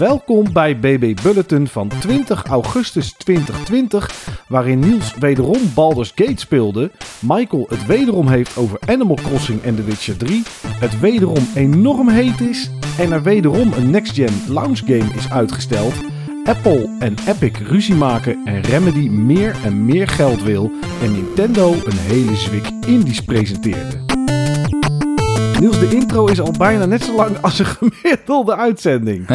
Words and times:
Welkom 0.00 0.52
bij 0.52 0.78
BB 0.78 1.20
Bulletin 1.22 1.66
van 1.66 1.88
20 1.88 2.44
augustus 2.44 3.12
2020, 3.12 4.10
waarin 4.48 4.78
Niels 4.78 5.14
wederom 5.14 5.58
Baldur's 5.74 6.12
Gate 6.14 6.40
speelde, 6.40 6.90
Michael 7.18 7.66
het 7.68 7.86
wederom 7.86 8.28
heeft 8.28 8.56
over 8.56 8.78
Animal 8.86 9.16
Crossing 9.16 9.62
en 9.62 9.74
The 9.74 9.84
Witcher 9.84 10.16
3, 10.16 10.42
het 10.62 11.00
wederom 11.00 11.48
enorm 11.54 12.08
heet 12.08 12.40
is 12.40 12.70
en 12.98 13.12
er 13.12 13.22
wederom 13.22 13.72
een 13.72 13.90
next-gen 13.90 14.42
launch 14.48 14.78
game 14.78 15.14
is 15.16 15.30
uitgesteld, 15.30 15.94
Apple 16.44 16.96
en 16.98 17.14
Epic 17.26 17.58
ruzie 17.58 17.94
maken 17.94 18.44
en 18.44 18.60
Remedy 18.60 19.08
meer 19.08 19.56
en 19.64 19.84
meer 19.84 20.08
geld 20.08 20.42
wil 20.42 20.70
en 21.02 21.12
Nintendo 21.12 21.72
een 21.72 21.98
hele 21.98 22.36
zwik 22.36 22.70
indies 22.86 23.20
presenteerde. 23.20 24.19
Niels, 25.60 25.78
de 25.78 25.88
intro 25.88 26.26
is 26.26 26.40
al 26.40 26.54
bijna 26.58 26.84
net 26.84 27.02
zo 27.02 27.14
lang 27.14 27.36
als 27.40 27.58
een 27.58 27.66
gemiddelde 27.66 28.56
uitzending. 28.56 29.26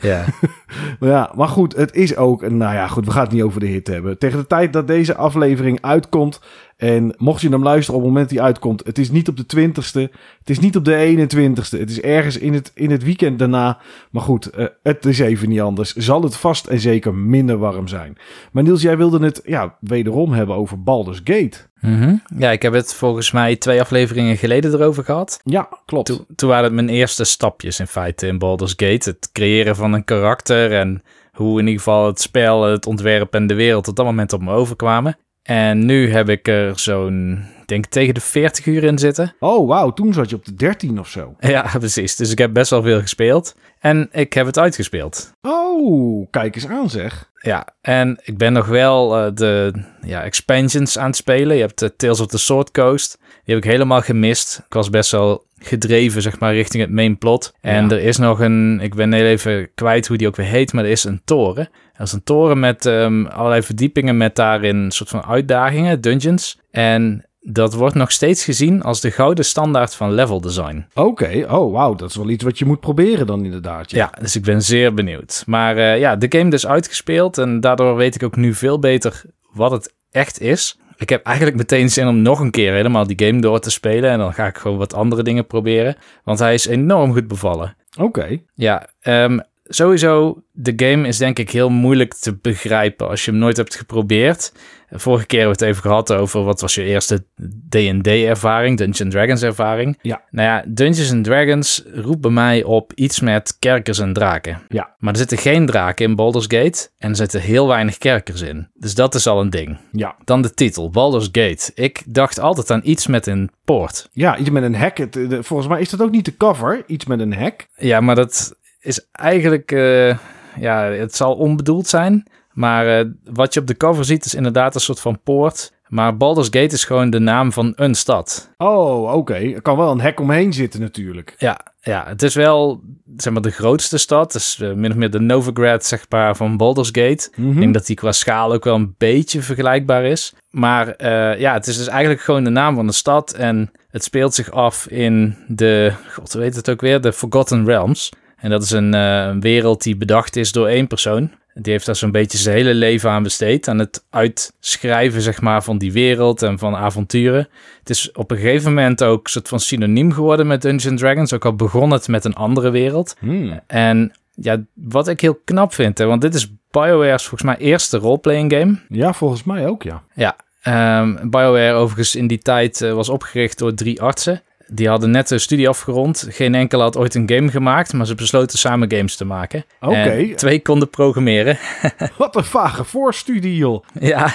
Ja, 0.00 0.24
ja, 1.00 1.32
maar 1.34 1.48
goed, 1.48 1.76
het 1.76 1.94
is 1.94 2.16
ook... 2.16 2.50
Nou 2.50 2.74
ja, 2.74 2.88
goed, 2.88 3.04
we 3.04 3.10
gaan 3.10 3.22
het 3.22 3.32
niet 3.32 3.42
over 3.42 3.60
de 3.60 3.66
hit 3.66 3.86
hebben. 3.86 4.18
Tegen 4.18 4.38
de 4.38 4.46
tijd 4.46 4.72
dat 4.72 4.86
deze 4.86 5.14
aflevering 5.14 5.78
uitkomt... 5.80 6.40
En 6.82 7.14
mocht 7.16 7.40
je 7.40 7.48
hem 7.48 7.62
luisteren 7.62 8.00
op 8.00 8.06
het 8.06 8.12
moment 8.12 8.30
die 8.30 8.42
uitkomt... 8.42 8.84
Het 8.84 8.98
is 8.98 9.10
niet 9.10 9.28
op 9.28 9.36
de 9.36 9.56
20ste. 9.56 10.14
Het 10.38 10.50
is 10.50 10.58
niet 10.58 10.76
op 10.76 10.84
de 10.84 11.28
21ste. 11.34 11.78
Het 11.78 11.90
is 11.90 12.00
ergens 12.00 12.38
in 12.38 12.52
het, 12.52 12.70
in 12.74 12.90
het 12.90 13.02
weekend 13.04 13.38
daarna. 13.38 13.78
Maar 14.10 14.22
goed, 14.22 14.50
eh, 14.50 14.66
het 14.82 15.06
is 15.06 15.18
even 15.18 15.48
niet 15.48 15.60
anders. 15.60 15.94
Zal 15.94 16.22
het 16.22 16.36
vast 16.36 16.66
en 16.66 16.80
zeker 16.80 17.14
minder 17.14 17.58
warm 17.58 17.88
zijn. 17.88 18.16
Maar 18.52 18.62
Niels, 18.62 18.82
jij 18.82 18.96
wilde 18.96 19.24
het 19.24 19.40
ja, 19.44 19.76
wederom 19.80 20.32
hebben 20.32 20.56
over 20.56 20.82
Baldur's 20.82 21.20
Gate. 21.24 21.58
Mhm. 21.80 22.14
ja 22.36 22.50
ik 22.50 22.62
heb 22.62 22.72
het 22.72 22.94
volgens 22.94 23.30
mij 23.30 23.56
twee 23.56 23.80
afleveringen 23.80 24.36
geleden 24.36 24.72
erover 24.72 25.04
gehad. 25.04 25.40
Ja, 25.44 25.68
klopt. 25.86 26.06
Toen, 26.06 26.24
toen 26.36 26.48
waren 26.48 26.64
het 26.64 26.72
mijn 26.72 26.88
eerste 26.88 27.24
stapjes 27.24 27.80
in 27.80 27.86
feite 27.86 28.26
in 28.26 28.38
Baldur's 28.38 28.74
Gate. 28.76 29.08
Het 29.10 29.28
creëren 29.32 29.76
van 29.76 29.92
een 29.92 30.04
karakter 30.04 30.72
en 30.72 31.02
hoe 31.32 31.58
in 31.58 31.66
ieder 31.66 31.82
geval 31.82 32.06
het 32.06 32.20
spel, 32.20 32.62
het 32.62 32.86
ontwerp 32.86 33.34
en 33.34 33.46
de 33.46 33.54
wereld 33.54 33.88
op 33.88 33.96
dat 33.96 34.06
moment 34.06 34.32
op 34.32 34.42
me 34.42 34.52
overkwamen. 34.52 35.16
En 35.42 35.86
nu 35.86 36.10
heb 36.10 36.28
ik 36.28 36.48
er 36.48 36.78
zo'n, 36.78 37.44
denk 37.72 37.86
tegen 37.86 38.14
de 38.14 38.20
40 38.20 38.66
uur 38.66 38.84
in 38.84 38.98
zitten. 38.98 39.34
Oh, 39.38 39.68
wauw. 39.68 39.90
Toen 39.92 40.12
zat 40.12 40.30
je 40.30 40.36
op 40.36 40.44
de 40.44 40.54
13 40.54 40.98
of 40.98 41.08
zo. 41.08 41.34
Ja, 41.40 41.70
precies. 41.78 42.16
Dus 42.16 42.30
ik 42.30 42.38
heb 42.38 42.52
best 42.52 42.70
wel 42.70 42.82
veel 42.82 43.00
gespeeld. 43.00 43.54
En 43.78 44.08
ik 44.12 44.32
heb 44.32 44.46
het 44.46 44.58
uitgespeeld. 44.58 45.32
Oh, 45.42 46.26
kijk 46.30 46.54
eens 46.54 46.68
aan 46.68 46.90
zeg. 46.90 47.30
Ja, 47.40 47.66
en 47.80 48.18
ik 48.22 48.38
ben 48.38 48.52
nog 48.52 48.66
wel 48.66 49.16
eh, 49.18 49.30
de 49.34 49.72
ja, 50.02 50.22
expansions 50.22 50.98
aan 50.98 51.06
het 51.06 51.16
spelen. 51.16 51.56
Je 51.56 51.62
hebt 51.62 51.78
de 51.78 51.96
Tales 51.96 52.20
of 52.20 52.26
the 52.26 52.38
Sword 52.38 52.70
Coast. 52.70 53.18
Die 53.44 53.54
heb 53.54 53.64
ik 53.64 53.70
helemaal 53.70 54.00
gemist. 54.00 54.62
Ik 54.66 54.72
was 54.72 54.90
best 54.90 55.10
wel 55.10 55.44
gedreven, 55.58 56.22
zeg 56.22 56.38
maar, 56.38 56.54
richting 56.54 56.82
het 56.82 56.92
main 56.92 57.18
plot. 57.18 57.52
En 57.60 57.84
Ja. 57.88 57.90
er 57.90 58.00
is 58.02 58.16
nog 58.16 58.40
een, 58.40 58.80
ik 58.80 58.94
ben 58.94 59.12
heel 59.12 59.24
even 59.24 59.68
kwijt 59.74 60.06
hoe 60.06 60.16
die 60.16 60.26
ook 60.26 60.36
weer 60.36 60.46
heet, 60.46 60.72
maar 60.72 60.84
er 60.84 60.90
is 60.90 61.04
een 61.04 61.20
toren. 61.24 61.68
Dat 61.96 62.06
is 62.06 62.12
een 62.12 62.24
toren 62.24 62.60
met 62.60 62.86
ehm, 62.86 63.26
allerlei 63.26 63.62
verdiepingen 63.62 64.16
met 64.16 64.36
daarin 64.36 64.76
een 64.76 64.90
soort 64.90 65.10
van 65.10 65.24
uitdagingen, 65.24 66.00
dungeons. 66.00 66.58
En 66.70 67.26
dat 67.42 67.74
wordt 67.74 67.94
nog 67.94 68.10
steeds 68.10 68.44
gezien 68.44 68.82
als 68.82 69.00
de 69.00 69.10
gouden 69.10 69.44
standaard 69.44 69.94
van 69.94 70.12
level 70.12 70.40
design. 70.40 70.86
Oké, 70.94 71.46
oh 71.50 71.72
wauw, 71.72 71.94
dat 71.94 72.10
is 72.10 72.16
wel 72.16 72.28
iets 72.28 72.44
wat 72.44 72.58
je 72.58 72.64
moet 72.64 72.80
proberen 72.80 73.26
dan 73.26 73.44
inderdaad. 73.44 73.90
Ja, 73.90 74.12
dus 74.20 74.36
ik 74.36 74.42
ben 74.42 74.62
zeer 74.62 74.94
benieuwd. 74.94 75.42
Maar 75.46 75.76
eh, 75.76 75.98
ja, 75.98 76.16
de 76.16 76.38
game 76.38 76.50
dus 76.50 76.66
uitgespeeld 76.66 77.38
en 77.38 77.60
daardoor 77.60 77.96
weet 77.96 78.14
ik 78.14 78.22
ook 78.22 78.36
nu 78.36 78.54
veel 78.54 78.78
beter 78.78 79.22
wat 79.52 79.70
het 79.70 79.94
echt 80.10 80.40
is. 80.40 80.76
Ik 80.96 81.08
heb 81.08 81.26
eigenlijk 81.26 81.56
meteen 81.56 81.90
zin 81.90 82.08
om 82.08 82.22
nog 82.22 82.40
een 82.40 82.50
keer 82.50 82.72
helemaal 82.72 83.06
die 83.06 83.26
game 83.26 83.40
door 83.40 83.60
te 83.60 83.70
spelen 83.70 84.10
en 84.10 84.18
dan 84.18 84.34
ga 84.34 84.46
ik 84.46 84.56
gewoon 84.58 84.78
wat 84.78 84.94
andere 84.94 85.22
dingen 85.22 85.46
proberen, 85.46 85.96
want 86.24 86.38
hij 86.38 86.54
is 86.54 86.66
enorm 86.66 87.12
goed 87.12 87.28
bevallen. 87.28 87.76
Oké, 87.98 88.38
Ja, 88.54 88.86
ehm, 89.00 89.38
sowieso, 89.74 90.42
de 90.52 90.72
game 90.76 91.08
is 91.08 91.16
denk 91.18 91.38
ik 91.38 91.50
heel 91.50 91.70
moeilijk 91.70 92.14
te 92.14 92.36
begrijpen 92.36 93.08
als 93.08 93.24
je 93.24 93.30
hem 93.30 93.40
nooit 93.40 93.56
hebt 93.56 93.74
geprobeerd. 93.74 94.52
Vorige 94.94 95.26
keer 95.26 95.38
hebben 95.38 95.58
we 95.58 95.64
het 95.64 95.74
even 95.74 95.88
gehad 95.90 96.12
over 96.12 96.44
wat 96.44 96.60
was 96.60 96.74
je 96.74 96.82
eerste 96.82 97.24
D&D-ervaring, 97.68 98.78
Dungeons 98.78 99.14
Dragons 99.14 99.42
ervaring. 99.42 99.98
Ja. 100.02 100.22
Nou 100.30 100.48
ja, 100.48 100.64
Dungeons 100.68 101.12
and 101.12 101.24
Dragons 101.24 101.84
roept 101.94 102.20
bij 102.20 102.30
mij 102.30 102.62
op 102.62 102.92
iets 102.94 103.20
met 103.20 103.56
kerkers 103.58 103.98
en 103.98 104.12
draken. 104.12 104.60
Ja. 104.68 104.94
Maar 104.98 105.12
er 105.12 105.18
zitten 105.18 105.38
geen 105.38 105.66
draken 105.66 106.06
in 106.06 106.14
Baldur's 106.16 106.44
Gate 106.48 106.88
en 106.98 107.10
er 107.10 107.16
zitten 107.16 107.40
heel 107.40 107.68
weinig 107.68 107.98
kerkers 107.98 108.40
in. 108.40 108.68
Dus 108.74 108.94
dat 108.94 109.14
is 109.14 109.26
al 109.26 109.40
een 109.40 109.50
ding. 109.50 109.78
ja. 109.92 110.16
Dan 110.24 110.42
de 110.42 110.54
titel, 110.54 110.90
Baldur's 110.90 111.28
Gate. 111.32 111.70
Ik 111.74 112.02
dacht 112.06 112.38
altijd 112.38 112.70
aan 112.70 112.80
iets 112.84 113.06
met 113.06 113.26
een 113.26 113.50
poort. 113.64 114.08
Ja, 114.12 114.36
iets 114.38 114.50
met 114.50 114.62
een 114.62 114.74
hek. 114.74 115.06
Volgens 115.40 115.68
mij 115.68 115.80
is 115.80 115.90
dat 115.90 116.02
ook 116.02 116.10
niet 116.10 116.24
de 116.24 116.36
cover, 116.36 116.82
iets 116.86 117.04
met 117.04 117.20
een 117.20 117.34
hek. 117.34 117.68
Ja, 117.76 118.00
maar 118.00 118.14
dat 118.14 118.60
is 118.82 119.06
eigenlijk... 119.12 119.72
eh, 119.72 120.18
ja, 120.56 120.82
het 120.82 121.16
zal 121.16 121.34
onbedoeld 121.34 121.86
zijn. 121.86 122.26
Maar 122.52 122.98
eh, 122.98 123.06
wat 123.24 123.54
je 123.54 123.60
op 123.60 123.66
de 123.66 123.76
cover 123.76 124.04
ziet 124.04 124.24
is 124.24 124.34
inderdaad 124.34 124.74
een 124.74 124.80
soort 124.80 125.00
van 125.00 125.20
poort. 125.22 125.72
Maar 125.88 126.16
Baldur's 126.16 126.46
Gate 126.46 126.74
is 126.74 126.84
gewoon 126.84 127.10
de 127.10 127.18
naam 127.18 127.52
van 127.52 127.72
een 127.76 127.94
stad. 127.94 128.50
Oh, 128.56 129.14
oké. 129.14 129.34
Er 129.34 129.62
kan 129.62 129.76
wel 129.76 129.90
een 129.90 130.00
hek 130.00 130.20
omheen 130.20 130.52
zitten 130.52 130.80
natuurlijk. 130.80 131.34
Ja, 131.38 131.60
ja 131.80 132.04
het 132.06 132.22
is 132.22 132.34
wel 132.34 132.80
zeg 133.16 133.32
maar, 133.32 133.42
de 133.42 133.50
grootste 133.50 133.98
stad. 133.98 134.32
Dus 134.32 134.56
min 134.56 134.90
of 134.90 134.96
meer 134.96 135.10
de 135.10 135.20
Novigrad 135.20 135.84
zeg 135.84 136.06
maar, 136.08 136.36
van 136.36 136.56
Baldur's 136.56 136.90
Gate. 136.92 137.30
Mhm. 137.36 137.50
Ik 137.50 137.58
denk 137.58 137.74
dat 137.74 137.86
die 137.86 137.96
qua 137.96 138.12
schaal 138.12 138.52
ook 138.52 138.64
wel 138.64 138.74
een 138.74 138.94
beetje 138.98 139.42
vergelijkbaar 139.42 140.04
is. 140.04 140.34
Maar 140.50 141.06
ja, 141.38 141.52
het 141.52 141.66
is 141.66 141.76
dus 141.76 141.88
eigenlijk 141.88 142.20
gewoon 142.20 142.44
de 142.44 142.50
naam 142.50 142.74
van 142.74 142.86
de 142.86 142.92
stad. 142.92 143.32
En 143.32 143.70
het 143.90 144.04
speelt 144.04 144.34
zich 144.34 144.50
af 144.50 144.86
in 144.86 145.36
de, 145.48 145.92
god 146.12 146.32
hoe 146.32 146.42
heet 146.42 146.56
het 146.56 146.70
ook 146.70 146.80
weer, 146.80 147.00
de 147.00 147.12
Forgotten 147.12 147.64
Realms. 147.64 148.12
En 148.42 148.50
dat 148.50 148.62
is 148.62 148.70
een, 148.70 148.94
eh, 148.94 149.24
een 149.24 149.40
wereld 149.40 149.82
die 149.82 149.96
bedacht 149.96 150.36
is 150.36 150.52
door 150.52 150.66
één 150.66 150.86
persoon. 150.86 151.30
Die 151.54 151.72
heeft 151.72 151.86
daar 151.86 151.96
zo'n 151.96 152.10
beetje 152.10 152.38
zijn 152.38 152.56
hele 152.56 152.74
leven 152.74 153.10
aan 153.10 153.22
besteed. 153.22 153.68
Aan 153.68 153.78
het 153.78 154.04
uitschrijven, 154.10 155.22
zeg 155.22 155.40
maar, 155.40 155.62
van 155.62 155.78
die 155.78 155.92
wereld 155.92 156.42
en 156.42 156.58
van 156.58 156.76
avonturen. 156.76 157.48
Het 157.78 157.90
is 157.90 158.12
op 158.12 158.30
een 158.30 158.36
gegeven 158.36 158.74
moment 158.74 159.04
ook 159.04 159.24
een 159.24 159.30
soort 159.30 159.48
van 159.48 159.60
synoniem 159.60 160.12
geworden 160.12 160.46
met 160.46 160.62
Dungeons 160.62 161.00
Dragons. 161.00 161.32
Ook 161.32 161.44
al 161.44 161.54
begon 161.54 161.90
het 161.90 162.08
met 162.08 162.24
een 162.24 162.34
andere 162.34 162.70
wereld. 162.70 163.16
Hmm. 163.18 163.60
En 163.66 164.12
ja, 164.34 164.62
wat 164.74 165.08
ik 165.08 165.20
heel 165.20 165.40
knap 165.44 165.74
vind, 165.74 165.98
hè, 165.98 166.06
want 166.06 166.20
dit 166.20 166.34
is 166.34 166.52
BioWare's 166.70 167.26
volgens 167.26 167.42
mij 167.42 167.56
eerste 167.56 167.98
roleplaying 167.98 168.52
game. 168.52 168.78
Ja, 168.88 169.12
volgens 169.12 169.44
mij 169.44 169.66
ook, 169.66 169.82
ja. 169.82 170.02
Ja, 170.14 170.36
ehm, 170.62 171.28
BioWare 171.30 171.72
overigens 171.72 172.14
in 172.14 172.26
die 172.26 172.38
tijd 172.38 172.80
eh, 172.80 172.92
was 172.92 173.08
opgericht 173.08 173.58
door 173.58 173.74
drie 173.74 174.02
artsen. 174.02 174.42
Die 174.74 174.88
hadden 174.88 175.10
net 175.10 175.30
een 175.30 175.40
studie 175.40 175.68
afgerond. 175.68 176.26
Geen 176.28 176.54
enkele 176.54 176.82
had 176.82 176.96
ooit 176.96 177.14
een 177.14 177.30
game 177.30 177.50
gemaakt, 177.50 177.92
maar 177.92 178.06
ze 178.06 178.14
besloten 178.14 178.58
samen 178.58 178.92
games 178.92 179.16
te 179.16 179.24
maken. 179.24 179.64
Oké. 179.80 180.32
Twee 180.34 180.62
konden 180.62 180.90
programmeren. 180.90 181.58
Wat 182.18 182.36
een 182.36 182.44
vage 182.44 182.84
voorstudie, 182.84 183.56
joh. 183.56 183.84
ja, 184.00 184.34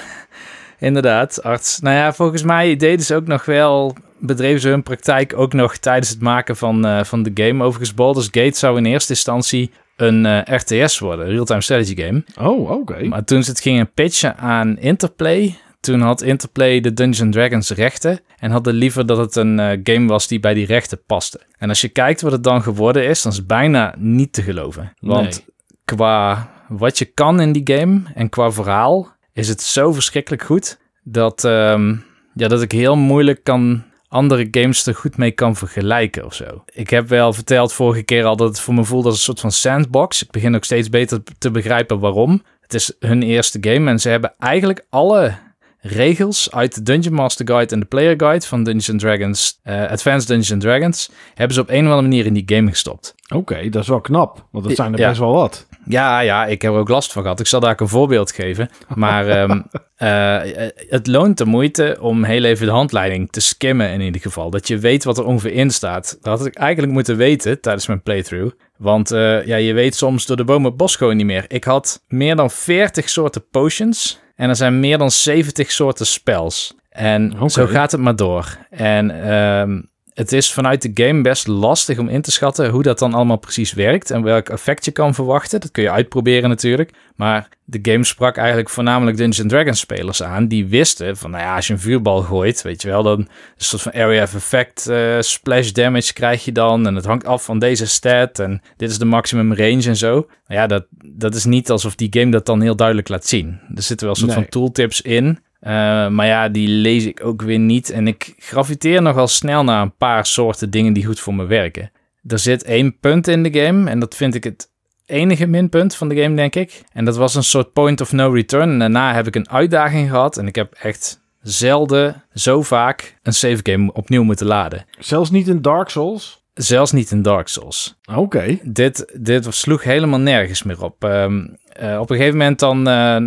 inderdaad, 0.80 1.44
arts. 1.44 1.80
Nou 1.80 1.96
ja, 1.96 2.14
volgens 2.14 2.44
mij 2.44 2.76
deden 2.76 3.06
ze 3.06 3.16
ook 3.16 3.28
nog 3.28 3.46
wel... 3.46 3.96
bedreven 4.20 4.62
ze 4.62 4.70
hun 4.70 4.84
praktijk 4.84 5.34
ook 5.38 5.54
nog 5.54 5.78
tijdens 5.78 6.10
het 6.10 6.22
maken 6.22 6.58
van, 6.58 6.86
eh, 6.86 7.04
van 7.04 7.24
de 7.24 7.32
game. 7.34 7.64
Overigens, 7.64 7.94
Baldur's 7.94 8.30
Gate 8.32 8.58
zou 8.58 8.78
in 8.78 8.86
eerste 8.86 9.14
instantie 9.14 9.72
een 9.96 10.26
eh, 10.26 10.56
RTS 10.58 11.00
worden, 11.00 11.28
real-time 11.28 11.62
strategy 11.62 11.96
game. 12.02 12.24
Oh, 12.40 12.72
oké. 12.72 13.04
Maar 13.04 13.24
toen 13.24 13.44
ze 13.44 13.50
het 13.50 13.60
gingen 13.60 13.92
pitchen 13.94 14.38
aan 14.38 14.78
Interplay, 14.78 15.56
toen 15.92 16.02
had 16.02 16.22
Interplay 16.22 16.80
de 16.80 16.94
Dungeons 16.94 17.36
Dragons 17.36 17.70
rechten 17.70 18.20
en 18.40 18.52
hadden 18.52 18.74
liever 18.74 19.06
dat 19.06 19.18
het 19.18 19.36
een 19.36 19.60
eh, 19.60 19.80
game 19.84 20.08
was 20.08 20.28
die 20.28 20.40
bij 20.40 20.54
die 20.54 20.66
rechten 20.66 21.00
paste. 21.06 21.40
En 21.58 21.70
als 21.70 21.82
je 21.82 21.90
kijkt 21.90 22.22
wat 22.22 22.32
het 22.32 22.44
dan 22.44 22.62
geworden 22.62 23.06
is, 23.06 23.22
dan 23.22 23.32
is 23.32 23.38
het 23.38 23.48
bijna 23.48 23.96
niet 23.98 24.34
te 24.34 24.42
geloven. 24.42 24.94
Want 25.00 25.24
Nee. 25.24 25.56
qua 25.86 26.50
wat 26.68 26.98
je 26.98 27.06
kan 27.06 27.42
in 27.42 27.52
die 27.52 27.78
game 27.78 28.02
en 28.16 28.30
qua 28.30 28.52
verhaal 28.52 29.12
is 29.34 29.48
het 29.48 29.62
zo 29.62 29.92
verschrikkelijk 29.92 30.44
goed 30.44 30.80
dat, 31.04 31.44
ehm, 31.44 31.96
ja, 32.34 32.48
dat 32.48 32.62
ik 32.62 32.72
heel 32.72 32.96
moeilijk 32.96 33.44
kan 33.44 33.84
andere 34.08 34.48
games 34.52 34.86
er 34.86 34.96
goed 34.96 35.18
mee 35.18 35.32
kan 35.32 35.56
vergelijken 35.56 36.26
of 36.26 36.34
zo. 36.34 36.64
Ik 36.74 36.90
heb 36.90 37.08
wel 37.08 37.34
verteld 37.34 37.74
vorige 37.74 38.04
keer 38.04 38.26
al 38.26 38.36
dat 38.36 38.48
het 38.48 38.60
voor 38.60 38.74
me 38.74 38.84
voelt 38.84 39.06
als 39.06 39.14
een 39.14 39.22
soort 39.22 39.40
van 39.40 39.52
sandbox. 39.52 40.24
Ik 40.24 40.32
begin 40.32 40.56
ook 40.56 40.64
steeds 40.64 40.90
beter 40.90 41.24
te 41.38 41.52
begrijpen 41.52 42.00
waarom. 42.00 42.44
Het 42.62 42.74
is 42.74 42.94
hun 43.00 43.24
eerste 43.24 43.58
game 43.62 43.90
en 43.90 44.00
ze 44.00 44.10
hebben 44.10 44.34
eigenlijk 44.40 44.86
alle 44.90 45.34
regels 45.80 46.52
uit 46.52 46.76
de 46.76 46.82
Dungeon 46.84 47.14
Master 47.14 47.48
Guide 47.48 47.74
en 47.74 47.80
de 47.80 47.86
Player 47.86 48.14
Guide 48.18 48.46
van 48.46 48.64
Dungeons 48.64 49.02
Dragons, 49.02 49.60
eh, 49.64 49.90
Advanced 49.90 50.28
Dungeons 50.28 50.64
Dragons, 50.64 51.12
hebben 51.36 51.56
ze 51.56 51.62
op 51.62 51.70
een 51.70 51.76
of 51.76 51.84
andere 51.84 52.02
manier 52.02 52.26
in 52.26 52.34
die 52.34 52.44
game 52.46 52.70
gestopt. 52.70 53.16
Oké, 53.36 53.70
dat 53.70 53.82
is 53.82 53.88
wel 53.88 54.02
knap. 54.02 54.46
Want 54.52 54.66
dat 54.66 54.76
zijn 54.76 54.94
er 54.94 55.00
Ja. 55.00 55.08
best 55.08 55.20
wel 55.20 55.34
wat. 55.34 55.68
Ja, 55.86 56.20
ja, 56.20 56.46
ik 56.46 56.62
heb 56.62 56.72
er 56.74 56.78
ook 56.80 56.90
last 56.90 57.12
van 57.12 57.22
gehad. 57.22 57.40
Ik 57.40 57.48
zal 57.48 57.60
daar 57.60 57.72
ook 57.72 57.80
een 57.80 57.88
voorbeeld 57.88 58.32
geven. 58.32 58.70
Maar 58.96 59.28
ehm, 59.38 59.62
eh, 59.96 60.68
het 60.90 61.08
loont 61.08 61.38
de 61.38 61.46
moeite 61.46 61.98
om 62.02 62.24
heel 62.24 62.44
even 62.44 62.66
de 62.66 62.72
handleiding 62.72 63.32
te 63.32 63.40
skimmen 63.40 63.90
in 63.92 64.02
ieder 64.02 64.22
geval. 64.22 64.50
Dat 64.50 64.68
je 64.68 64.78
weet 64.78 65.04
wat 65.04 65.18
er 65.18 65.26
ongeveer 65.26 65.52
in 65.54 65.70
staat. 65.72 66.18
Dat 66.22 66.38
had 66.38 66.48
ik 66.48 66.56
eigenlijk 66.56 66.94
moeten 66.94 67.18
weten 67.18 67.62
tijdens 67.62 67.88
mijn 67.88 68.02
playthrough. 68.02 68.56
Want 68.78 69.12
eh, 69.12 69.46
ja, 69.46 69.56
je 69.56 69.74
weet 69.74 69.96
soms 69.96 70.26
door 70.26 70.38
de 70.38 70.44
bomen 70.44 70.66
het 70.68 70.78
bos 70.78 70.96
gewoon 70.96 71.18
niet 71.18 71.26
meer. 71.26 71.46
Ik 71.48 71.64
had 71.64 72.04
meer 72.08 72.36
dan 72.36 72.52
40 72.52 73.10
soorten 73.10 73.46
potions. 73.52 74.20
En 74.38 74.50
er 74.50 74.56
zijn 74.56 74.80
meer 74.80 74.98
dan 74.98 75.12
70 75.12 75.72
soorten 75.72 76.06
spells. 76.06 76.76
En 76.90 77.50
zo 77.50 77.66
gaat 77.66 77.92
het 77.92 78.02
maar 78.02 78.16
door. 78.16 78.58
En 78.70 79.24
ehm, 79.24 79.82
het 80.18 80.32
is 80.32 80.54
vanuit 80.54 80.82
de 80.82 81.04
game 81.04 81.22
best 81.22 81.48
lastig 81.48 82.00
om 82.00 82.08
in 82.08 82.22
te 82.22 82.32
schatten 82.32 82.70
hoe 82.70 82.84
dat 82.84 83.00
dan 83.00 83.14
allemaal 83.14 83.38
precies 83.38 83.74
werkt 83.74 84.12
en 84.12 84.24
welk 84.24 84.50
effect 84.50 84.86
je 84.86 84.92
kan 84.92 85.14
verwachten. 85.14 85.60
Dat 85.60 85.72
kun 85.72 85.84
je 85.84 85.92
uitproberen 85.92 86.50
natuurlijk. 86.50 86.94
Maar 87.16 87.50
de 87.64 87.80
game 87.82 88.04
sprak 88.04 88.38
eigenlijk 88.38 88.70
voornamelijk 88.70 89.18
Dungeons 89.18 89.52
Dragons 89.52 89.80
spelers 89.80 90.24
aan. 90.24 90.48
Die 90.48 90.68
wisten 90.68 91.18
van, 91.18 91.32
nou 91.32 91.44
ja, 91.44 91.56
als 91.56 91.68
je 91.68 91.74
een 91.74 91.80
vuurbal 91.80 92.22
gooit, 92.22 92.62
weet 92.62 92.82
je 92.82 92.88
wel, 92.88 93.04
dan 93.04 93.20
een 93.20 93.28
soort 93.58 93.82
van 93.82 93.94
area 93.94 94.24
of 94.24 94.36
effect, 94.36 94.88
uh, 94.90 95.18
splash 95.20 95.72
damage 95.72 96.14
krijg 96.14 96.46
je 96.46 96.52
dan. 96.52 96.88
En 96.88 96.96
het 96.96 97.06
hangt 97.06 97.26
af 97.26 97.44
van 97.44 97.60
deze 97.60 97.88
stat 97.88 98.40
en 98.40 98.62
dit 98.78 98.90
is 98.90 98.98
de 98.98 99.06
maximum 99.06 99.54
range 99.54 99.88
en 99.88 99.98
zo. 99.98 100.14
Nou 100.14 100.62
ja, 100.62 100.68
dat, 100.68 100.86
dat 101.06 101.36
is 101.36 101.46
niet 101.46 101.70
alsof 101.70 101.96
die 101.96 102.20
game 102.20 102.32
dat 102.32 102.46
dan 102.46 102.62
heel 102.62 102.76
duidelijk 102.76 103.08
laat 103.08 103.26
zien. 103.26 103.60
Er 103.76 103.82
zitten 103.82 104.08
wel 104.08 104.16
een 104.16 104.22
soort 104.22 104.34
van 104.34 104.50
tooltips 104.50 105.02
in. 105.02 105.40
Uh, 105.62 106.08
maar 106.08 106.26
ja, 106.26 106.50
die 106.50 106.68
lees 106.68 107.06
ik 107.06 107.26
ook 107.26 107.42
weer 107.42 107.60
niet. 107.60 107.90
En 107.90 108.08
ik 108.08 108.34
graviteer 108.38 109.02
nogal 109.02 109.28
snel 109.28 109.64
naar 109.64 109.82
een 109.82 109.96
paar 109.96 110.26
soorten 110.26 110.70
dingen 110.70 110.94
die 110.94 111.06
goed 111.06 111.20
voor 111.20 111.36
me 111.36 111.46
werken. 111.46 111.92
Er 112.28 112.40
zit 112.40 112.64
één 112.64 113.00
punt 113.00 113.28
in 113.28 113.44
de 113.44 113.60
game 113.60 113.90
en 113.90 114.00
dat 114.00 114.16
vind 114.16 114.36
ik 114.36 114.44
het 114.44 114.70
enige 115.06 115.46
minpunt 115.46 115.96
van 115.96 116.10
de 116.10 116.22
game, 116.22 116.36
denk 116.36 116.56
ik. 116.56 116.82
En 116.94 117.06
dat 117.06 117.18
was 117.18 117.36
een 117.36 117.44
soort 117.44 117.74
point 117.74 118.02
of 118.02 118.12
no 118.12 118.30
return. 118.30 118.72
En 118.72 118.80
daarna 118.80 119.14
heb 119.14 119.28
ik 119.28 119.36
een 119.36 119.50
uitdaging 119.50 120.10
gehad 120.10 120.38
en 120.38 120.48
ik 120.48 120.56
heb 120.56 120.74
echt 120.74 121.26
zelden 121.42 122.24
zo 122.34 122.62
vaak 122.62 123.18
een 123.24 123.34
save 123.34 123.60
game 123.64 123.94
opnieuw 123.94 124.24
moeten 124.24 124.46
laden. 124.46 124.86
Zelfs 125.00 125.32
niet 125.32 125.48
in 125.48 125.62
Dark 125.62 125.90
Souls? 125.90 126.46
Zelfs 126.54 126.92
niet 126.92 127.12
in 127.12 127.22
Dark 127.22 127.48
Souls. 127.48 128.00
Oké. 128.16 128.58
Dit, 128.64 129.18
dit 129.20 129.48
sloeg 129.50 129.84
helemaal 129.84 130.20
nergens 130.20 130.64
meer 130.64 130.84
op. 130.84 131.04
Um, 131.04 131.58
uh, 131.82 132.00
op 132.00 132.10
een 132.10 132.16
gegeven 132.16 132.38
moment 132.38 132.60
dan, 132.60 132.88
uh, 132.88 133.18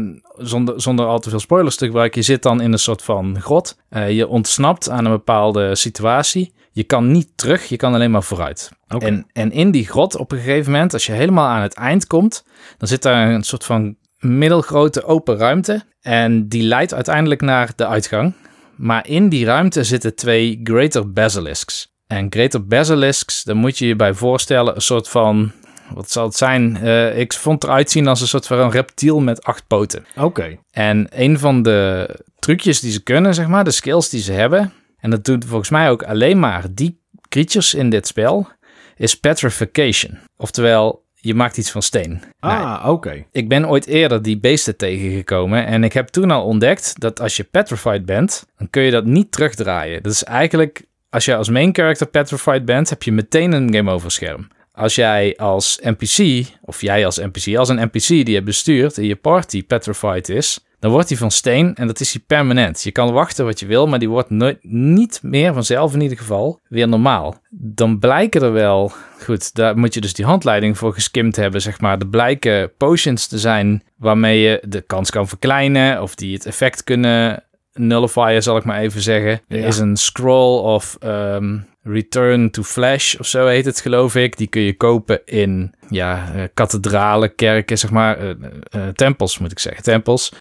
zonder, 0.40 0.80
zonder 0.80 1.06
al 1.06 1.18
te 1.18 1.30
veel 1.30 1.38
spoilers 1.38 1.76
te 1.76 1.86
gebruiken, 1.86 2.20
je 2.20 2.26
zit 2.26 2.42
dan 2.42 2.60
in 2.60 2.72
een 2.72 2.78
soort 2.78 3.02
van 3.02 3.40
grot. 3.40 3.76
Uh, 3.90 4.10
je 4.10 4.28
ontsnapt 4.28 4.90
aan 4.90 5.04
een 5.04 5.10
bepaalde 5.10 5.74
situatie. 5.74 6.52
Je 6.72 6.84
kan 6.84 7.10
niet 7.10 7.28
terug, 7.34 7.68
je 7.68 7.76
kan 7.76 7.94
alleen 7.94 8.10
maar 8.10 8.22
vooruit. 8.22 8.70
Okay. 8.88 9.08
En, 9.08 9.26
en 9.32 9.52
in 9.52 9.70
die 9.70 9.86
grot 9.86 10.16
op 10.16 10.32
een 10.32 10.38
gegeven 10.38 10.72
moment, 10.72 10.92
als 10.92 11.06
je 11.06 11.12
helemaal 11.12 11.48
aan 11.48 11.62
het 11.62 11.74
eind 11.74 12.06
komt, 12.06 12.44
dan 12.78 12.88
zit 12.88 13.02
daar 13.02 13.30
een 13.30 13.42
soort 13.42 13.64
van 13.64 13.96
middelgrote 14.18 15.04
open 15.04 15.36
ruimte. 15.36 15.82
En 16.00 16.48
die 16.48 16.62
leidt 16.62 16.94
uiteindelijk 16.94 17.40
naar 17.40 17.72
de 17.76 17.86
uitgang. 17.86 18.34
Maar 18.76 19.08
in 19.08 19.28
die 19.28 19.44
ruimte 19.44 19.84
zitten 19.84 20.14
twee 20.14 20.60
Greater 20.62 21.12
Basilisks. 21.12 21.88
En 22.06 22.26
Greater 22.30 22.66
Basilisks, 22.66 23.42
daar 23.42 23.56
moet 23.56 23.78
je 23.78 23.86
je 23.86 23.96
bij 23.96 24.14
voorstellen, 24.14 24.74
een 24.74 24.80
soort 24.80 25.08
van 25.08 25.52
wat 25.94 26.10
zal 26.10 26.24
het 26.24 26.36
zijn? 26.36 26.78
Uh, 26.82 27.18
ik 27.18 27.32
vond 27.32 27.62
het 27.62 27.70
eruit 27.70 27.90
zien 27.90 28.06
als 28.06 28.20
een 28.20 28.28
soort 28.28 28.46
van 28.46 28.58
een 28.58 28.70
reptiel 28.70 29.20
met 29.20 29.42
acht 29.42 29.66
poten. 29.66 30.04
Oké. 30.16 30.58
En 30.70 31.06
een 31.10 31.38
van 31.38 31.62
de 31.62 32.08
trucjes 32.38 32.80
die 32.80 32.92
ze 32.92 33.02
kunnen, 33.02 33.34
zeg 33.34 33.46
maar, 33.46 33.64
de 33.64 33.70
skills 33.70 34.08
die 34.08 34.22
ze 34.22 34.32
hebben, 34.32 34.72
en 34.98 35.10
dat 35.10 35.24
doet 35.24 35.44
volgens 35.44 35.70
mij 35.70 35.90
ook 35.90 36.02
alleen 36.02 36.38
maar 36.38 36.64
die 36.70 37.00
creatures 37.28 37.74
in 37.74 37.90
dit 37.90 38.06
spel, 38.06 38.48
is 38.96 39.20
petrification. 39.20 40.18
Oftewel, 40.36 41.04
je 41.14 41.34
maakt 41.34 41.56
iets 41.56 41.70
van 41.70 41.82
steen. 41.82 42.22
Ah, 42.38 42.80
oké. 42.80 42.90
Okay. 42.90 43.26
Ik 43.32 43.48
ben 43.48 43.68
ooit 43.68 43.86
eerder 43.86 44.22
die 44.22 44.38
beesten 44.38 44.76
tegengekomen 44.76 45.66
en 45.66 45.84
ik 45.84 45.92
heb 45.92 46.08
toen 46.08 46.30
al 46.30 46.44
ontdekt 46.44 47.00
dat 47.00 47.20
als 47.20 47.36
je 47.36 47.44
petrified 47.44 48.04
bent, 48.06 48.46
dan 48.56 48.70
kun 48.70 48.82
je 48.82 48.90
dat 48.90 49.04
niet 49.04 49.32
terugdraaien. 49.32 50.02
Dat 50.02 50.12
is 50.12 50.24
eigenlijk, 50.24 50.84
als 51.10 51.24
je 51.24 51.36
als 51.36 51.48
main 51.48 51.74
character 51.74 52.06
petrified 52.06 52.64
bent, 52.64 52.90
heb 52.90 53.02
je 53.02 53.12
meteen 53.12 53.52
een 53.52 53.74
game 53.74 53.90
over 53.90 54.10
scherm. 54.10 54.48
Als 54.72 54.94
jij 54.94 55.36
als 55.36 55.78
NPC, 55.82 56.46
of 56.62 56.80
jij 56.80 57.04
als 57.04 57.16
NPC, 57.18 57.56
als 57.56 57.68
een 57.68 57.84
NPC 57.84 58.06
die 58.06 58.30
je 58.30 58.42
bestuurt 58.42 58.98
in 58.98 59.06
je 59.06 59.16
party 59.16 59.64
petrified 59.64 60.28
is, 60.28 60.64
dan 60.80 60.90
wordt 60.90 61.08
hij 61.08 61.18
van 61.18 61.30
steen 61.30 61.74
en 61.74 61.86
dat 61.86 62.00
is 62.00 62.12
hij 62.12 62.22
permanent. 62.26 62.82
Je 62.82 62.90
kan 62.90 63.12
wachten 63.12 63.44
wat 63.44 63.60
je 63.60 63.66
wil, 63.66 63.86
maar 63.86 63.98
die 63.98 64.08
wordt 64.08 64.30
nooit, 64.30 64.58
niet 64.62 65.18
meer 65.22 65.52
vanzelf 65.54 65.94
in 65.94 66.00
ieder 66.00 66.18
geval 66.18 66.60
weer 66.68 66.88
normaal. 66.88 67.40
Dan 67.50 67.98
blijken 67.98 68.42
er 68.42 68.52
wel, 68.52 68.92
goed, 69.22 69.54
daar 69.54 69.78
moet 69.78 69.94
je 69.94 70.00
dus 70.00 70.14
die 70.14 70.24
handleiding 70.24 70.78
voor 70.78 70.92
geskimd 70.92 71.36
hebben, 71.36 71.60
zeg 71.60 71.80
maar. 71.80 71.98
Er 71.98 72.06
blijken 72.06 72.72
potions 72.76 73.26
te 73.26 73.38
zijn 73.38 73.82
waarmee 73.96 74.40
je 74.40 74.62
de 74.68 74.80
kans 74.80 75.10
kan 75.10 75.28
verkleinen 75.28 76.02
of 76.02 76.14
die 76.14 76.34
het 76.34 76.46
effect 76.46 76.84
kunnen 76.84 77.44
nullifier, 77.72 78.42
zal 78.42 78.56
ik 78.56 78.64
maar 78.64 78.80
even 78.80 79.00
zeggen. 79.00 79.40
Er 79.48 79.64
is 79.64 79.78
een 79.78 79.96
scroll 79.96 80.58
of 80.60 80.96
um, 81.04 81.66
Return 81.82 82.50
to 82.50 82.62
Flash 82.62 83.14
of 83.14 83.26
zo 83.26 83.46
heet 83.46 83.64
het, 83.64 83.80
geloof 83.80 84.14
ik. 84.14 84.36
Die 84.36 84.46
kun 84.46 84.62
je 84.62 84.76
kopen 84.76 85.20
in 85.24 85.74
ja, 85.88 86.34
uh, 86.34 86.42
kathedralen, 86.54 87.34
kerken, 87.34 87.78
zeg 87.78 87.90
maar. 87.90 88.24
Uh, 88.24 88.34
uh, 88.76 88.88
tempels, 88.88 89.38
moet 89.38 89.50
ik 89.50 89.58
zeggen. 89.58 89.82
Tempels. 89.82 90.32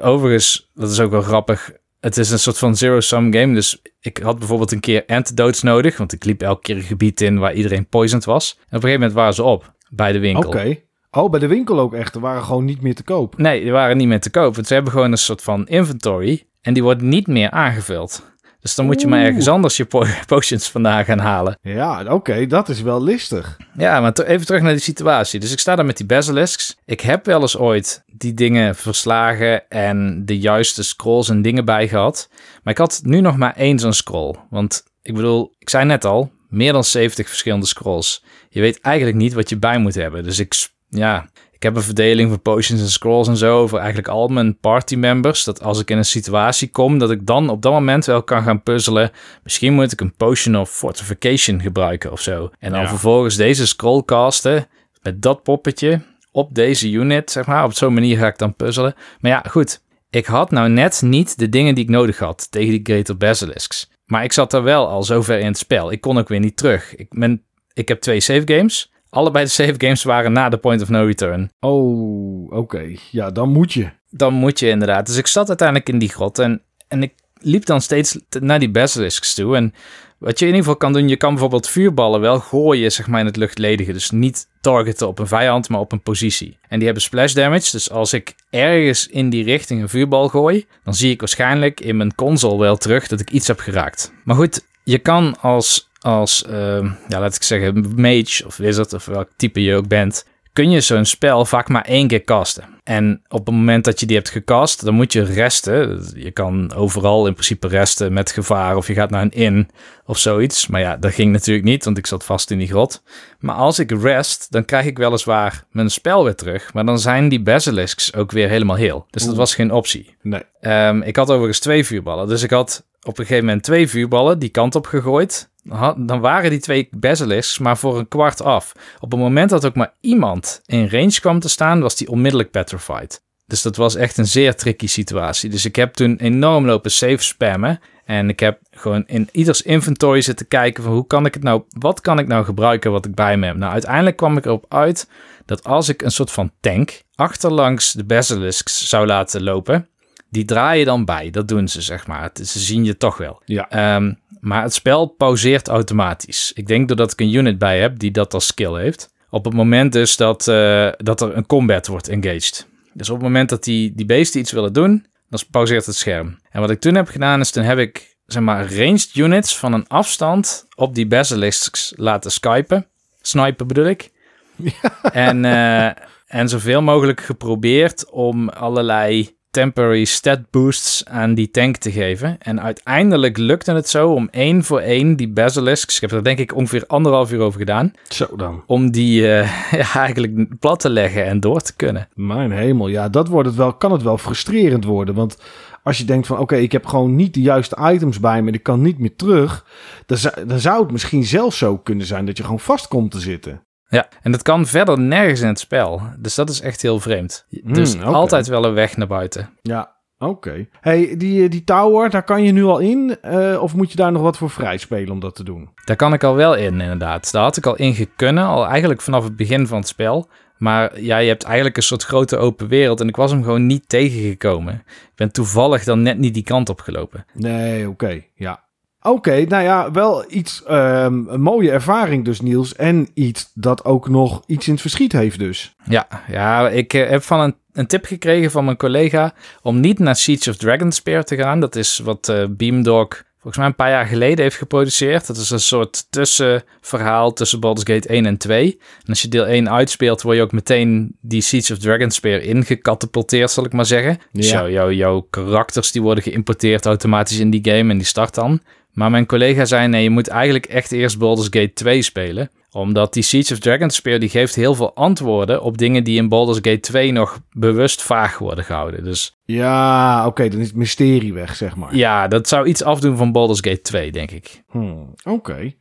overigens, 0.00 0.70
dat 0.74 0.90
is 0.90 1.00
ook 1.00 1.10
wel 1.10 1.22
grappig. 1.22 1.72
Het 2.00 2.16
is 2.16 2.30
een 2.30 2.38
soort 2.38 2.58
van 2.58 2.76
zero-sum 2.76 3.32
game. 3.32 3.54
Dus 3.54 3.82
ik 4.00 4.18
had 4.18 4.38
bijvoorbeeld 4.38 4.72
een 4.72 4.80
keer 4.80 5.04
antidotes 5.06 5.62
nodig. 5.62 5.96
Want 5.96 6.12
ik 6.12 6.24
liep 6.24 6.42
elke 6.42 6.62
keer 6.62 6.76
een 6.76 6.82
gebied 6.82 7.20
in 7.20 7.38
waar 7.38 7.54
iedereen 7.54 7.88
poisoned 7.88 8.24
was. 8.24 8.54
En 8.58 8.60
op 8.60 8.66
een 8.66 8.80
gegeven 8.80 9.00
moment 9.00 9.18
waren 9.18 9.34
ze 9.34 9.42
op 9.42 9.72
bij 9.90 10.12
de 10.12 10.18
winkel. 10.18 10.48
Oké. 10.48 10.78
Oh, 11.10 11.30
bij 11.30 11.40
de 11.40 11.46
winkel 11.46 11.80
ook 11.80 11.94
echt. 11.94 12.14
Er 12.14 12.20
waren 12.20 12.42
gewoon 12.42 12.64
niet 12.64 12.82
meer 12.82 12.94
te 12.94 13.02
koop. 13.02 13.38
Nee, 13.38 13.62
die 13.62 13.72
waren 13.72 13.96
niet 13.96 14.08
meer 14.08 14.20
te 14.20 14.30
koop. 14.30 14.54
Want 14.54 14.66
ze 14.66 14.74
hebben 14.74 14.92
gewoon 14.92 15.12
een 15.12 15.18
soort 15.18 15.42
van 15.42 15.66
inventory. 15.66 16.46
En 16.60 16.74
die 16.74 16.82
wordt 16.82 17.02
niet 17.02 17.26
meer 17.26 17.50
aangevuld. 17.50 18.31
Dus 18.62 18.74
dan 18.74 18.86
moet 18.86 19.00
je 19.00 19.06
maar 19.06 19.24
ergens 19.24 19.48
anders 19.48 19.76
je 19.76 19.84
po 19.84 20.04
potions 20.26 20.68
vandaan 20.68 21.04
gaan 21.04 21.18
halen. 21.18 21.58
Ja, 21.62 22.04
oké, 22.04 22.46
dat 22.46 22.68
is 22.68 22.80
wel 22.80 23.02
listig. 23.02 23.56
Ja, 23.76 24.00
maar 24.00 24.12
even 24.12 24.46
terug 24.46 24.62
naar 24.62 24.72
die 24.72 24.80
situatie. 24.80 25.40
Dus 25.40 25.52
ik 25.52 25.58
sta 25.58 25.76
daar 25.76 25.84
met 25.84 25.96
die 25.96 26.06
basilisks. 26.06 26.76
Ik 26.84 27.00
heb 27.00 27.26
wel 27.26 27.40
eens 27.40 27.56
ooit 27.56 28.02
die 28.06 28.34
dingen 28.34 28.76
verslagen 28.76 29.68
en 29.68 30.22
de 30.24 30.38
juiste 30.38 30.82
scrolls 30.82 31.28
en 31.28 31.42
dingen 31.42 31.64
bij 31.64 31.88
gehad. 31.88 32.28
Maar 32.62 32.72
ik 32.72 32.78
had 32.78 33.00
nu 33.04 33.20
nog 33.20 33.36
maar 33.36 33.56
één 33.56 33.78
zo'n 33.78 33.92
scroll. 33.92 34.34
Want 34.50 34.84
ik 35.02 35.14
bedoel, 35.14 35.54
ik 35.58 35.70
zei 35.70 35.84
net 35.84 36.04
al, 36.04 36.30
meer 36.48 36.72
dan 36.72 36.84
70 36.84 37.28
verschillende 37.28 37.66
scrolls. 37.66 38.24
Je 38.48 38.60
weet 38.60 38.80
eigenlijk 38.80 39.16
niet 39.16 39.32
wat 39.32 39.48
je 39.48 39.56
bij 39.56 39.78
moet 39.78 39.94
hebben. 39.94 40.24
Dus 40.24 40.38
ik, 40.38 40.54
ja, 40.88 41.28
ik 41.62 41.68
heb 41.68 41.76
een 41.76 41.82
verdeling 41.82 42.28
van 42.28 42.42
potions 42.42 42.80
en 42.80 42.88
scrolls 42.88 43.28
en 43.28 43.36
zo 43.36 43.58
over 43.58 43.78
eigenlijk 43.78 44.08
al 44.08 44.28
mijn 44.28 44.58
party 44.58 44.96
members. 44.96 45.44
Dat 45.44 45.62
als 45.62 45.80
ik 45.80 45.90
in 45.90 45.96
een 45.96 46.04
situatie 46.04 46.70
kom, 46.70 46.98
dat 46.98 47.10
ik 47.10 47.26
dan 47.26 47.48
op 47.48 47.62
dat 47.62 47.72
moment 47.72 48.04
wel 48.04 48.22
kan 48.22 48.42
gaan 48.42 48.62
puzzelen. 48.62 49.10
Misschien 49.42 49.72
moet 49.72 49.92
ik 49.92 50.00
een 50.00 50.14
potion 50.16 50.56
of 50.56 50.70
fortification 50.70 51.60
gebruiken 51.60 52.12
of 52.12 52.20
zo. 52.20 52.50
En 52.58 52.70
dan 52.72 52.80
ja. 52.80 52.88
vervolgens 52.88 53.36
deze 53.36 53.66
scroll 53.66 54.02
casten 54.04 54.66
met 55.02 55.22
dat 55.22 55.42
poppetje 55.42 56.00
op 56.32 56.54
deze 56.54 56.90
unit, 56.90 57.30
zeg 57.30 57.46
maar. 57.46 57.64
Op 57.64 57.72
zo'n 57.72 57.94
manier 57.94 58.18
ga 58.18 58.26
ik 58.26 58.38
dan 58.38 58.54
puzzelen. 58.54 58.94
Maar 59.20 59.30
ja, 59.30 59.44
goed. 59.50 59.82
Ik 60.10 60.26
had 60.26 60.50
nou 60.50 60.68
net 60.68 61.02
niet 61.02 61.38
de 61.38 61.48
dingen 61.48 61.74
die 61.74 61.84
ik 61.84 61.90
nodig 61.90 62.18
had 62.18 62.50
tegen 62.50 62.70
die 62.70 62.80
Greater 62.82 63.16
Basilisks. 63.16 63.90
Maar 64.04 64.24
ik 64.24 64.32
zat 64.32 64.52
er 64.52 64.62
wel 64.62 64.88
al 64.88 65.02
zover 65.02 65.38
in 65.38 65.46
het 65.46 65.58
spel. 65.58 65.92
Ik 65.92 66.00
kon 66.00 66.18
ook 66.18 66.28
weer 66.28 66.40
niet 66.40 66.56
terug. 66.56 66.94
Ik, 66.96 67.06
ben, 67.10 67.42
ik 67.72 67.88
heb 67.88 68.00
twee 68.00 68.20
save 68.20 68.54
games. 68.54 68.91
Allebei 69.14 69.44
de 69.44 69.50
save 69.50 69.74
games 69.76 70.02
waren 70.02 70.32
na 70.32 70.48
de 70.48 70.56
point 70.56 70.82
of 70.82 70.88
no 70.88 71.04
return. 71.04 71.50
Oh, 71.60 72.52
oké. 72.52 72.94
Ja, 73.10 73.30
dan 73.30 73.48
moet 73.48 73.72
je. 73.72 73.90
Dan 74.10 74.34
moet 74.34 74.58
je 74.58 74.68
inderdaad. 74.68 75.06
Dus 75.06 75.16
ik 75.16 75.26
zat 75.26 75.48
uiteindelijk 75.48 75.88
in 75.88 75.98
die 75.98 76.08
grot 76.08 76.38
en, 76.38 76.62
en 76.88 77.02
ik 77.02 77.12
liep 77.38 77.64
dan 77.64 77.80
steeds 77.80 78.18
naar 78.40 78.58
die 78.58 78.70
basilisks 78.70 79.34
toe. 79.34 79.56
En 79.56 79.74
wat 80.18 80.38
je 80.38 80.46
in 80.46 80.50
ieder 80.50 80.64
geval 80.64 80.76
kan 80.76 80.92
doen, 80.92 81.08
je 81.08 81.16
kan 81.16 81.30
bijvoorbeeld 81.30 81.68
vuurballen 81.68 82.20
wel 82.20 82.38
gooien, 82.38 82.92
zeg 82.92 83.06
maar, 83.06 83.20
in 83.20 83.26
het 83.26 83.36
luchtledige. 83.36 83.92
Dus 83.92 84.10
niet 84.10 84.48
targeten 84.60 85.08
op 85.08 85.18
een 85.18 85.26
vijand, 85.26 85.68
maar 85.68 85.80
op 85.80 85.92
een 85.92 86.02
positie. 86.02 86.58
En 86.68 86.76
die 86.76 86.84
hebben 86.84 87.02
splash 87.02 87.32
damage, 87.32 87.70
dus 87.70 87.90
als 87.90 88.12
ik 88.12 88.34
ergens 88.50 89.06
in 89.06 89.30
die 89.30 89.44
richting 89.44 89.82
een 89.82 89.88
vuurbal 89.88 90.28
gooi, 90.28 90.66
dan 90.84 90.94
zie 90.94 91.10
ik 91.10 91.20
waarschijnlijk 91.20 91.80
in 91.80 91.96
mijn 91.96 92.14
console 92.14 92.58
wel 92.58 92.76
terug 92.76 93.08
dat 93.08 93.20
ik 93.20 93.30
iets 93.30 93.46
heb 93.46 93.58
geraakt. 93.58 94.12
Maar 94.24 94.36
goed, 94.36 94.64
je 94.84 94.98
kan 94.98 95.40
als 95.40 95.90
als, 96.02 96.44
uh, 96.48 96.92
ja, 97.08 97.20
laat 97.20 97.36
ik 97.36 97.42
zeggen, 97.42 97.94
mage 97.96 98.46
of 98.46 98.56
wizard 98.56 98.92
of 98.92 99.04
welk 99.04 99.28
type 99.36 99.62
je 99.62 99.74
ook 99.74 99.88
bent, 99.88 100.24
kun 100.52 100.70
je 100.70 100.80
zo'n 100.80 101.04
spel 101.04 101.44
vaak 101.44 101.68
maar 101.68 101.84
één 101.84 102.08
keer 102.08 102.24
casten. 102.24 102.64
En 102.84 103.22
op 103.28 103.46
het 103.46 103.54
moment 103.54 103.84
dat 103.84 104.00
je 104.00 104.06
die 104.06 104.16
hebt 104.16 104.30
gecast, 104.30 104.84
dan 104.84 104.94
moet 104.94 105.12
je 105.12 105.22
resten. 105.22 106.04
Je 106.14 106.30
kan 106.30 106.74
overal 106.74 107.26
in 107.26 107.32
principe 107.32 107.68
resten 107.68 108.12
met 108.12 108.30
gevaar 108.30 108.76
of 108.76 108.86
je 108.86 108.94
gaat 108.94 109.10
naar 109.10 109.22
een 109.22 109.30
inn 109.30 109.70
of 110.06 110.18
zoiets. 110.18 110.66
Maar 110.66 110.80
ja, 110.80 110.96
dat 110.96 111.12
ging 111.12 111.32
natuurlijk 111.32 111.66
niet, 111.66 111.84
want 111.84 111.98
ik 111.98 112.06
zat 112.06 112.24
vast 112.24 112.50
in 112.50 112.58
die 112.58 112.68
grot. 112.68 113.02
Maar 113.38 113.54
als 113.54 113.78
ik 113.78 113.90
rest, 114.02 114.46
dan 114.50 114.64
krijg 114.64 114.86
ik 114.86 114.98
weliswaar 114.98 115.64
mijn 115.70 115.90
spel 115.90 116.24
weer 116.24 116.34
terug. 116.34 116.72
Maar 116.72 116.84
dan 116.84 116.98
zijn 116.98 117.28
die 117.28 117.42
basilisks 117.42 118.14
ook 118.14 118.32
weer 118.32 118.48
helemaal 118.48 118.76
heel. 118.76 119.06
Dus 119.10 119.24
dat 119.24 119.36
was 119.36 119.54
geen 119.54 119.72
optie. 119.72 120.16
Nee. 120.22 120.42
Um, 120.60 121.02
ik 121.02 121.16
had 121.16 121.30
overigens 121.30 121.58
twee 121.58 121.86
vuurballen. 121.86 122.28
Dus 122.28 122.42
ik 122.42 122.50
had 122.50 122.86
op 123.02 123.18
een 123.18 123.24
gegeven 123.24 123.46
moment 123.46 123.64
twee 123.64 123.88
vuurballen 123.88 124.38
die 124.38 124.48
kant 124.48 124.74
op 124.74 124.86
gegooid 124.86 125.50
dan 125.96 126.20
waren 126.20 126.50
die 126.50 126.60
twee 126.60 126.88
basilisks 126.90 127.58
maar 127.58 127.78
voor 127.78 127.98
een 127.98 128.08
kwart 128.08 128.42
af. 128.42 128.72
Op 129.00 129.10
het 129.10 129.20
moment 129.20 129.50
dat 129.50 129.66
ook 129.66 129.74
maar 129.74 129.94
iemand 130.00 130.62
in 130.66 130.88
range 130.88 131.20
kwam 131.20 131.40
te 131.40 131.48
staan, 131.48 131.80
was 131.80 131.96
die 131.96 132.08
onmiddellijk 132.08 132.50
petrified. 132.50 133.22
Dus 133.46 133.62
dat 133.62 133.76
was 133.76 133.94
echt 133.94 134.18
een 134.18 134.26
zeer 134.26 134.54
tricky 134.54 134.86
situatie. 134.86 135.50
Dus 135.50 135.64
ik 135.64 135.76
heb 135.76 135.92
toen 135.92 136.16
enorm 136.16 136.66
lopen 136.66 136.90
safe 136.90 137.22
spammen. 137.22 137.80
En 138.04 138.28
ik 138.28 138.40
heb 138.40 138.58
gewoon 138.70 139.04
in 139.06 139.28
ieders 139.32 139.62
inventory 139.62 140.20
zitten 140.20 140.48
kijken 140.48 140.82
van 140.82 140.92
hoe 140.92 141.06
kan 141.06 141.26
ik 141.26 141.34
het 141.34 141.42
nou, 141.42 141.62
wat 141.78 142.00
kan 142.00 142.18
ik 142.18 142.26
nou 142.26 142.44
gebruiken 142.44 142.90
wat 142.92 143.06
ik 143.06 143.14
bij 143.14 143.36
me 143.36 143.46
heb. 143.46 143.56
Nou, 143.56 143.72
uiteindelijk 143.72 144.16
kwam 144.16 144.36
ik 144.36 144.44
erop 144.44 144.66
uit 144.68 145.08
dat 145.44 145.64
als 145.64 145.88
ik 145.88 146.02
een 146.02 146.10
soort 146.10 146.30
van 146.30 146.52
tank 146.60 147.02
achterlangs 147.14 147.92
de 147.92 148.04
basilisks 148.04 148.88
zou 148.88 149.06
laten 149.06 149.42
lopen, 149.42 149.88
die 150.32 150.44
draaien 150.44 150.86
dan 150.86 151.04
bij. 151.04 151.30
Dat 151.30 151.48
doen 151.48 151.68
ze, 151.68 151.80
zeg 151.82 152.06
maar. 152.06 152.22
Het- 152.22 152.48
ze 152.48 152.58
zien 152.58 152.84
je 152.84 152.96
toch 152.96 153.16
wel. 153.16 153.42
Ja. 153.44 153.68
Ehm, 153.70 154.12
maar 154.40 154.62
het 154.62 154.74
spel 154.74 155.06
pauzeert 155.06 155.68
automatisch. 155.68 156.52
Ik 156.54 156.66
denk 156.66 156.88
doordat 156.88 157.12
ik 157.12 157.20
een 157.20 157.34
unit 157.34 157.58
bij 157.58 157.80
heb 157.80 157.98
die 157.98 158.10
dat 158.10 158.34
als 158.34 158.46
skill 158.46 158.74
heeft. 158.74 159.10
Op 159.30 159.44
het 159.44 159.54
moment 159.54 159.92
dus 159.92 160.16
dat, 160.16 160.48
eh, 160.48 160.88
dat 160.96 161.20
er 161.20 161.36
een 161.36 161.46
combat 161.46 161.86
wordt 161.86 162.08
engaged. 162.08 162.66
Dus 162.92 163.08
op 163.10 163.14
het 163.16 163.24
moment 163.24 163.48
dat 163.48 163.64
die, 163.64 163.92
die 163.94 164.06
beesten 164.06 164.40
iets 164.40 164.52
willen 164.52 164.72
doen, 164.72 165.06
dan 165.28 165.40
pauzeert 165.50 165.86
het 165.86 165.96
scherm. 165.96 166.38
En 166.50 166.60
wat 166.60 166.70
ik 166.70 166.80
toen 166.80 166.94
heb 166.94 167.08
gedaan 167.08 167.40
is, 167.40 167.50
toen 167.50 167.64
heb 167.64 167.78
ik 167.78 168.16
zeg 168.26 168.42
maar 168.42 168.74
ranged 168.74 169.14
units 169.14 169.56
van 169.58 169.72
een 169.72 169.88
afstand 169.88 170.66
op 170.74 170.94
die 170.94 171.06
basilisks 171.06 171.92
laten 171.96 172.30
skypen. 172.30 172.86
Snipen 173.20 173.66
bedoel 173.66 173.86
ik. 173.86 174.10
En, 175.12 175.44
eh, 175.44 175.86
en 176.26 176.48
zoveel 176.48 176.82
mogelijk 176.82 177.20
geprobeerd 177.20 178.10
om 178.10 178.48
allerlei 178.48 179.36
temporary 179.52 180.04
stat 180.04 180.50
boosts 180.50 181.04
aan 181.04 181.34
die 181.34 181.50
tank 181.50 181.76
te 181.76 181.92
geven. 181.92 182.36
En 182.38 182.60
uiteindelijk 182.60 183.36
lukte 183.36 183.72
het 183.72 183.88
zo 183.88 184.12
om 184.12 184.28
één 184.30 184.64
voor 184.64 184.80
één 184.80 185.16
die 185.16 185.28
basilisks, 185.28 185.94
ik 185.94 186.00
heb 186.00 186.12
er 186.12 186.24
denk 186.24 186.38
ik 186.38 186.54
ongeveer 186.54 186.84
anderhalf 186.86 187.32
uur 187.32 187.40
over 187.40 187.58
gedaan, 187.58 187.92
Zo 188.08 188.26
dan. 188.36 188.62
om 188.66 188.90
die 188.90 189.28
eh, 189.28 189.72
ja, 189.80 189.94
eigenlijk 189.94 190.58
plat 190.58 190.80
te 190.80 190.90
leggen 190.90 191.24
en 191.24 191.40
door 191.40 191.60
te 191.60 191.76
kunnen. 191.76 192.08
Mijn 192.14 192.50
hemel, 192.50 192.88
ja, 192.88 193.08
dat 193.08 193.28
wordt 193.28 193.48
het 193.48 193.56
wel, 193.56 193.72
kan 193.72 193.92
het 193.92 194.02
wel 194.02 194.18
frustrerend 194.18 194.84
worden. 194.84 195.14
Want 195.14 195.36
als 195.82 195.98
je 195.98 196.04
denkt 196.04 196.26
van, 196.26 196.38
oké, 196.38 196.56
ik 196.56 196.72
heb 196.72 196.86
gewoon 196.86 197.16
niet 197.16 197.34
de 197.34 197.40
juiste 197.40 197.76
items 197.92 198.20
bij 198.20 198.42
me 198.42 198.48
en 198.48 198.54
ik 198.54 198.62
kan 198.62 198.82
niet 198.82 198.98
meer 198.98 199.16
terug. 199.16 199.66
Dan 200.06 200.18
zou, 200.18 200.46
dan 200.46 200.60
zou 200.60 200.82
het 200.82 200.92
misschien 200.92 201.24
zelfs 201.24 201.58
zo 201.58 201.78
kunnen 201.78 202.06
zijn 202.06 202.26
dat 202.26 202.36
je 202.36 202.42
gewoon 202.42 202.60
vast 202.60 202.88
komt 202.88 203.10
te 203.10 203.20
zitten. 203.20 203.62
Ja, 203.92 204.08
en 204.22 204.32
dat 204.32 204.42
kan 204.42 204.66
verder 204.66 205.00
nergens 205.00 205.40
in 205.40 205.46
het 205.48 205.58
spel. 205.58 206.02
Dus 206.18 206.34
dat 206.34 206.50
is 206.50 206.60
echt 206.60 206.82
heel 206.82 207.00
vreemd. 207.00 207.46
Dus 207.64 207.94
oké. 207.94 208.04
altijd 208.04 208.46
wel 208.46 208.64
een 208.64 208.74
weg 208.74 208.96
naar 208.96 209.06
buiten. 209.06 209.50
Ja, 209.62 209.96
oké. 210.18 210.66
Hey, 210.80 211.14
die, 211.16 211.48
die 211.48 211.64
tower, 211.64 212.10
daar 212.10 212.22
kan 212.24 212.42
je 212.42 212.52
nu 212.52 212.64
al 212.64 212.78
in? 212.78 213.16
eh, 213.20 213.62
of 213.62 213.74
moet 213.74 213.90
je 213.90 213.96
daar 213.96 214.12
nog 214.12 214.22
wat 214.22 214.36
voor 214.36 214.50
vrij 214.50 214.76
spelen 214.76 215.10
om 215.10 215.20
dat 215.20 215.34
te 215.34 215.44
doen? 215.44 215.70
Daar 215.84 215.96
kan 215.96 216.12
ik 216.12 216.24
al 216.24 216.34
wel 216.34 216.54
in, 216.54 216.80
inderdaad. 216.80 217.32
Daar 217.32 217.42
had 217.42 217.56
ik 217.56 217.66
al 217.66 217.76
in 217.76 217.94
gekunnen, 217.94 218.44
al 218.44 218.66
eigenlijk 218.66 219.00
vanaf 219.00 219.24
het 219.24 219.36
begin 219.36 219.66
van 219.66 219.78
het 219.78 219.88
spel. 219.88 220.28
Maar 220.58 221.00
ja, 221.00 221.18
je 221.18 221.28
hebt 221.28 221.42
eigenlijk 221.44 221.76
een 221.76 221.82
soort 221.82 222.02
grote 222.04 222.36
open 222.36 222.68
wereld 222.68 223.00
en 223.00 223.08
ik 223.08 223.16
was 223.16 223.30
hem 223.30 223.42
gewoon 223.42 223.66
niet 223.66 223.88
tegengekomen. 223.88 224.74
Ik 224.86 225.12
ben 225.14 225.32
toevallig 225.32 225.84
dan 225.84 226.02
net 226.02 226.18
niet 226.18 226.34
die 226.34 226.42
kant 226.42 226.68
op 226.68 226.80
gelopen. 226.80 227.24
Nee, 227.34 227.88
oké, 227.88 228.20
ja. 228.34 228.64
Oké, 229.02 229.44
nou 229.44 229.62
ja, 229.62 229.90
wel 229.90 230.24
iets, 230.28 230.62
ehm, 230.64 231.22
een 231.28 231.40
mooie 231.40 231.70
ervaring 231.70 232.24
dus, 232.24 232.40
Niels. 232.40 232.74
En 232.74 233.08
iets 233.14 233.50
dat 233.54 233.84
ook 233.84 234.08
nog 234.08 234.42
iets 234.46 234.66
in 234.66 234.72
het 234.72 234.80
verschiet 234.82 235.12
heeft 235.12 235.38
dus. 235.38 235.74
Ja, 235.84 236.06
ja 236.28 236.68
ik 236.68 236.94
eh, 236.94 237.08
heb 237.08 237.22
van 237.22 237.40
een, 237.40 237.54
een 237.72 237.86
tip 237.86 238.04
gekregen 238.04 238.50
van 238.50 238.64
mijn 238.64 238.76
collega 238.76 239.34
om 239.62 239.80
niet 239.80 239.98
naar 239.98 240.16
Siege 240.16 240.50
of 240.50 240.56
Dragonspear 240.56 241.24
te 241.24 241.36
gaan. 241.36 241.60
Dat 241.60 241.76
is 241.76 241.98
wat 241.98 242.28
eh, 242.28 242.44
Beamdog 242.50 243.22
volgens 243.42 243.56
mij 243.56 243.66
een 243.66 243.74
paar 243.74 243.90
jaar 243.90 244.06
geleden 244.06 244.42
heeft 244.42 244.56
geproduceerd. 244.56 245.26
Dat 245.26 245.36
is 245.36 245.50
een 245.50 245.60
soort 245.60 246.06
tussenverhaal 246.10 247.32
tussen 247.32 247.60
Baldur's 247.60 247.94
Gate 247.94 248.08
1 248.08 248.26
en 248.26 248.36
2. 248.36 248.78
En 249.02 249.08
als 249.08 249.22
je 249.22 249.28
deel 249.28 249.46
1 249.46 249.70
uitspeelt, 249.70 250.22
word 250.22 250.36
je 250.36 250.42
ook 250.42 250.52
meteen 250.52 251.16
die 251.20 251.40
Siege 251.40 251.72
of 251.72 251.78
Dragonspear 251.78 252.40
ingecatapulteerd, 252.40 253.50
zal 253.50 253.64
ik 253.64 253.72
maar 253.72 253.86
zeggen. 253.86 254.18
Dus 254.32 254.50
Ja. 254.50 254.58
jouw, 254.60 254.68
jouw, 254.70 254.90
jouw 254.90 255.26
karakters 255.30 255.92
die 255.92 256.02
worden 256.02 256.24
geïmporteerd 256.24 256.86
automatisch 256.86 257.38
in 257.38 257.50
die 257.50 257.64
game 257.72 257.90
en 257.90 257.98
die 257.98 258.06
start 258.06 258.34
dan. 258.34 258.60
Maar 258.92 259.10
mijn 259.10 259.26
collega 259.26 259.64
zei, 259.64 259.88
nee, 259.88 260.02
je 260.02 260.10
moet 260.10 260.28
eigenlijk 260.28 260.66
echt 260.66 260.92
eerst 260.92 261.18
Baldur's 261.18 261.48
Gate 261.50 261.72
2 261.72 262.02
spelen. 262.02 262.50
Omdat 262.70 263.12
die 263.12 263.22
Siege 263.22 263.52
of 263.52 263.58
Dragonspear, 263.58 264.18
die 264.18 264.28
geeft 264.28 264.54
heel 264.54 264.74
veel 264.74 264.94
antwoorden 264.94 265.62
op 265.62 265.78
dingen 265.78 266.04
die 266.04 266.16
in 266.16 266.28
Baldur's 266.28 266.58
Gate 266.62 266.80
2 266.80 267.12
nog 267.12 267.40
bewust 267.50 268.02
vaag 268.02 268.38
worden 268.38 268.64
gehouden. 268.64 269.04
Dus 269.04 269.38
Ja, 269.44 270.26
oké, 270.26 270.48
dan 270.48 270.60
is 270.60 270.66
het 270.66 270.76
mysterie 270.76 271.32
weg, 271.32 271.56
zeg 271.56 271.76
maar. 271.76 271.96
ja, 271.96 272.28
dat 272.28 272.48
zou 272.48 272.66
iets 272.66 272.82
afdoen 272.82 273.16
van 273.16 273.32
Baldur's 273.32 273.60
Gate 273.60 273.80
2, 273.80 274.12
denk 274.12 274.30
ik. 274.30 274.62
Hmm, 274.70 275.14
oké. 275.24 275.72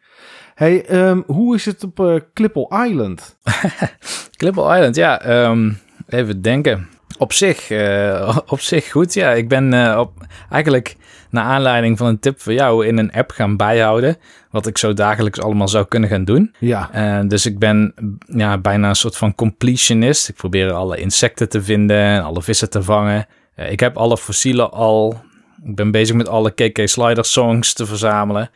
Hey, 0.56 0.86
ehm, 0.86 1.22
hoe 1.25 1.56
is 1.56 1.65
het 1.65 1.84
op 1.84 2.00
eh 2.00 2.15
Clipple 2.34 2.88
Island? 2.88 3.38
Clipple 4.38 4.75
Island, 4.75 4.96
ja, 4.96 5.22
ehm, 5.22 5.72
even 6.08 6.41
denken. 6.41 6.89
Op 7.22 7.34
zich, 7.34 7.70
eh, 7.70 8.38
op 8.48 8.60
zich 8.60 8.92
goed, 8.92 9.13
ja. 9.13 9.32
Ik 9.32 9.48
ben 9.48 9.74
eh, 9.74 10.00
op, 10.00 10.12
eigenlijk 10.50 10.96
naar 11.30 11.44
aanleiding 11.44 11.98
van 11.98 12.08
een 12.08 12.20
tip 12.20 12.42
van 12.42 12.54
jou 12.54 12.88
in 12.88 12.98
een 12.98 13.12
app 13.12 13.32
gaan 13.32 13.58
bijhouden. 13.58 14.18
Wat 14.50 14.68
ik 14.68 14.78
zo 14.78 14.94
dagelijks 14.94 15.42
allemaal 15.42 15.68
zou 15.68 15.86
kunnen 15.86 16.10
gaan 16.10 16.25
doen. 16.25 16.56
Ja, 16.60 16.90
Eh, 16.92 17.20
dus 17.28 17.46
ik 17.46 17.60
ben 17.60 17.94
ja, 18.25 18.58
bijna 18.58 18.90
een 18.90 18.96
soort 18.96 19.18
van 19.18 19.36
completionist. 19.36 20.30
Ik 20.30 20.36
probeer 20.36 20.72
alle 20.72 20.98
insecten 20.98 21.50
te 21.50 21.62
vinden 21.62 21.98
en 21.98 22.24
alle 22.24 22.42
vissen 22.42 22.70
te 22.70 22.84
vangen. 22.84 23.25
Ik 23.56 23.80
heb 23.80 23.98
alle 23.98 24.18
fossielen 24.18 24.72
al. 24.72 25.22
Ik 25.66 25.75
ben 25.75 25.92
bezig 25.92 26.16
met 26.16 26.28
alle 26.28 26.51
KK 26.51 26.88
Slider 26.88 27.25
songs 27.25 27.74
te 27.74 27.86
verzamelen. 27.86 28.50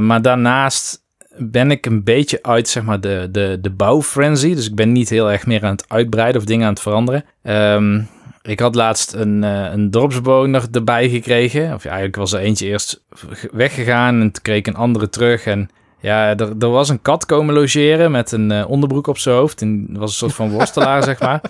Maar 0.00 0.22
daarnaast 0.22 1.02
ben 1.36 1.70
ik 1.70 1.86
een 1.86 2.04
beetje 2.04 2.42
uit 2.42 2.68
zeg 2.68 2.82
maar, 2.82 3.00
de, 3.00 3.28
de, 3.30 3.58
de 3.60 3.70
bouwfrenzy. 3.70 4.54
Dus 4.54 4.66
ik 4.66 4.74
ben 4.74 4.92
niet 4.92 5.08
heel 5.08 5.30
erg 5.30 5.46
meer 5.46 5.64
aan 5.64 5.72
het 5.72 5.84
uitbreiden 5.88 6.40
of 6.40 6.46
dingen 6.46 6.66
aan 6.66 6.72
het 6.72 6.82
veranderen. 6.82 7.24
Ehm, 7.42 8.00
ik 8.42 8.60
had 8.60 8.74
laatst 8.74 9.12
een, 9.12 9.44
eh, 9.44 9.72
een 9.72 9.90
dorpsbewoner 9.90 10.64
erbij 10.72 11.08
gekregen. 11.08 11.74
Of 11.74 11.82
ja, 11.82 11.88
eigenlijk 11.88 12.16
was 12.16 12.32
er 12.32 12.40
eentje 12.40 12.66
eerst 12.66 13.02
weggegaan 13.52 14.20
en 14.20 14.30
toen 14.30 14.42
kreeg 14.42 14.58
ik 14.58 14.66
een 14.66 14.74
andere 14.74 15.08
terug. 15.08 15.44
En 15.44 15.70
ja, 16.00 16.36
er, 16.36 16.54
er 16.58 16.70
was 16.70 16.88
een 16.88 17.02
kat 17.02 17.26
komen 17.26 17.54
logeren 17.54 18.10
met 18.10 18.32
een 18.32 18.50
eh, 18.50 18.70
onderbroek 18.70 19.06
op 19.06 19.18
zijn 19.18 19.36
hoofd. 19.36 19.62
En 19.62 19.86
dat 19.88 19.96
was 19.96 20.10
een 20.10 20.16
soort 20.16 20.34
van 20.34 20.50
worstelaar, 20.56 21.02
zeg 21.02 21.20
maar. 21.20 21.40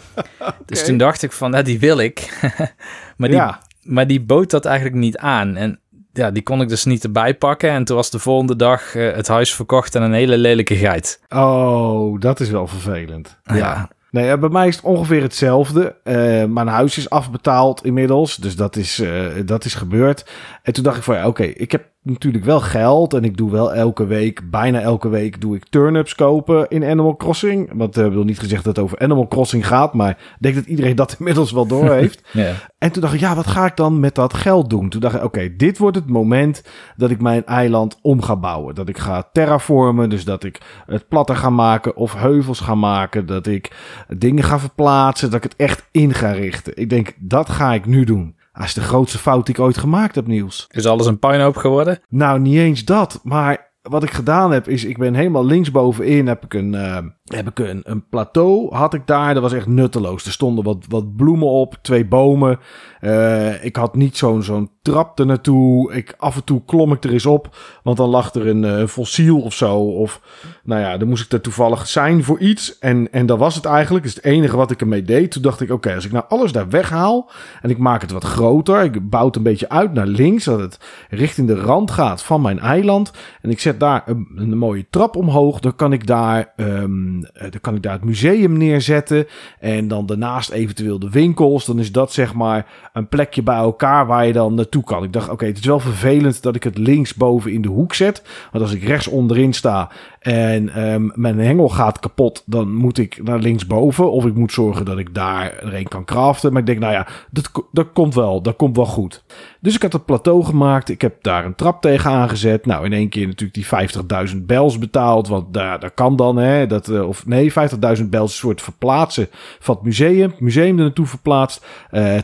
Dus 0.67 0.85
toen 0.85 0.97
dacht 0.97 1.23
ik 1.23 1.33
van, 1.33 1.51
nou, 1.51 1.65
die 1.65 1.79
wil 1.79 1.99
ik. 1.99 2.41
maar, 3.17 3.29
die, 3.29 3.39
ja. 3.39 3.61
maar 3.83 4.07
die 4.07 4.21
bood 4.21 4.51
dat 4.51 4.65
eigenlijk 4.65 4.97
niet 4.97 5.17
aan. 5.17 5.57
En 5.57 5.79
ja, 6.12 6.31
die 6.31 6.43
kon 6.43 6.61
ik 6.61 6.69
dus 6.69 6.85
niet 6.85 7.05
erbij 7.05 7.35
pakken. 7.35 7.71
En 7.71 7.85
toen 7.85 7.97
was 7.97 8.11
de 8.11 8.19
volgende 8.19 8.57
dag 8.57 8.95
eh, 8.95 9.12
het 9.12 9.29
huis 9.29 9.55
verkocht 9.55 9.95
en 9.95 10.02
een 10.02 10.12
hele 10.12 10.38
lelijke 10.38 10.76
geit. 10.76 11.21
Oh, 11.29 12.21
dat 12.21 12.40
is 12.40 12.50
wel 12.50 12.67
vervelend. 12.67 13.38
Ja. 13.43 13.88
Nee, 14.11 14.25
ja, 14.25 14.38
bij 14.38 14.49
mij 14.49 14.69
is 14.69 14.76
het 14.76 14.85
ongeveer 14.85 15.23
hetzelfde. 15.23 15.97
Eh, 16.05 16.45
mijn 16.45 16.67
huis 16.67 16.99
is 16.99 17.11
afbetaald 17.11 17.85
inmiddels, 17.85 18.37
dus 18.37 18.57
dat 18.57 18.76
is, 18.76 18.99
eh, 18.99 19.26
dat 19.45 19.64
is 19.64 19.75
gebeurd. 19.75 20.31
En 20.62 20.73
toen 20.73 20.85
dacht 20.85 20.97
ik 20.97 21.02
van 21.02 21.14
ja, 21.14 21.26
oké, 21.26 21.43
ik 21.43 21.73
heb 21.73 21.88
natuurlijk 22.02 22.45
wel 22.45 22.61
geld 22.61 23.14
en 23.14 23.25
ik 23.25 23.37
doe 23.37 23.50
wel 23.50 23.75
elke 23.75 24.07
week, 24.07 24.50
bijna 24.50 24.80
elke 24.80 25.09
week, 25.09 25.40
doe 25.40 25.57
ik 25.57 25.64
turnips 25.69 26.14
kopen 26.14 26.69
in 26.69 26.85
Animal 26.85 27.16
Crossing. 27.16 27.71
Want 27.73 27.97
ik 27.97 28.12
wil 28.12 28.25
niet 28.25 28.38
gezegd 28.38 28.64
dat 28.64 28.76
het 28.76 28.85
over 28.85 28.99
Animal 28.99 29.28
Crossing 29.28 29.66
gaat, 29.66 29.95
maar 29.95 30.11
ik 30.11 30.37
denk 30.38 30.54
dat 30.54 30.64
iedereen 30.64 30.97
dat 30.97 31.14
inmiddels 31.19 31.52
wel 31.52 31.66
door 31.66 31.90
heeft. 31.90 32.23
Ja. 32.33 32.52
En 32.78 32.92
toen 32.92 33.02
dacht 33.02 33.14
ik, 33.14 33.21
ja, 33.21 33.35
wat 33.35 33.47
ga 33.47 33.66
ik 33.66 33.76
dan 33.76 34.00
met 34.00 34.14
dat 34.14 34.35
geld 34.35 34.71
doen? 34.71 34.88
Toen 34.88 35.00
dacht 35.00 35.14
ik, 35.14 35.25
oké, 35.25 35.57
dit 35.57 35.78
wordt 35.78 35.97
het 35.97 36.09
moment 36.09 36.62
dat 36.97 37.11
ik 37.11 37.21
mijn 37.21 37.47
eiland 37.47 37.99
om 38.02 38.23
ga 38.23 38.37
bouwen. 38.37 38.75
Dat 38.75 38.88
ik 38.88 38.99
ga 38.99 39.28
terraformen, 39.33 40.11
dus 40.11 40.25
dat 40.25 40.45
ik 40.45 40.61
het 40.87 41.09
platter 41.09 41.37
ga 41.37 41.50
maken 41.50 41.97
of 41.97 42.14
heuvels 42.14 42.61
ga 42.61 42.75
maken. 42.75 43.26
Dat 43.26 43.47
ik 43.47 43.76
dingen 44.09 44.45
ga 44.45 44.59
verplaatsen, 44.59 45.30
dat 45.30 45.45
ik 45.45 45.50
het 45.50 45.61
echt 45.61 45.88
in 45.90 46.14
ga 46.14 46.30
richten. 46.30 46.76
Ik 46.76 46.90
denk, 46.90 47.14
dat 47.19 47.49
ga 47.50 47.75
ik 47.75 47.87
nu 47.87 48.04
doen. 48.04 48.35
Dat 48.61 48.69
is 48.69 48.75
de 48.75 48.81
grootste 48.81 49.19
fout 49.19 49.47
die 49.47 49.55
ik 49.55 49.61
ooit 49.61 49.79
gemaakt 49.79 50.14
heb, 50.14 50.26
Niels. 50.26 50.67
Is 50.71 50.87
alles 50.87 51.07
een 51.07 51.19
puinhoop 51.19 51.57
geworden? 51.57 51.99
Nou, 52.09 52.40
niet 52.40 52.57
eens 52.57 52.85
dat, 52.85 53.21
maar 53.23 53.73
wat 53.83 54.02
ik 54.02 54.11
gedaan 54.11 54.52
heb 54.52 54.69
is, 54.69 54.85
ik 54.85 54.99
ben 54.99 55.14
helemaal 55.14 55.45
linksbovenin, 55.45 56.26
heb 56.26 56.45
ik 56.45 56.55
een, 56.55 56.75
eh, 56.75 56.99
heb 57.37 57.49
ik 57.49 57.59
een, 57.59 57.81
een 57.85 58.09
plateau, 58.09 58.75
had 58.75 58.95
ik 58.95 59.07
daar, 59.07 59.35
dat 59.35 59.43
was 59.43 59.53
echt 59.53 59.67
nutteloos. 59.67 60.25
Er 60.25 60.33
stonden 60.33 60.65
wat, 60.65 60.85
wat 60.89 61.17
bloemen 61.17 61.49
op, 61.49 61.79
twee 61.83 62.07
bomen. 62.07 62.59
Eh, 63.01 63.65
ik 63.65 63.77
had 63.77 63.95
niet 63.95 64.17
zo'n 64.17 64.71
trap 64.83 65.19
er 65.19 65.27
naartoe. 65.27 65.93
Ik, 65.93 66.15
af 66.19 66.37
en 66.37 66.45
toe 66.45 66.63
klom 66.65 66.93
ik 66.93 67.05
er 67.05 67.13
eens 67.13 67.27
op, 67.27 67.57
want 67.83 67.97
dan 67.97 68.09
lag 68.09 68.35
er 68.35 68.47
een 68.47 68.65
eh, 68.65 68.87
fossiel 68.87 69.41
of 69.41 69.55
zo. 69.55 69.77
Of, 69.77 70.21
nou 70.65 70.81
ja, 70.81 70.97
dan 70.97 71.09
moest 71.09 71.25
ik 71.25 71.33
er 71.33 71.41
toevallig 71.41 71.87
zijn 71.87 72.25
voor 72.25 72.39
iets. 72.39 72.79
En, 72.79 73.13
en 73.13 73.27
dat 73.27 73.39
was 73.39 73.55
het 73.55 73.65
eigenlijk, 73.65 74.05
dat 74.05 74.17
is 74.17 74.23
het 74.23 74.33
enige 74.33 74.57
wat 74.57 74.71
ik 74.71 74.81
ermee 74.81 75.03
deed. 75.03 75.31
Toen 75.31 75.43
dacht 75.43 75.61
ik, 75.61 75.71
oké, 75.71 75.95
als 75.95 76.05
ik 76.05 76.13
nou 76.13 76.25
alles 76.29 76.53
daar 76.53 76.69
weghaal 76.69 77.31
en 77.63 77.71
ik 77.71 77.79
maak 77.79 78.01
het 78.01 78.11
wat 78.11 78.25
groter. 78.25 78.83
Ik 78.83 79.11
bouw 79.11 79.27
het 79.27 79.37
een 79.37 79.43
beetje 79.43 79.69
uit 79.69 79.93
naar 79.93 80.07
links, 80.07 80.45
dat 80.45 80.61
het 80.61 80.79
richting 81.09 81.47
de 81.47 81.61
rand 81.61 81.91
gaat 81.91 82.23
van 82.23 82.41
mijn 82.41 82.59
eiland. 82.59 83.13
En 83.43 83.51
ik 83.51 83.61
zet 83.61 83.81
daar 83.81 84.03
een, 84.07 84.29
een 84.35 84.59
mooie 84.59 84.87
trap 84.91 85.17
omhoog. 85.17 85.61
Dan 85.61 85.77
kan 85.77 85.93
ik 85.93 86.07
daar, 86.07 86.53
ehm, 86.57 87.20
eh, 87.20 87.20
dan 87.33 87.61
kan 87.61 87.75
ik 87.75 87.83
daar 87.83 87.93
het 87.93 88.05
museum 88.05 88.57
neerzetten. 88.57 89.27
En 89.59 89.89
dan 89.89 90.07
daarnaast 90.07 90.50
eventueel 90.50 90.99
de 90.99 91.11
winkels. 91.11 91.65
Dan 91.65 91.79
is 91.79 91.93
dat 91.93 92.12
zeg 92.12 92.35
maar 92.35 92.67
een 92.93 93.09
plekje 93.09 93.43
bij 93.43 93.57
elkaar 93.57 94.07
waar 94.07 94.27
je 94.27 94.33
dan 94.33 94.55
naartoe 94.55 94.85
kan. 94.85 95.03
Ik 95.03 95.12
dacht, 95.12 95.29
oké, 95.29 95.47
het 95.47 95.59
is 95.59 95.67
wel 95.67 95.81
vervelend 95.81 96.43
dat 96.43 96.57
ik 96.57 96.62
het 96.62 96.79
linksboven 96.79 97.53
in 97.53 97.62
de 97.62 97.69
hoek 97.69 97.95
zet. 97.95 98.23
Want 98.53 98.65
als 98.65 98.75
ik 98.75 98.83
rechts 98.83 99.07
onderin 99.07 99.53
sta 99.53 99.91
en 100.21 100.69
ehm, 100.69 101.09
mijn 101.15 101.39
hengel 101.39 101.69
gaat 101.69 101.99
kapot, 101.99 102.43
dan 102.47 102.75
moet 102.75 102.99
ik 102.99 103.23
naar 103.23 103.39
linksboven. 103.39 104.12
Of 104.12 104.27
ik 104.27 104.35
moet 104.35 104.53
zorgen 104.53 104.85
dat 104.85 104.99
ik 104.99 105.15
daar 105.15 105.59
er 105.59 105.75
een 105.75 105.89
kan 105.89 106.05
craften. 106.05 106.53
Maar 106.53 106.61
ik 106.61 106.67
denk, 106.67 106.79
nou 106.79 106.93
ja, 106.93 107.07
dat, 107.31 107.50
dat 107.73 107.93
komt 107.93 108.15
wel. 108.15 108.43
Dat 108.43 108.57
komt 108.57 108.77
wel 108.77 108.87
goed. 108.87 109.25
Dus 109.61 109.75
ik 109.75 109.83
had 109.83 109.93
het 109.93 110.05
plateau 110.05 110.45
gemaakt. 110.45 110.89
Ik 110.89 111.00
heb 111.00 111.23
daar 111.23 111.45
een 111.45 111.55
trap 111.55 111.81
tegen 111.81 112.11
aangezet. 112.11 112.67
Nou, 112.67 112.85
in 112.85 112.93
één 112.93 113.09
keer 113.09 113.27
natuurlijk 113.27 113.55
die 113.55 114.31
50.000 114.35 114.37
bels 114.43 114.79
betaald. 114.79 115.29
Want 115.29 115.55
daar, 115.55 115.81
daar 115.81 115.91
kan 115.91 116.17
dan, 116.17 116.37
hè. 116.37 116.67
Dat, 116.67 116.89
eh, 116.89 117.09
of 117.09 117.27
nee, 117.27 117.53
50.000 117.53 118.09
bells 118.11 118.31
een 118.31 118.39
soort 118.39 118.62
verplaatsen 118.62 119.29
van 119.59 119.75
het 119.75 119.85
museum. 119.85 120.35
Museum 120.39 120.77
er 120.79 120.83
naartoe 120.85 121.07
verplaatst. 121.07 121.67
Uh, 121.91 122.19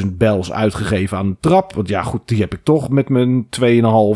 230.000 0.00 0.06
bells 0.16 0.52
uitgegeven 0.52 1.18
aan 1.18 1.28
de 1.28 1.36
trap. 1.40 1.74
Want 1.74 1.88
ja, 1.88 2.02
goed, 2.02 2.28
die 2.28 2.40
heb 2.40 2.54
ik 2.54 2.60
toch 2.62 2.88
met 2.88 3.08
mijn 3.08 3.46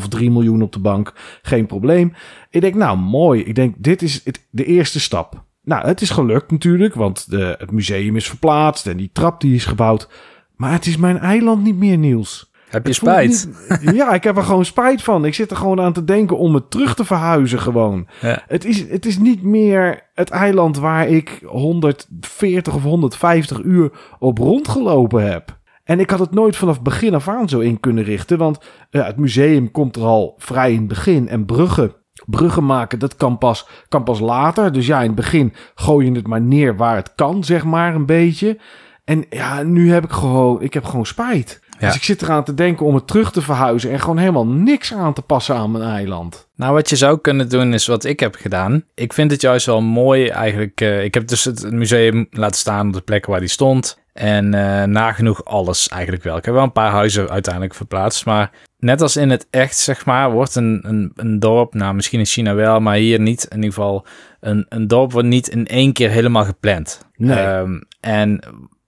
2,5, 0.01 0.09
3 0.09 0.31
miljoen 0.31 0.63
op 0.63 0.73
de 0.73 0.81
bank. 0.81 1.13
Geen 1.43 1.67
probleem. 1.67 2.13
Ik 2.51 2.61
denk, 2.61 2.75
nou 2.75 2.99
mooi. 2.99 3.43
Ik 3.43 3.55
denk, 3.55 3.75
dit 3.79 4.03
is 4.03 4.21
het, 4.25 4.47
de 4.51 4.65
eerste 4.65 5.01
stap. 5.01 5.45
Nou, 5.65 5.87
het 5.87 6.01
is 6.01 6.11
gelukt 6.11 6.51
natuurlijk, 6.51 6.95
want 6.95 7.31
de, 7.31 7.55
het 7.59 7.71
museum 7.71 8.17
is 8.17 8.29
verplaatst 8.29 8.87
en 8.87 8.97
die 8.97 9.11
trap 9.13 9.41
die 9.41 9.55
is 9.55 9.65
gebouwd. 9.65 10.09
Maar 10.57 10.73
het 10.73 10.87
is 10.87 10.97
mijn 10.97 11.19
eiland 11.19 11.63
niet 11.63 11.77
meer, 11.77 11.99
Niels. 11.99 12.51
Heb 12.73 12.87
je 12.87 12.93
spijt? 12.93 13.49
ja, 13.95 14.13
ik 14.13 14.25
heb 14.25 14.37
er 14.37 14.43
gewoon 14.43 14.65
spijt 14.65 15.03
van. 15.03 15.25
Ik 15.25 15.35
zit 15.35 15.51
er 15.51 15.57
gewoon 15.57 15.81
aan 15.81 15.93
te 15.93 16.05
denken 16.05 16.39
om 16.39 16.55
het 16.55 16.71
terug 16.71 16.95
te 16.95 17.05
verhuizen 17.05 17.61
gewoon. 17.61 18.07
Ja. 18.21 18.43
Het, 18.47 18.65
is, 18.65 18.89
het 18.89 19.07
is 19.07 19.19
niet 19.19 19.43
meer 19.43 20.11
het 20.15 20.31
eiland 20.31 20.79
waar 20.79 21.09
ik 21.09 21.41
140 21.45 22.75
of 22.75 22.83
150 22.83 23.63
uur 23.63 23.91
op 24.19 24.39
rondgelopen 24.39 25.31
heb. 25.31 25.61
En 25.85 26.01
ik 26.01 26.11
had 26.11 26.19
het 26.19 26.35
nooit 26.35 26.57
vanaf 26.57 26.83
begin 26.83 27.15
af 27.15 27.29
aan 27.29 27.49
zo 27.49 27.59
in 27.59 27.81
kunnen 27.81 28.05
richten. 28.05 28.39
Want 28.39 28.59
uh, 28.91 29.07
het 29.07 29.17
museum 29.17 29.71
komt 29.71 29.97
er 29.97 30.03
al 30.03 30.35
vrij 30.39 30.73
in 30.73 30.79
het 30.79 30.89
begin. 30.89 31.29
En 31.29 31.45
bruggen, 31.45 31.95
bruggen 32.27 32.67
maken, 32.67 32.99
dat 32.99 33.17
kan 33.17 33.39
pas, 33.39 33.69
kan 33.89 34.03
pas 34.03 34.21
later. 34.21 34.73
Dus 34.73 34.87
ja, 34.87 35.01
in 35.01 35.07
het 35.07 35.15
begin 35.15 35.53
gooi 35.75 36.07
je 36.07 36.13
het 36.13 36.27
maar 36.27 36.41
neer 36.41 36.77
waar 36.77 36.97
het 36.97 37.13
kan, 37.15 37.45
zeg 37.45 37.65
maar, 37.65 37.95
een 37.95 38.07
beetje. 38.07 38.59
En 39.05 39.25
ja, 39.31 39.63
nu 39.63 39.93
heb 39.93 40.05
ik 40.05 40.11
gewoon, 40.11 40.63
ik 40.63 40.75
heb 40.75 40.85
gewoon 40.85 41.07
spijt. 41.07 41.61
Dus 41.87 41.95
ik 41.95 42.03
zit 42.03 42.23
eraan 42.23 42.45
te 42.45 42.55
denken 42.55 42.87
om 42.87 42.95
het 42.95 43.07
terug 43.07 43.33
te 43.33 43.43
verhuizen 43.43 43.91
en 43.91 44.01
gewoon 44.01 44.19
helemaal 44.19 44.47
niks 44.47 44.95
aan 44.95 45.13
te 45.13 45.23
passen 45.23 45.55
aan 45.55 45.71
mijn 45.71 45.85
eiland. 45.85 46.49
Nou, 46.57 46.75
wat 46.75 46.91
je 46.91 46.97
zou 46.97 47.19
kunnen 47.19 47.49
doen 47.49 47.75
is 47.75 47.87
wat 47.87 48.05
ik 48.05 48.21
heb 48.21 48.35
gedaan. 48.35 48.85
Ik 48.95 49.13
vind 49.13 49.31
het 49.31 49.41
juist 49.41 49.67
wel 49.67 49.81
mooi 49.81 50.29
eigenlijk. 50.29 50.81
Uh, 50.81 51.05
ik 51.05 51.15
heb 51.15 51.29
dus 51.29 51.45
het 51.45 51.71
museum 51.71 52.27
laten 52.31 52.61
staan 52.61 52.87
op 52.87 52.93
de 52.93 53.01
plek 53.01 53.27
waar 53.27 53.41
die 53.41 53.49
stond. 53.49 54.02
En 54.13 54.45
uh, 54.55 54.83
nagenoeg 54.83 55.45
alles 55.45 55.89
eigenlijk 55.89 56.23
wel. 56.23 56.37
Ik 56.37 56.45
heb 56.45 56.55
wel 56.55 56.63
een 56.63 56.73
paar 56.73 56.91
huizen 56.91 57.31
uiteindelijk 57.31 57.75
verplaatst. 57.75 58.27
Maar 58.27 58.51
net 58.79 59.01
als 59.01 59.17
in 59.17 59.31
het 59.31 59.47
echt, 59.51 59.77
zeg 59.77 60.05
maar, 60.05 60.31
wordt 60.31 60.55
een, 60.55 60.81
een, 60.83 61.13
een 61.15 61.39
dorp, 61.39 61.75
nou 61.75 61.95
misschien 61.95 62.19
in 62.19 62.27
China 62.27 62.55
wel, 62.55 62.81
maar 62.81 62.95
hier 62.95 63.21
niet. 63.21 63.45
In 63.45 63.57
ieder 63.57 63.73
geval, 63.73 64.07
een, 64.41 64.67
een 64.69 64.89
dorp 64.89 65.13
wordt 65.13 65.29
niet 65.29 65.49
in 65.49 65.67
één 65.67 65.93
keer 65.93 66.11
helemaal 66.11 66.45
gepland. 66.45 67.07
Nee. 67.17 67.47
Um, 67.47 67.83
en 68.01 68.41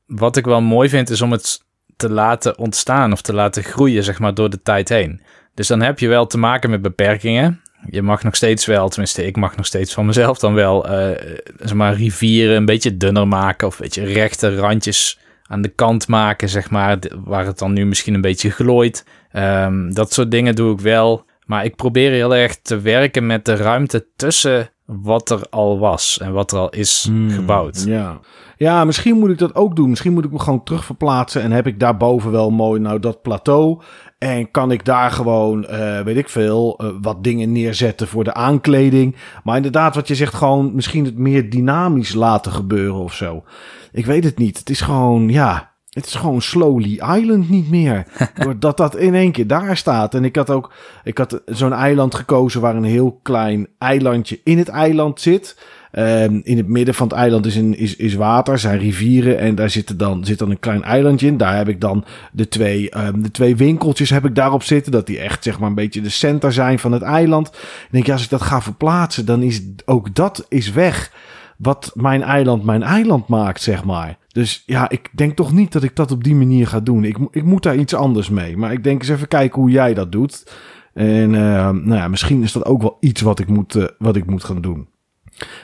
wat 0.07 0.37
ik 0.37 0.45
wel 0.45 0.61
mooi 0.61 0.89
vind, 0.89 1.11
is 1.11 1.23
om 1.23 1.33
het 1.33 1.65
te 1.97 2.11
laten 2.11 2.59
ontstaan 2.59 3.13
of 3.13 3.23
te 3.23 3.35
laten 3.35 3.63
groeien, 3.63 4.05
zeg 4.05 4.19
maar, 4.19 4.35
door 4.35 4.51
de 4.51 4.63
tijd 4.63 4.89
heen. 4.89 5.23
Dus 5.55 5.67
dan 5.67 5.83
heb 5.83 5.99
je 5.99 6.09
wel 6.09 6.27
te 6.27 6.39
maken 6.39 6.71
met 6.71 6.83
beperkingen. 6.83 7.61
Je 7.91 8.03
mag 8.03 8.23
nog 8.23 8.37
steeds 8.37 8.67
wel, 8.67 8.89
tenminste, 8.89 9.27
ik 9.27 9.37
mag 9.37 9.57
nog 9.57 9.67
steeds 9.67 9.95
van 9.95 10.07
mezelf 10.07 10.39
dan 10.39 10.55
wel, 10.55 10.91
uh, 10.91 11.11
zeg 11.59 11.75
maar, 11.75 11.95
rivieren 11.95 12.57
een 12.57 12.65
beetje 12.65 12.97
dunner 12.97 13.29
maken 13.29 13.67
of 13.67 13.75
een 13.75 13.85
beetje 13.85 14.05
rechte 14.05 14.57
randjes 14.57 15.19
aan 15.47 15.63
de 15.63 15.69
kant 15.69 16.09
maken, 16.09 16.49
zeg 16.49 16.71
maar, 16.71 16.99
waar 17.25 17.47
het 17.47 17.59
dan 17.59 17.73
nu 17.73 17.87
misschien 17.87 18.15
een 18.15 18.21
beetje 18.21 18.51
glooit. 18.51 19.05
Um, 19.33 19.95
dat 19.95 20.13
soort 20.13 20.31
dingen 20.31 20.55
doe 20.55 20.73
ik 20.73 20.81
wel. 20.81 21.25
Maar 21.47 21.65
ik 21.65 21.77
probeer 21.77 22.11
heel 22.11 22.35
erg 22.35 22.57
te 22.57 22.81
werken 22.81 23.27
met 23.27 23.45
de 23.45 23.57
ruimte 23.57 24.07
tussen 24.17 24.71
wat 24.87 25.31
er 25.31 25.41
al 25.51 25.79
was 25.79 26.19
en 26.19 26.33
wat 26.33 26.53
er 26.53 26.59
al 26.59 26.71
is 26.71 27.05
hmm, 27.09 27.31
gebouwd. 27.31 27.85
Ja. 27.87 28.21
ja, 28.57 28.85
misschien 28.85 29.19
moet 29.19 29.31
ik 29.31 29.39
dat 29.39 29.55
ook 29.55 29.77
doen. 29.77 29.89
Misschien 29.89 30.13
moet 30.13 30.25
ik 30.25 30.33
me 30.33 30.39
gewoon 30.39 30.63
terug 30.63 30.85
verplaatsen 30.85 31.43
en 31.43 31.53
heb 31.53 31.67
ik 31.67 31.81
daarboven 31.81 32.31
wel 32.31 32.51
mooi 32.51 32.81
nou 32.81 33.01
dat 33.01 33.23
plateau. 33.23 33.83
En 34.25 34.51
kan 34.51 34.71
ik 34.71 34.85
daar 34.85 35.11
gewoon, 35.11 35.67
uh, 35.71 36.01
weet 36.01 36.17
ik 36.17 36.29
veel, 36.29 36.81
uh, 36.83 36.89
wat 37.01 37.25
dingen 37.25 37.53
neerzetten 37.53 38.09
voor 38.09 38.25
de 38.25 38.35
aankleding. 38.35 39.17
Maar 39.43 39.57
inderdaad, 39.57 39.95
wat 39.95 40.09
je 40.09 40.15
zegt, 40.15 40.35
gewoon 40.35 40.75
misschien 40.75 41.05
het 41.05 41.17
meer 41.17 41.51
dynamisch 41.51 42.15
laten 42.15 42.53
gebeuren 42.53 43.01
of 43.01 43.15
zo. 43.15 43.45
Ik 43.93 44.07
weet 44.07 44.25
het 44.25 44.39
niet. 44.39 44.59
Het 44.59 44.71
is 44.71 44.81
gewoon, 44.81 45.29
ja, 45.29 45.73
het 45.91 46.07
is 46.07 46.15
gewoon 46.15 46.43
Slowly 46.43 47.01
Island 47.17 47.51
niet 47.51 47.71
meer. 47.71 48.07
Doordat 48.45 48.77
dat 48.77 48.97
in 48.97 49.15
één 49.15 49.33
keer 49.33 49.47
daar 49.47 49.77
staat. 49.77 50.15
En 50.15 50.25
ik 50.25 50.37
had 50.37 50.51
ook 50.51 50.73
ik 51.05 51.19
had 51.19 51.43
zo'n 51.47 51.73
eiland 51.73 52.15
gekozen 52.15 52.61
waar 52.61 52.77
een 52.77 52.85
heel 52.85 53.21
klein 53.23 53.67
eilandje 53.79 54.41
in 54.45 54.59
het 54.59 54.69
eiland 54.69 55.21
zit. 55.21 55.57
Um, 55.99 56.41
in 56.45 56.57
het 56.57 56.69
midden 56.69 56.95
van 56.95 57.09
het 57.09 57.17
eiland 57.17 57.47
is, 57.47 57.57
een, 57.57 57.79
is, 57.79 57.97
is 57.97 58.15
water, 58.15 58.59
zijn 58.59 58.79
rivieren. 58.79 59.39
En 59.39 59.55
daar 59.55 59.71
zit, 59.71 59.99
dan, 59.99 60.25
zit 60.25 60.39
dan 60.39 60.51
een 60.51 60.59
klein 60.59 60.83
eilandje 60.83 61.27
in. 61.27 61.37
Daar 61.37 61.57
heb 61.57 61.69
ik 61.69 61.81
dan 61.81 62.05
de 62.33 62.49
twee, 62.49 62.99
um, 63.07 63.23
de 63.23 63.31
twee 63.31 63.57
winkeltjes 63.57 64.11
heb 64.11 64.25
ik 64.25 64.35
daarop 64.35 64.63
zitten. 64.63 64.93
Dat 64.93 65.07
die 65.07 65.19
echt 65.19 65.45
zeg 65.45 65.59
maar 65.59 65.69
een 65.69 65.75
beetje 65.75 66.01
de 66.01 66.09
center 66.09 66.53
zijn 66.53 66.79
van 66.79 66.93
het 66.93 67.03
eiland. 67.03 67.51
En 67.51 67.89
denk 67.91 68.07
je, 68.07 68.13
als 68.13 68.25
ik 68.25 68.31
dat 68.31 68.43
ga 68.43 68.63
verplaatsen, 68.63 69.27
dan 69.27 69.43
is 69.43 69.63
ook 69.85 70.15
dat 70.15 70.47
is 70.49 70.73
weg. 70.73 71.13
Wat 71.57 71.91
mijn 71.95 72.23
eiland 72.23 72.65
mijn 72.65 72.83
eiland 72.83 73.29
maakt, 73.29 73.63
zeg 73.63 73.85
maar. 73.85 74.19
Dus 74.29 74.63
ja, 74.67 74.91
ik 74.91 75.09
denk 75.13 75.37
toch 75.37 75.53
niet 75.53 75.73
dat 75.73 75.83
ik 75.83 75.97
dat 75.97 76.11
op 76.11 76.25
die 76.25 76.35
manier 76.35 76.67
ga 76.67 76.81
doen. 76.81 77.05
Ik, 77.05 77.17
ik 77.31 77.45
moet 77.45 77.63
daar 77.63 77.77
iets 77.77 77.95
anders 77.95 78.29
mee. 78.29 78.57
Maar 78.57 78.73
ik 78.73 78.85
denk 78.85 79.01
eens 79.01 79.11
even 79.11 79.29
kijken 79.29 79.61
hoe 79.61 79.71
jij 79.71 79.95
dat 79.95 80.13
doet. 80.13 80.53
En 80.95 81.33
uh, 81.33 81.71
nou 81.71 81.95
ja, 81.95 82.09
misschien 82.09 82.43
is 82.43 82.53
dat 82.53 82.65
ook 82.65 82.83
wel 82.83 82.97
iets 83.01 83.21
wat 83.21 83.39
ik 83.39 83.49
moet, 83.49 83.75
uh, 83.75 83.85
wat 83.99 84.17
ik 84.17 84.27
moet 84.27 84.45
gaan 84.45 84.61
doen. 84.61 84.89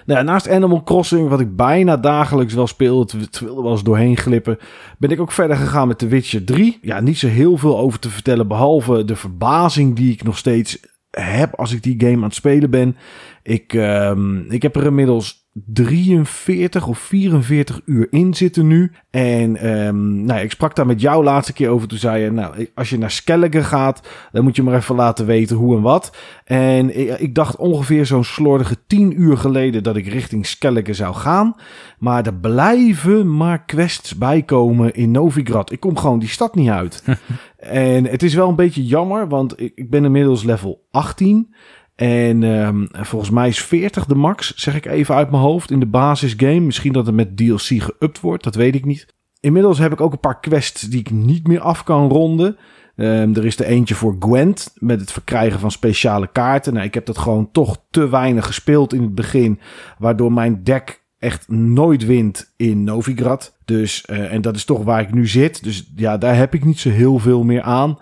Nou 0.07 0.25
naast 0.25 0.49
Animal 0.49 0.83
Crossing, 0.83 1.29
wat 1.29 1.41
ik 1.41 1.57
bijna 1.57 1.97
dagelijks 1.97 2.55
wel 2.55 2.67
speel, 2.67 3.01
het, 3.01 3.41
wilde 3.41 3.63
wel 3.63 3.71
eens 3.71 3.83
doorheen 3.83 4.17
glippen, 4.17 4.59
ben 4.99 5.11
ik 5.11 5.21
ook 5.21 5.33
verder 5.33 5.57
gegaan 5.57 5.89
met 5.89 5.99
The 5.99 6.07
Witcher 6.07 6.45
3. 6.45 6.79
Ja, 6.83 7.01
niet 7.01 7.19
zo 7.19 7.29
heel 7.29 7.57
veel 7.57 7.79
over 7.79 7.99
te 7.99 8.11
vertellen, 8.11 8.49
behalve 8.49 9.05
de 9.05 9.17
verbazing 9.17 9.97
die 9.97 10.13
ik 10.13 10.23
nog 10.23 10.39
steeds 10.39 10.79
heb 11.11 11.55
als 11.55 11.73
ik 11.73 11.83
die 11.83 12.01
game 12.01 12.17
aan 12.17 12.23
het 12.23 12.35
spelen 12.35 12.71
ben. 12.71 12.97
Ik, 13.43 13.73
uh, 13.73 14.13
ik 14.49 14.63
heb 14.63 14.77
er 14.77 14.85
inmiddels 14.85 15.40
43 15.53 16.87
of 16.87 16.99
44 16.99 17.81
uur 17.85 18.07
in 18.11 18.35
zitten 18.35 18.67
nu. 18.67 18.93
En 19.11 19.71
um, 19.87 20.25
nou, 20.25 20.41
ik 20.41 20.51
sprak 20.51 20.77
daar 20.77 20.87
met 20.87 21.01
jou 21.01 21.25
laatste 21.25 21.53
keer 21.53 21.69
over. 21.69 21.89
Toen 21.89 21.99
zei 21.99 22.23
je, 22.23 22.31
nou, 22.31 22.69
als 22.75 22.91
je 22.91 22.99
naar 22.99 23.11
Skellige 23.11 23.63
gaat, 23.63 24.09
dan 24.33 24.45
moet 24.45 24.57
je 24.57 24.63
maar 24.63 24.75
even 24.75 24.95
laten 24.95 25.27
weten 25.27 25.57
hoe 25.57 25.77
en 25.77 25.83
wat. 25.83 26.17
En 26.45 26.99
ik, 26.99 27.19
ik 27.19 27.35
dacht 27.35 27.57
ongeveer 27.57 28.07
zo'n 28.07 28.25
slordige 28.25 28.77
10 28.87 29.21
uur 29.21 29.37
geleden 29.37 29.83
dat 29.83 29.97
ik 29.97 30.07
richting 30.07 30.47
Skellige 30.47 30.95
zou 30.95 31.15
gaan. 31.15 31.55
Maar 31.99 32.27
er 32.27 32.35
blijven 32.35 33.37
maar 33.37 33.65
quests 33.65 34.17
bijkomen 34.17 34.95
in 34.95 35.11
Novigrad. 35.11 35.73
Ik 35.73 35.81
kom 35.81 35.97
gewoon 35.97 36.19
die 36.19 36.29
stad 36.29 36.55
niet 36.55 36.71
uit. 36.71 37.05
en 37.57 38.05
het 38.05 38.23
is 38.23 38.35
wel 38.35 38.49
een 38.49 38.57
beetje 38.57 38.85
jammer, 38.85 39.29
want 39.29 39.61
ik, 39.61 39.73
ik 39.75 39.91
ben 39.91 40.05
inmiddels 40.05 40.43
level 40.43 40.87
18. 40.91 41.55
En 42.01 42.43
um, 42.43 42.89
volgens 42.93 43.31
mij 43.31 43.49
is 43.49 43.63
40 43.63 44.07
de 44.07 44.15
max, 44.15 44.55
zeg 44.55 44.75
ik 44.75 44.87
even 44.87 45.15
uit 45.15 45.31
mijn 45.31 45.43
hoofd, 45.43 45.71
in 45.71 45.81
de 45.81 45.87
basisgame. 45.87 46.61
Misschien 46.61 46.93
dat 46.93 47.07
het 47.07 47.15
met 47.15 47.37
DLC 47.37 47.83
geüpt 47.83 48.21
wordt, 48.21 48.45
dat 48.45 48.55
weet 48.55 48.75
ik 48.75 48.85
niet. 48.85 49.07
Inmiddels 49.41 49.79
heb 49.79 49.93
ik 49.93 50.01
ook 50.01 50.13
een 50.13 50.21
paar 50.21 50.41
quests 50.41 50.83
die 50.83 51.01
ik 51.01 51.11
niet 51.11 51.47
meer 51.47 51.61
af 51.61 51.85
kan 51.85 52.09
ronden. 52.09 52.57
Um, 52.97 53.37
er 53.37 53.45
is 53.45 53.59
er 53.59 53.67
eentje 53.67 53.95
voor 53.95 54.17
Gwent 54.19 54.73
met 54.75 55.01
het 55.01 55.13
verkrijgen 55.13 55.61
van 55.61 55.71
speciale 55.71 56.27
kaarten. 56.33 56.73
Nou, 56.73 56.87
ik 56.87 56.95
heb 56.95 57.07
dat 57.07 57.19
gewoon 57.19 57.51
toch 57.53 57.85
te 57.91 58.09
weinig 58.09 58.47
gespeeld 58.47 58.93
in 58.93 59.03
het 59.03 59.15
begin, 59.15 59.61
waardoor 59.99 60.33
mijn 60.33 60.65
deck 60.65 61.05
echt 61.19 61.49
nooit 61.49 62.07
wint 62.07 62.53
in 62.57 62.85
Novigrad. 62.85 63.57
Dus, 63.65 64.05
uh, 64.11 64.33
en 64.33 64.43
dat 64.43 64.57
is 64.57 64.65
toch 64.65 64.85
waar 64.85 65.01
ik 65.01 65.15
nu 65.15 65.27
zit. 65.27 65.65
Dus 65.65 65.93
ja, 65.97 66.19
daar 66.19 66.37
heb 66.37 66.55
ik 66.55 66.65
niet 66.65 66.81
zo 66.81 66.91
heel 66.91 67.19
veel 67.19 67.43
meer 67.43 67.63
aan. 67.63 67.99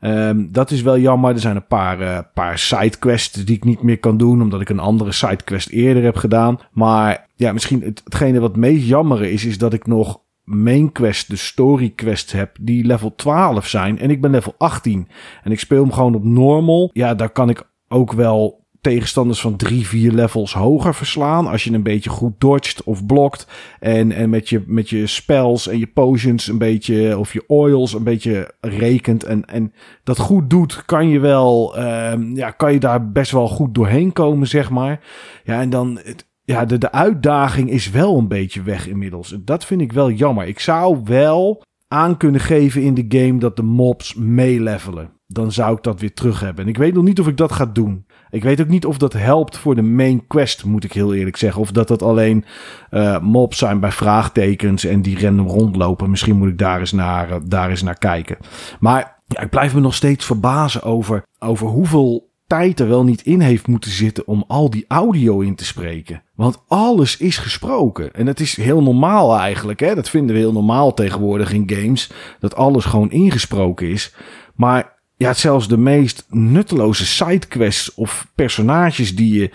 Um, 0.00 0.48
dat 0.52 0.70
is 0.70 0.82
wel 0.82 0.98
jammer. 0.98 1.32
Er 1.32 1.40
zijn 1.40 1.56
een 1.56 1.66
paar, 1.66 2.00
uh, 2.00 2.18
paar 2.34 2.58
sidequests 2.58 3.44
die 3.44 3.56
ik 3.56 3.64
niet 3.64 3.82
meer 3.82 3.98
kan 3.98 4.16
doen, 4.16 4.42
omdat 4.42 4.60
ik 4.60 4.68
een 4.68 4.78
andere 4.78 5.12
sidequest 5.12 5.68
eerder 5.68 6.02
heb 6.02 6.16
gedaan. 6.16 6.58
Maar 6.72 7.26
ja, 7.36 7.52
misschien 7.52 7.82
het, 7.82 8.00
hetgene 8.04 8.40
wat 8.40 8.56
meest 8.56 8.86
jammer 8.86 9.22
is, 9.22 9.44
is 9.44 9.58
dat 9.58 9.72
ik 9.72 9.86
nog 9.86 10.20
main 10.44 10.92
quest, 10.92 11.30
de 11.30 11.36
story 11.36 11.92
quests 11.94 12.32
heb, 12.32 12.56
die 12.60 12.84
level 12.84 13.14
12 13.14 13.66
zijn. 13.66 13.98
En 13.98 14.10
ik 14.10 14.20
ben 14.20 14.30
level 14.30 14.54
18. 14.58 15.08
En 15.42 15.52
ik 15.52 15.60
speel 15.60 15.82
hem 15.82 15.92
gewoon 15.92 16.14
op 16.14 16.24
normal. 16.24 16.90
Ja, 16.92 17.14
daar 17.14 17.30
kan 17.30 17.48
ik 17.48 17.68
ook 17.88 18.12
wel 18.12 18.59
tegenstanders 18.80 19.40
van 19.40 19.56
drie, 19.56 19.86
vier 19.86 20.12
levels 20.12 20.52
hoger 20.52 20.94
verslaan. 20.94 21.46
Als 21.46 21.64
je 21.64 21.72
een 21.72 21.82
beetje 21.82 22.10
goed 22.10 22.34
dodgt 22.38 22.84
of 22.84 23.06
blokt. 23.06 23.46
En, 23.80 24.12
en 24.12 24.30
met, 24.30 24.48
je, 24.48 24.62
met 24.66 24.88
je 24.90 25.06
spells 25.06 25.68
en 25.68 25.78
je 25.78 25.86
potions 25.86 26.48
een 26.48 26.58
beetje, 26.58 27.18
of 27.18 27.32
je 27.32 27.44
oils 27.46 27.94
een 27.94 28.04
beetje 28.04 28.54
rekent. 28.60 29.24
En, 29.24 29.44
en 29.44 29.72
dat 30.04 30.18
goed 30.18 30.50
doet, 30.50 30.84
kan 30.84 31.08
je 31.08 31.18
wel, 31.18 31.78
um, 31.78 32.36
ja, 32.36 32.50
kan 32.50 32.72
je 32.72 32.80
daar 32.80 33.10
best 33.10 33.32
wel 33.32 33.48
goed 33.48 33.74
doorheen 33.74 34.12
komen, 34.12 34.46
zeg 34.46 34.70
maar. 34.70 35.00
Ja, 35.44 35.60
en 35.60 35.70
dan, 35.70 36.00
het, 36.02 36.28
ja, 36.44 36.64
de, 36.64 36.78
de 36.78 36.92
uitdaging 36.92 37.70
is 37.70 37.90
wel 37.90 38.18
een 38.18 38.28
beetje 38.28 38.62
weg 38.62 38.88
inmiddels. 38.88 39.36
Dat 39.44 39.64
vind 39.64 39.80
ik 39.80 39.92
wel 39.92 40.10
jammer. 40.10 40.46
Ik 40.46 40.60
zou 40.60 41.00
wel 41.04 41.62
aan 41.88 42.16
kunnen 42.16 42.40
geven 42.40 42.82
in 42.82 42.94
de 42.94 43.18
game 43.18 43.38
dat 43.38 43.56
de 43.56 43.62
mobs 43.62 44.14
meelevelen. 44.14 45.10
Dan 45.26 45.52
zou 45.52 45.76
ik 45.76 45.82
dat 45.82 46.00
weer 46.00 46.14
terug 46.14 46.40
hebben. 46.40 46.64
En 46.64 46.70
ik 46.70 46.78
weet 46.78 46.94
nog 46.94 47.04
niet 47.04 47.20
of 47.20 47.28
ik 47.28 47.36
dat 47.36 47.52
ga 47.52 47.66
doen. 47.66 48.06
Ik 48.30 48.42
weet 48.42 48.60
ook 48.60 48.68
niet 48.68 48.86
of 48.86 48.98
dat 48.98 49.12
helpt 49.12 49.58
voor 49.58 49.74
de 49.74 49.82
main 49.82 50.26
quest, 50.26 50.64
moet 50.64 50.84
ik 50.84 50.92
heel 50.92 51.14
eerlijk 51.14 51.36
zeggen. 51.36 51.60
Of 51.60 51.70
dat 51.70 51.88
dat 51.88 52.02
alleen 52.02 52.44
uh, 52.90 53.20
mobs 53.20 53.58
zijn 53.58 53.80
bij 53.80 53.92
vraagtekens 53.92 54.84
en 54.84 55.02
die 55.02 55.20
random 55.20 55.46
rondlopen. 55.46 56.10
Misschien 56.10 56.36
moet 56.36 56.48
ik 56.48 56.58
daar 56.58 56.80
eens 56.80 56.92
naar, 56.92 57.30
uh, 57.30 57.36
daar 57.44 57.70
eens 57.70 57.82
naar 57.82 57.98
kijken. 57.98 58.36
Maar 58.80 59.22
ja, 59.26 59.40
ik 59.40 59.50
blijf 59.50 59.74
me 59.74 59.80
nog 59.80 59.94
steeds 59.94 60.24
verbazen 60.24 60.82
over, 60.82 61.22
over 61.38 61.66
hoeveel 61.66 62.28
tijd 62.46 62.80
er 62.80 62.88
wel 62.88 63.04
niet 63.04 63.22
in 63.22 63.40
heeft 63.40 63.66
moeten 63.66 63.90
zitten 63.90 64.26
om 64.26 64.44
al 64.46 64.70
die 64.70 64.84
audio 64.88 65.40
in 65.40 65.54
te 65.54 65.64
spreken. 65.64 66.22
Want 66.34 66.62
alles 66.68 67.16
is 67.16 67.38
gesproken. 67.38 68.14
En 68.14 68.26
het 68.26 68.40
is 68.40 68.56
heel 68.56 68.82
normaal 68.82 69.38
eigenlijk. 69.38 69.80
Hè? 69.80 69.94
Dat 69.94 70.08
vinden 70.08 70.34
we 70.34 70.40
heel 70.40 70.52
normaal 70.52 70.94
tegenwoordig 70.94 71.52
in 71.52 71.70
games. 71.70 72.12
Dat 72.40 72.54
alles 72.54 72.84
gewoon 72.84 73.10
ingesproken 73.10 73.88
is. 73.88 74.14
Maar 74.54 74.99
ja, 75.20 75.34
zelfs 75.34 75.68
de 75.68 75.76
meest 75.76 76.26
nutteloze 76.28 77.06
sidequests 77.06 77.94
of 77.94 78.26
personages 78.34 79.16
die 79.16 79.40
je, 79.40 79.50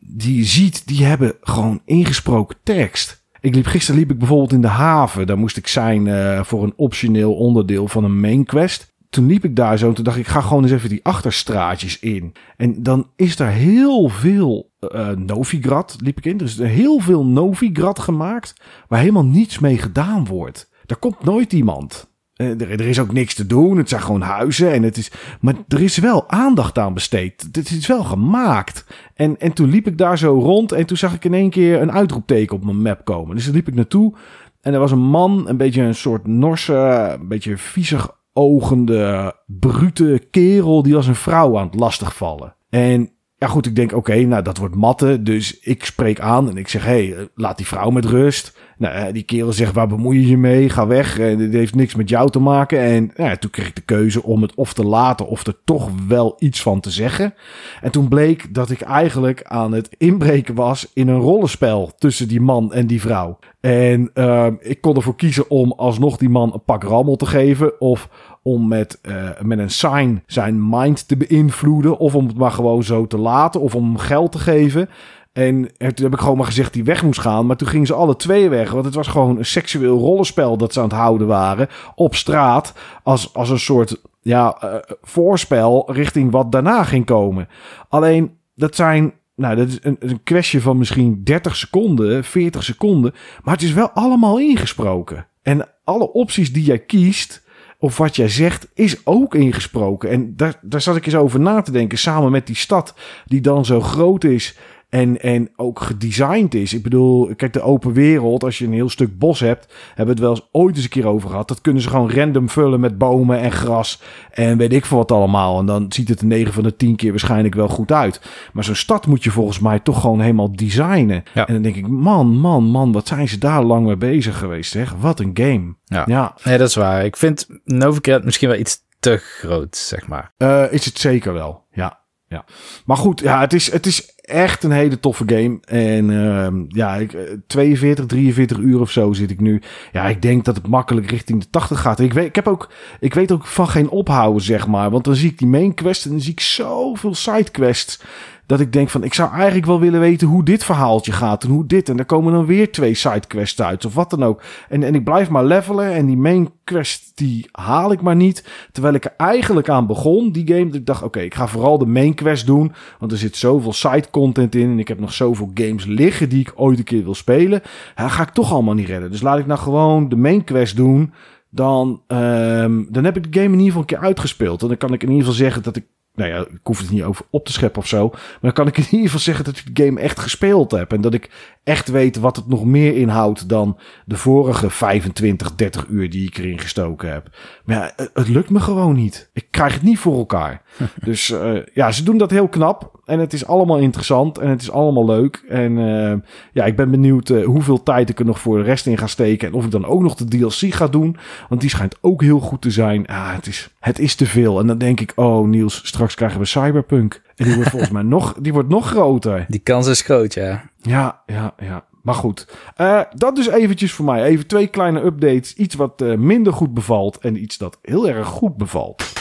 die 0.00 0.44
ziet, 0.44 0.86
die 0.86 1.04
hebben 1.04 1.34
gewoon 1.40 1.80
ingesproken 1.84 2.56
tekst. 2.62 3.22
Ik 3.40 3.54
liep, 3.54 3.66
gisteren 3.66 4.00
liep 4.00 4.10
ik 4.10 4.18
bijvoorbeeld 4.18 4.52
in 4.52 4.60
de 4.60 4.68
haven. 4.68 5.26
Daar 5.26 5.38
moest 5.38 5.56
ik 5.56 5.66
zijn 5.66 6.06
uh, 6.06 6.44
voor 6.44 6.62
een 6.62 6.72
optioneel 6.76 7.34
onderdeel 7.34 7.88
van 7.88 8.04
een 8.04 8.20
main 8.20 8.44
quest 8.44 8.94
toen 9.14 9.26
liep 9.26 9.44
ik 9.44 9.56
daar 9.56 9.78
zo 9.78 9.88
en 9.88 9.94
toen 9.94 10.04
dacht 10.04 10.16
ik, 10.16 10.26
ga 10.26 10.40
gewoon 10.40 10.62
eens 10.62 10.72
even 10.72 10.88
die 10.88 11.04
achterstraatjes 11.04 11.98
in. 11.98 12.32
En 12.56 12.82
dan 12.82 13.10
is 13.16 13.38
er 13.38 13.48
heel 13.48 14.08
veel 14.08 14.70
uh, 14.80 15.08
Novigrad, 15.10 15.96
liep 16.00 16.18
ik 16.18 16.24
in. 16.24 16.38
Er 16.38 16.44
is 16.44 16.58
heel 16.58 17.00
veel 17.00 17.24
Novigrad 17.24 17.98
gemaakt 17.98 18.54
waar 18.88 19.00
helemaal 19.00 19.24
niets 19.24 19.58
mee 19.58 19.78
gedaan 19.78 20.26
wordt. 20.26 20.70
Daar 20.86 20.98
komt 20.98 21.24
nooit 21.24 21.52
iemand. 21.52 22.12
Uh, 22.36 22.60
er, 22.60 22.70
er, 22.70 22.80
is 22.80 22.98
ook 22.98 23.12
niks 23.12 23.34
te 23.34 23.46
doen. 23.46 23.76
Het 23.76 23.88
zijn 23.88 24.02
gewoon 24.02 24.20
huizen. 24.20 24.72
En 24.72 24.82
het 24.82 24.96
is, 24.96 25.10
maar 25.40 25.54
er 25.68 25.82
is 25.82 25.98
wel 25.98 26.30
aandacht 26.30 26.78
aan 26.78 26.94
besteed. 26.94 27.48
Het 27.52 27.70
is 27.70 27.86
wel 27.86 28.04
gemaakt. 28.04 28.84
En, 29.14 29.40
en 29.40 29.52
toen 29.52 29.70
liep 29.70 29.86
ik 29.86 29.98
daar 29.98 30.18
zo 30.18 30.38
rond. 30.38 30.72
En 30.72 30.86
toen 30.86 30.96
zag 30.96 31.14
ik 31.14 31.24
in 31.24 31.34
één 31.34 31.50
keer 31.50 31.82
een 31.82 31.92
uitroepteken 31.92 32.56
op 32.56 32.64
mijn 32.64 32.82
map 32.82 33.04
komen. 33.04 33.34
Dus 33.34 33.44
daar 33.44 33.54
liep 33.54 33.68
ik 33.68 33.74
naartoe. 33.74 34.14
En 34.60 34.72
er 34.72 34.80
was 34.80 34.90
een 34.90 35.08
man, 35.08 35.48
een 35.48 35.56
beetje 35.56 35.82
een 35.82 35.94
soort 35.94 36.26
Norse, 36.26 37.16
een 37.20 37.28
beetje 37.28 37.56
viezig 37.56 38.16
ogende, 38.32 39.34
brute 39.46 40.26
kerel 40.30 40.82
die 40.82 40.96
als 40.96 41.06
een 41.06 41.14
vrouw 41.14 41.58
aan 41.58 41.66
het 41.66 41.74
lastigvallen. 41.74 42.54
En 42.70 43.10
ja 43.36 43.46
goed, 43.46 43.66
ik 43.66 43.76
denk 43.76 43.92
oké, 43.92 44.14
nou 44.14 44.42
dat 44.42 44.58
wordt 44.58 44.74
matte. 44.74 45.22
Dus 45.22 45.60
ik 45.60 45.84
spreek 45.84 46.20
aan 46.20 46.48
en 46.48 46.56
ik 46.56 46.68
zeg, 46.68 46.84
hé, 46.84 47.08
hey, 47.08 47.28
laat 47.34 47.56
die 47.56 47.66
vrouw 47.66 47.90
met 47.90 48.04
rust. 48.04 48.58
Nou, 48.78 48.94
eh, 48.94 49.12
die 49.12 49.22
kerel 49.22 49.52
zegt, 49.52 49.74
waar 49.74 49.88
bemoei 49.88 50.20
je 50.20 50.28
je 50.28 50.36
mee? 50.36 50.68
Ga 50.68 50.86
weg. 50.86 51.18
En 51.18 51.38
dit 51.38 51.52
heeft 51.52 51.74
niks 51.74 51.94
met 51.94 52.08
jou 52.08 52.30
te 52.30 52.38
maken. 52.38 52.78
En 52.78 53.10
ja, 53.16 53.36
toen 53.36 53.50
kreeg 53.50 53.68
ik 53.68 53.74
de 53.74 53.80
keuze 53.80 54.22
om 54.22 54.42
het 54.42 54.54
of 54.54 54.72
te 54.72 54.84
laten 54.84 55.28
of 55.28 55.46
er 55.46 55.56
toch 55.64 55.90
wel 56.08 56.36
iets 56.38 56.62
van 56.62 56.80
te 56.80 56.90
zeggen. 56.90 57.34
En 57.80 57.90
toen 57.90 58.08
bleek 58.08 58.54
dat 58.54 58.70
ik 58.70 58.80
eigenlijk 58.80 59.42
aan 59.44 59.72
het 59.72 59.88
inbreken 59.98 60.54
was 60.54 60.90
in 60.94 61.08
een 61.08 61.20
rollenspel 61.20 61.92
tussen 61.98 62.28
die 62.28 62.40
man 62.40 62.72
en 62.72 62.86
die 62.86 63.00
vrouw. 63.00 63.38
En 63.60 64.10
uh, 64.14 64.46
ik 64.60 64.80
kon 64.80 64.96
ervoor 64.96 65.16
kiezen 65.16 65.50
om 65.50 65.72
alsnog 65.72 66.16
die 66.16 66.28
man 66.28 66.52
een 66.52 66.64
pak 66.64 66.82
rammel 66.82 67.16
te 67.16 67.26
geven. 67.26 67.80
Of 67.80 68.08
om 68.42 68.68
met, 68.68 68.98
uh, 69.02 69.28
met 69.40 69.58
een 69.58 69.70
sign 69.70 70.22
zijn 70.26 70.68
mind 70.68 71.08
te 71.08 71.16
beïnvloeden. 71.16 71.98
Of 71.98 72.14
om 72.14 72.26
het 72.26 72.36
maar 72.36 72.50
gewoon 72.50 72.82
zo 72.82 73.06
te 73.06 73.18
laten. 73.18 73.60
Of 73.60 73.74
om 73.74 73.98
geld 73.98 74.32
te 74.32 74.38
geven. 74.38 74.88
En 75.34 75.70
toen 75.78 76.04
heb 76.04 76.12
ik 76.12 76.20
gewoon 76.20 76.36
maar 76.36 76.46
gezegd 76.46 76.72
die 76.72 76.84
weg 76.84 77.02
moest 77.02 77.20
gaan. 77.20 77.46
Maar 77.46 77.56
toen 77.56 77.68
gingen 77.68 77.86
ze 77.86 77.94
alle 77.94 78.16
twee 78.16 78.48
weg. 78.48 78.70
Want 78.70 78.84
het 78.84 78.94
was 78.94 79.06
gewoon 79.06 79.38
een 79.38 79.44
seksueel 79.44 79.98
rollenspel 79.98 80.56
dat 80.56 80.72
ze 80.72 80.80
aan 80.80 80.88
het 80.88 80.94
houden 80.94 81.26
waren. 81.26 81.68
Op 81.94 82.14
straat. 82.14 82.72
Als, 83.02 83.34
als 83.34 83.50
een 83.50 83.58
soort 83.58 84.00
ja, 84.20 84.58
uh, 84.64 84.74
voorspel 85.02 85.92
richting 85.92 86.30
wat 86.30 86.52
daarna 86.52 86.84
ging 86.84 87.04
komen. 87.04 87.48
Alleen, 87.88 88.36
dat 88.54 88.74
zijn 88.74 89.12
nou, 89.36 89.56
dat 89.56 89.68
is 89.68 89.78
een, 89.82 89.96
een 90.00 90.22
kwestie 90.22 90.60
van 90.60 90.78
misschien 90.78 91.24
30 91.24 91.56
seconden, 91.56 92.24
40 92.24 92.62
seconden. 92.62 93.14
Maar 93.42 93.54
het 93.54 93.62
is 93.62 93.72
wel 93.72 93.90
allemaal 93.90 94.38
ingesproken. 94.38 95.26
En 95.42 95.68
alle 95.84 96.12
opties 96.12 96.52
die 96.52 96.64
jij 96.64 96.78
kiest, 96.78 97.42
of 97.78 97.96
wat 97.96 98.16
jij 98.16 98.28
zegt, 98.28 98.68
is 98.74 99.06
ook 99.06 99.34
ingesproken. 99.34 100.10
En 100.10 100.36
daar, 100.36 100.58
daar 100.62 100.80
zat 100.80 100.96
ik 100.96 101.06
eens 101.06 101.14
over 101.14 101.40
na 101.40 101.62
te 101.62 101.70
denken. 101.70 101.98
Samen 101.98 102.30
met 102.30 102.46
die 102.46 102.56
stad, 102.56 102.94
die 103.26 103.40
dan 103.40 103.64
zo 103.64 103.80
groot 103.80 104.24
is. 104.24 104.58
En, 104.94 105.20
en 105.20 105.50
ook 105.56 105.80
gedesigned 105.80 106.54
is. 106.54 106.74
Ik 106.74 106.82
bedoel, 106.82 107.34
kijk, 107.36 107.52
de 107.52 107.62
open 107.62 107.92
wereld, 107.92 108.44
als 108.44 108.58
je 108.58 108.66
een 108.66 108.72
heel 108.72 108.88
stuk 108.88 109.18
bos 109.18 109.40
hebt, 109.40 109.74
hebben 109.86 110.04
we 110.04 110.10
het 110.10 110.20
wel 110.20 110.30
eens 110.30 110.48
ooit 110.52 110.74
eens 110.74 110.84
een 110.84 110.90
keer 110.90 111.06
over 111.06 111.30
gehad. 111.30 111.48
Dat 111.48 111.60
kunnen 111.60 111.82
ze 111.82 111.88
gewoon 111.88 112.10
random 112.10 112.48
vullen 112.48 112.80
met 112.80 112.98
bomen 112.98 113.38
en 113.38 113.52
gras 113.52 114.02
en 114.30 114.56
weet 114.56 114.72
ik 114.72 114.84
veel 114.84 114.96
wat 114.96 115.12
allemaal. 115.12 115.58
En 115.58 115.66
dan 115.66 115.86
ziet 115.88 116.08
het 116.08 116.20
er 116.20 116.26
9 116.26 116.52
van 116.52 116.62
de 116.62 116.76
10 116.76 116.96
keer 116.96 117.10
waarschijnlijk 117.10 117.54
wel 117.54 117.68
goed 117.68 117.92
uit. 117.92 118.20
Maar 118.52 118.64
zo'n 118.64 118.74
stad 118.74 119.06
moet 119.06 119.24
je 119.24 119.30
volgens 119.30 119.58
mij 119.58 119.78
toch 119.78 120.00
gewoon 120.00 120.20
helemaal 120.20 120.56
designen. 120.56 121.22
Ja. 121.34 121.46
En 121.46 121.52
dan 121.54 121.62
denk 121.62 121.76
ik, 121.76 121.88
man, 121.88 122.26
man, 122.38 122.64
man, 122.64 122.92
wat 122.92 123.08
zijn 123.08 123.28
ze 123.28 123.38
daar 123.38 123.62
lang 123.62 123.86
mee 123.86 123.96
bezig 123.96 124.38
geweest, 124.38 124.70
zeg. 124.70 124.94
Wat 125.00 125.20
een 125.20 125.30
game. 125.34 125.74
Ja, 125.84 126.02
ja. 126.06 126.34
Nee, 126.44 126.58
dat 126.58 126.68
is 126.68 126.74
waar. 126.74 127.04
Ik 127.04 127.16
vind 127.16 127.46
Novigrad 127.64 128.24
misschien 128.24 128.48
wel 128.48 128.58
iets 128.58 128.78
te 129.00 129.16
groot, 129.16 129.76
zeg 129.76 130.06
maar. 130.06 130.32
Uh, 130.38 130.72
is 130.72 130.84
het 130.84 130.98
zeker 130.98 131.32
wel, 131.32 131.64
ja. 131.72 132.02
Ja. 132.28 132.44
Maar 132.84 132.96
goed, 132.96 133.20
ja, 133.20 133.40
het 133.40 133.52
is, 133.52 133.72
het 133.72 133.86
is 133.86 134.13
echt 134.24 134.62
een 134.62 134.70
hele 134.70 135.00
toffe 135.00 135.24
game. 135.26 135.58
En 135.64 136.10
uh, 136.10 136.48
ja, 136.68 136.94
ik, 136.94 137.16
42, 137.46 138.06
43 138.06 138.58
uur 138.58 138.80
of 138.80 138.90
zo 138.90 139.12
zit 139.12 139.30
ik 139.30 139.40
nu. 139.40 139.62
Ja, 139.92 140.04
ik 140.04 140.22
denk 140.22 140.44
dat 140.44 140.56
het 140.56 140.66
makkelijk 140.66 141.10
richting 141.10 141.40
de 141.40 141.50
80 141.50 141.80
gaat. 141.80 142.00
Ik 142.00 142.12
weet, 142.12 142.26
ik 142.26 142.34
heb 142.34 142.48
ook, 142.48 142.70
ik 143.00 143.14
weet 143.14 143.32
ook 143.32 143.46
van 143.46 143.68
geen 143.68 143.88
ophouden, 143.88 144.42
zeg 144.42 144.66
maar. 144.66 144.90
Want 144.90 145.04
dan 145.04 145.14
zie 145.14 145.30
ik 145.30 145.38
die 145.38 145.48
main 145.48 145.74
quest 145.74 146.04
en 146.04 146.10
dan 146.10 146.20
zie 146.20 146.32
ik 146.32 146.40
zoveel 146.40 147.14
side 147.14 147.50
quests 147.50 148.00
dat 148.46 148.60
ik 148.60 148.72
denk 148.72 148.88
van, 148.88 149.04
ik 149.04 149.14
zou 149.14 149.32
eigenlijk 149.32 149.66
wel 149.66 149.80
willen 149.80 150.00
weten 150.00 150.28
hoe 150.28 150.44
dit 150.44 150.64
verhaaltje 150.64 151.12
gaat 151.12 151.44
en 151.44 151.50
hoe 151.50 151.66
dit. 151.66 151.88
En 151.88 151.98
er 151.98 152.04
komen 152.04 152.32
dan 152.32 152.46
weer 152.46 152.72
twee 152.72 152.94
sidequests 152.94 153.62
uit 153.62 153.84
of 153.84 153.94
wat 153.94 154.10
dan 154.10 154.24
ook. 154.24 154.42
En, 154.68 154.82
en 154.82 154.94
ik 154.94 155.04
blijf 155.04 155.28
maar 155.28 155.44
levelen 155.44 155.92
en 155.92 156.06
die 156.06 156.16
main 156.16 156.50
quest 156.64 157.12
die 157.14 157.48
haal 157.52 157.92
ik 157.92 158.00
maar 158.00 158.16
niet. 158.16 158.48
Terwijl 158.72 158.94
ik 158.94 159.04
er 159.04 159.14
eigenlijk 159.16 159.68
aan 159.68 159.86
begon, 159.86 160.32
die 160.32 160.46
game. 160.46 160.66
Dat 160.66 160.74
ik 160.74 160.86
dacht, 160.86 161.02
oké, 161.02 161.20
ik 161.20 161.34
ga 161.34 161.46
vooral 161.46 161.78
de 161.78 161.86
main 161.86 162.14
quest 162.14 162.46
doen. 162.46 162.72
Want 162.98 163.12
er 163.12 163.18
zit 163.18 163.36
zoveel 163.36 163.72
side 163.72 164.10
content 164.10 164.54
in 164.54 164.70
en 164.70 164.78
ik 164.78 164.88
heb 164.88 165.00
nog 165.00 165.12
zoveel 165.12 165.50
games 165.54 165.84
liggen 165.84 166.28
die 166.28 166.40
ik 166.40 166.52
ooit 166.54 166.78
een 166.78 166.84
keer 166.84 167.04
wil 167.04 167.14
spelen. 167.14 167.62
Ga 167.94 168.22
ik 168.22 168.30
toch 168.30 168.52
allemaal 168.52 168.74
niet 168.74 168.88
redden. 168.88 169.10
Dus 169.10 169.22
laat 169.22 169.38
ik 169.38 169.46
nou 169.46 169.60
gewoon 169.60 170.08
de 170.08 170.16
main 170.16 170.44
quest 170.44 170.76
doen 170.76 171.12
dan, 171.50 172.02
um, 172.08 172.86
dan 172.90 173.04
heb 173.04 173.16
ik 173.16 173.32
de 173.32 173.40
game 173.40 173.52
in 173.52 173.60
ieder 173.60 173.66
geval 173.66 173.80
een 173.80 173.86
keer 173.86 173.98
uitgespeeld. 173.98 174.62
En 174.62 174.68
dan 174.68 174.76
kan 174.76 174.92
ik 174.92 175.02
in 175.02 175.08
ieder 175.08 175.24
geval 175.24 175.38
zeggen 175.38 175.62
dat 175.62 175.76
ik 175.76 175.84
nou 176.14 176.30
ja, 176.30 176.38
ik 176.38 176.60
hoef 176.62 176.78
het 176.78 176.90
niet 176.90 177.02
over 177.02 177.24
op 177.30 177.44
te 177.44 177.52
scheppen 177.52 177.82
of 177.82 177.88
zo. 177.88 178.08
Maar 178.12 178.38
dan 178.40 178.52
kan 178.52 178.66
ik 178.66 178.76
in 178.76 178.84
ieder 178.84 179.00
geval 179.00 179.20
zeggen 179.20 179.44
dat 179.44 179.56
ik 179.56 179.76
de 179.76 179.84
game 179.84 180.00
echt 180.00 180.20
gespeeld 180.20 180.70
heb. 180.70 180.92
En 180.92 181.00
dat 181.00 181.14
ik 181.14 181.30
echt 181.64 181.88
weet 181.88 182.16
wat 182.16 182.36
het 182.36 182.48
nog 182.48 182.64
meer 182.64 182.96
inhoudt 182.96 183.48
dan 183.48 183.78
de 184.04 184.16
vorige 184.16 184.70
25, 184.70 185.54
30 185.54 185.86
uur 185.86 186.10
die 186.10 186.26
ik 186.26 186.38
erin 186.38 186.58
gestoken 186.58 187.12
heb. 187.12 187.28
Maar 187.64 187.76
ja, 187.76 188.06
het 188.12 188.28
lukt 188.28 188.50
me 188.50 188.60
gewoon 188.60 188.94
niet. 188.94 189.30
Ik 189.32 189.46
krijg 189.50 189.74
het 189.74 189.82
niet 189.82 189.98
voor 189.98 190.16
elkaar. 190.16 190.62
dus 191.04 191.30
uh, 191.30 191.60
ja, 191.72 191.92
ze 191.92 192.02
doen 192.02 192.18
dat 192.18 192.30
heel 192.30 192.48
knap. 192.48 192.93
En 193.04 193.18
het 193.18 193.32
is 193.32 193.46
allemaal 193.46 193.78
interessant 193.78 194.38
en 194.38 194.48
het 194.48 194.62
is 194.62 194.70
allemaal 194.70 195.04
leuk. 195.04 195.44
En 195.48 195.76
uh, 195.76 196.14
ja, 196.52 196.64
ik 196.64 196.76
ben 196.76 196.90
benieuwd 196.90 197.28
uh, 197.28 197.44
hoeveel 197.44 197.82
tijd 197.82 198.08
ik 198.08 198.18
er 198.18 198.24
nog 198.24 198.40
voor 198.40 198.56
de 198.56 198.64
rest 198.64 198.86
in 198.86 198.98
ga 198.98 199.06
steken. 199.06 199.48
En 199.48 199.54
of 199.54 199.64
ik 199.64 199.70
dan 199.70 199.86
ook 199.86 200.02
nog 200.02 200.14
de 200.14 200.24
DLC 200.24 200.74
ga 200.74 200.86
doen. 200.86 201.16
Want 201.48 201.60
die 201.60 201.70
schijnt 201.70 201.96
ook 202.00 202.22
heel 202.22 202.40
goed 202.40 202.62
te 202.62 202.70
zijn. 202.70 203.06
Ah, 203.06 203.34
het, 203.34 203.46
is, 203.46 203.70
het 203.80 203.98
is 203.98 204.14
te 204.14 204.26
veel. 204.26 204.60
En 204.60 204.66
dan 204.66 204.78
denk 204.78 205.00
ik, 205.00 205.12
oh 205.14 205.46
Niels, 205.46 205.80
straks 205.86 206.14
krijgen 206.14 206.40
we 206.40 206.46
Cyberpunk. 206.46 207.22
En 207.36 207.44
die 207.44 207.54
wordt 207.54 207.70
volgens 207.70 207.90
mij 207.90 208.02
nog, 208.16 208.34
die 208.40 208.52
wordt 208.52 208.68
nog 208.68 208.86
groter. 208.86 209.44
Die 209.48 209.60
kans 209.60 209.86
is 209.86 210.02
groot, 210.02 210.34
ja. 210.34 210.70
Ja, 210.80 211.22
ja, 211.26 211.54
ja. 211.58 211.84
Maar 212.02 212.14
goed, 212.14 212.46
uh, 212.80 213.00
dat 213.14 213.36
dus 213.36 213.48
eventjes 213.48 213.92
voor 213.92 214.04
mij. 214.04 214.22
Even 214.22 214.46
twee 214.46 214.66
kleine 214.66 215.04
updates. 215.04 215.54
Iets 215.54 215.74
wat 215.74 216.02
uh, 216.02 216.16
minder 216.16 216.52
goed 216.52 216.74
bevalt 216.74 217.18
en 217.18 217.42
iets 217.42 217.58
dat 217.58 217.78
heel 217.82 218.08
erg 218.08 218.26
goed 218.26 218.56
bevalt. 218.56 219.12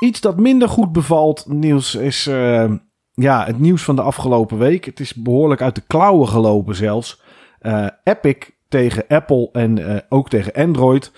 Iets 0.00 0.20
dat 0.20 0.36
minder 0.36 0.68
goed 0.68 0.92
bevalt, 0.92 1.44
nieuws, 1.48 1.94
is 1.94 2.26
uh, 2.26 2.72
ja, 3.12 3.44
het 3.44 3.58
nieuws 3.58 3.82
van 3.82 3.96
de 3.96 4.02
afgelopen 4.02 4.58
week. 4.58 4.84
Het 4.84 5.00
is 5.00 5.14
behoorlijk 5.14 5.62
uit 5.62 5.74
de 5.74 5.82
klauwen 5.86 6.28
gelopen 6.28 6.74
zelfs. 6.74 7.22
Epic 8.04 8.36
tegen 8.68 9.04
Apple 9.08 9.48
en 9.52 10.04
ook 10.08 10.28
tegen 10.28 10.52
Android 10.52 11.12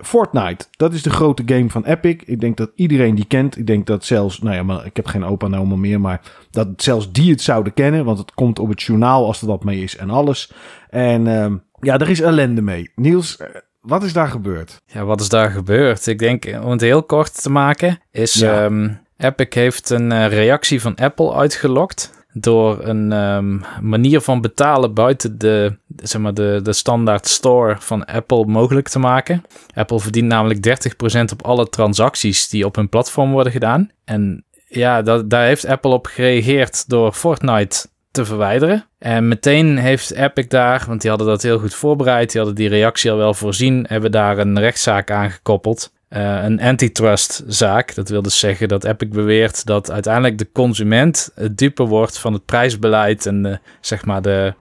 Fortnite, 0.00 0.66
dat 0.70 0.92
is 0.92 1.02
de 1.02 1.10
grote 1.10 1.42
game 1.46 1.70
van 1.70 1.84
Epic. 1.84 2.22
Ik 2.24 2.40
denk 2.40 2.56
dat 2.56 2.70
iedereen 2.74 3.14
die 3.14 3.24
kent. 3.24 3.58
Ik 3.58 3.66
denk 3.66 3.86
dat 3.86 4.04
zelfs, 4.04 4.40
nou 4.40 4.54
ja, 4.56 4.62
maar 4.62 4.86
ik 4.86 4.96
heb 4.96 5.06
geen 5.06 5.24
opa 5.24 5.46
en 5.46 5.54
oma 5.54 5.76
meer, 5.76 6.00
maar 6.00 6.20
dat 6.50 6.68
zelfs 6.76 7.12
die 7.12 7.30
het 7.30 7.40
zouden 7.40 7.74
kennen. 7.74 8.04
Want 8.04 8.18
het 8.18 8.34
komt 8.34 8.58
op 8.58 8.68
het 8.68 8.82
journaal 8.82 9.26
als 9.26 9.40
er 9.40 9.46
wat 9.46 9.64
mee 9.64 9.82
is 9.82 9.96
en 9.96 10.10
alles. 10.10 10.52
En 10.90 11.26
uh, 11.26 11.52
ja, 11.80 11.98
er 11.98 12.10
is 12.10 12.20
ellende 12.20 12.62
mee. 12.62 12.90
Niels, 12.94 13.36
eh, 13.36 13.48
wat 13.88 14.02
is 14.02 14.12
daar 14.12 14.28
gebeurd? 14.28 14.82
Ja, 14.86 15.04
wat 15.04 15.20
is 15.20 15.28
daar 15.28 15.50
gebeurd? 15.50 16.06
Ik 16.06 16.18
denk, 16.18 16.44
om 16.62 16.70
het 16.70 16.80
heel 16.80 17.02
kort 17.02 17.42
te 17.42 17.50
maken, 17.50 18.00
is 18.10 18.34
ja. 18.34 18.64
um, 18.64 19.00
Epic 19.16 19.54
heeft 19.54 19.90
een 19.90 20.10
uh, 20.10 20.28
reactie 20.28 20.80
van 20.80 20.94
Apple 20.94 21.34
uitgelokt 21.34 22.16
door 22.32 22.84
een 22.84 23.12
um, 23.12 23.62
manier 23.80 24.20
van 24.20 24.40
betalen 24.40 24.94
buiten 24.94 25.38
de, 25.38 25.76
zeg 25.96 26.20
maar 26.20 26.34
de, 26.34 26.60
de 26.62 26.72
standaard 26.72 27.28
store 27.28 27.76
van 27.78 28.04
Apple 28.04 28.44
mogelijk 28.46 28.88
te 28.88 28.98
maken. 28.98 29.44
Apple 29.74 30.00
verdient 30.00 30.28
namelijk 30.28 30.88
30% 31.18 31.20
op 31.32 31.42
alle 31.42 31.68
transacties 31.68 32.48
die 32.48 32.66
op 32.66 32.74
hun 32.74 32.88
platform 32.88 33.30
worden 33.30 33.52
gedaan. 33.52 33.90
En 34.04 34.44
ja, 34.66 35.02
dat, 35.02 35.30
daar 35.30 35.44
heeft 35.44 35.66
Apple 35.66 35.90
op 35.90 36.06
gereageerd 36.06 36.88
door 36.88 37.12
Fortnite 37.12 37.86
te 38.10 38.24
verwijderen. 38.24 38.86
En 38.98 39.28
meteen 39.28 39.78
heeft 39.78 40.10
Epic 40.10 40.48
daar, 40.48 40.84
want 40.86 41.00
die 41.00 41.10
hadden 41.10 41.28
dat 41.28 41.42
heel 41.42 41.58
goed 41.58 41.74
voorbereid, 41.74 42.30
die 42.30 42.40
hadden 42.40 42.58
die 42.58 42.68
reactie 42.68 43.10
al 43.10 43.16
wel 43.16 43.34
voorzien, 43.34 43.84
hebben 43.88 44.10
daar 44.10 44.38
een 44.38 44.58
rechtszaak 44.58 45.10
aangekoppeld. 45.10 45.92
uh, 46.10 46.42
een 46.44 46.60
antitrustzaak. 46.60 47.94
Dat 47.94 48.08
wil 48.08 48.22
dus 48.22 48.38
zeggen 48.38 48.68
dat 48.68 48.84
Epic 48.84 49.08
beweert 49.08 49.66
dat 49.66 49.90
uiteindelijk 49.90 50.38
de 50.38 50.52
consument 50.52 51.30
het 51.34 51.58
dupe 51.58 51.84
wordt 51.84 52.18
van 52.18 52.32
het 52.32 52.44
prijsbeleid 52.44 53.26
en 53.26 53.42
de, 53.42 53.58
zeg 53.80 54.04
maar 54.04 54.22
de, 54.22 54.54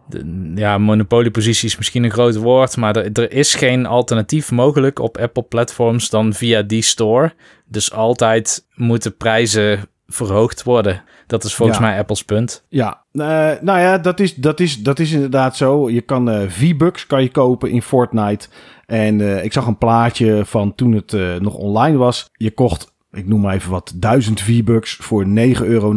ja, 0.56 0.78
monopoliepositie 0.78 1.68
is 1.68 1.78
misschien 1.78 2.04
een 2.04 2.12
groot 2.12 2.36
woord, 2.36 2.78
maar 2.78 2.96
er, 2.96 3.10
er 3.14 3.32
is 3.32 3.56
geen 3.56 3.86
alternatief 3.86 4.52
mogelijk 4.52 5.00
op 5.00 5.18
Apple 5.18 5.44
platforms 5.44 6.10
dan 6.10 6.34
via 6.34 6.62
die 6.62 6.82
store. 6.82 7.34
Dus 7.66 7.92
altijd 7.92 8.66
moeten 8.74 9.18
prijzen 9.18 9.90
verhoogd 10.08 10.64
worden. 10.64 11.04
Dat 11.28 11.44
is 11.44 11.56
volgens 11.56 11.80
mij 11.80 11.98
Apple's 11.98 12.24
punt. 12.24 12.66
Ja, 12.70 13.04
uh, 13.14 13.26
nou 13.62 13.80
ja, 13.80 13.98
dat 13.98 14.20
is, 14.20 14.36
dat, 14.36 14.60
is, 14.60 14.84
dat 14.84 15.00
is 15.00 15.12
inderdaad 15.12 15.56
zo. 15.56 15.90
Je 15.90 16.02
kan 16.02 16.30
uh, 16.30 16.50
V-Bucks 16.50 17.08
kan 17.08 17.22
je 17.22 17.32
kopen 17.32 17.70
in 17.70 17.82
Fortnite. 17.82 18.48
En 18.86 19.20
uh, 19.20 19.44
ik 19.44 19.54
zag 19.54 19.68
een 19.68 19.78
plaatje 19.78 20.46
van 20.46 20.76
toen 20.76 20.94
het 20.94 21.42
nog 21.42 21.54
online 21.54 21.98
was. 21.98 22.30
Je 22.34 22.52
kocht, 22.52 22.94
ik 23.18 23.28
noem 23.28 23.42
maar 23.42 23.54
even 23.54 23.72
wat, 23.72 23.94
1000 23.96 24.42
V-Bucks 24.42 24.96
voor 24.96 25.26
9,99 25.26 25.32
euro 25.62 25.96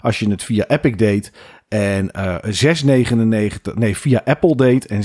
als 0.00 0.18
je 0.18 0.30
het 0.30 0.44
via 0.44 0.66
Epic 0.68 0.96
deed. 0.96 1.32
En 1.68 2.10
uh, 2.16 2.36
6,99, 3.66 3.74
nee, 3.74 3.96
via 3.96 4.22
Apple 4.24 4.56
deed. 4.56 4.86
En 4.86 5.02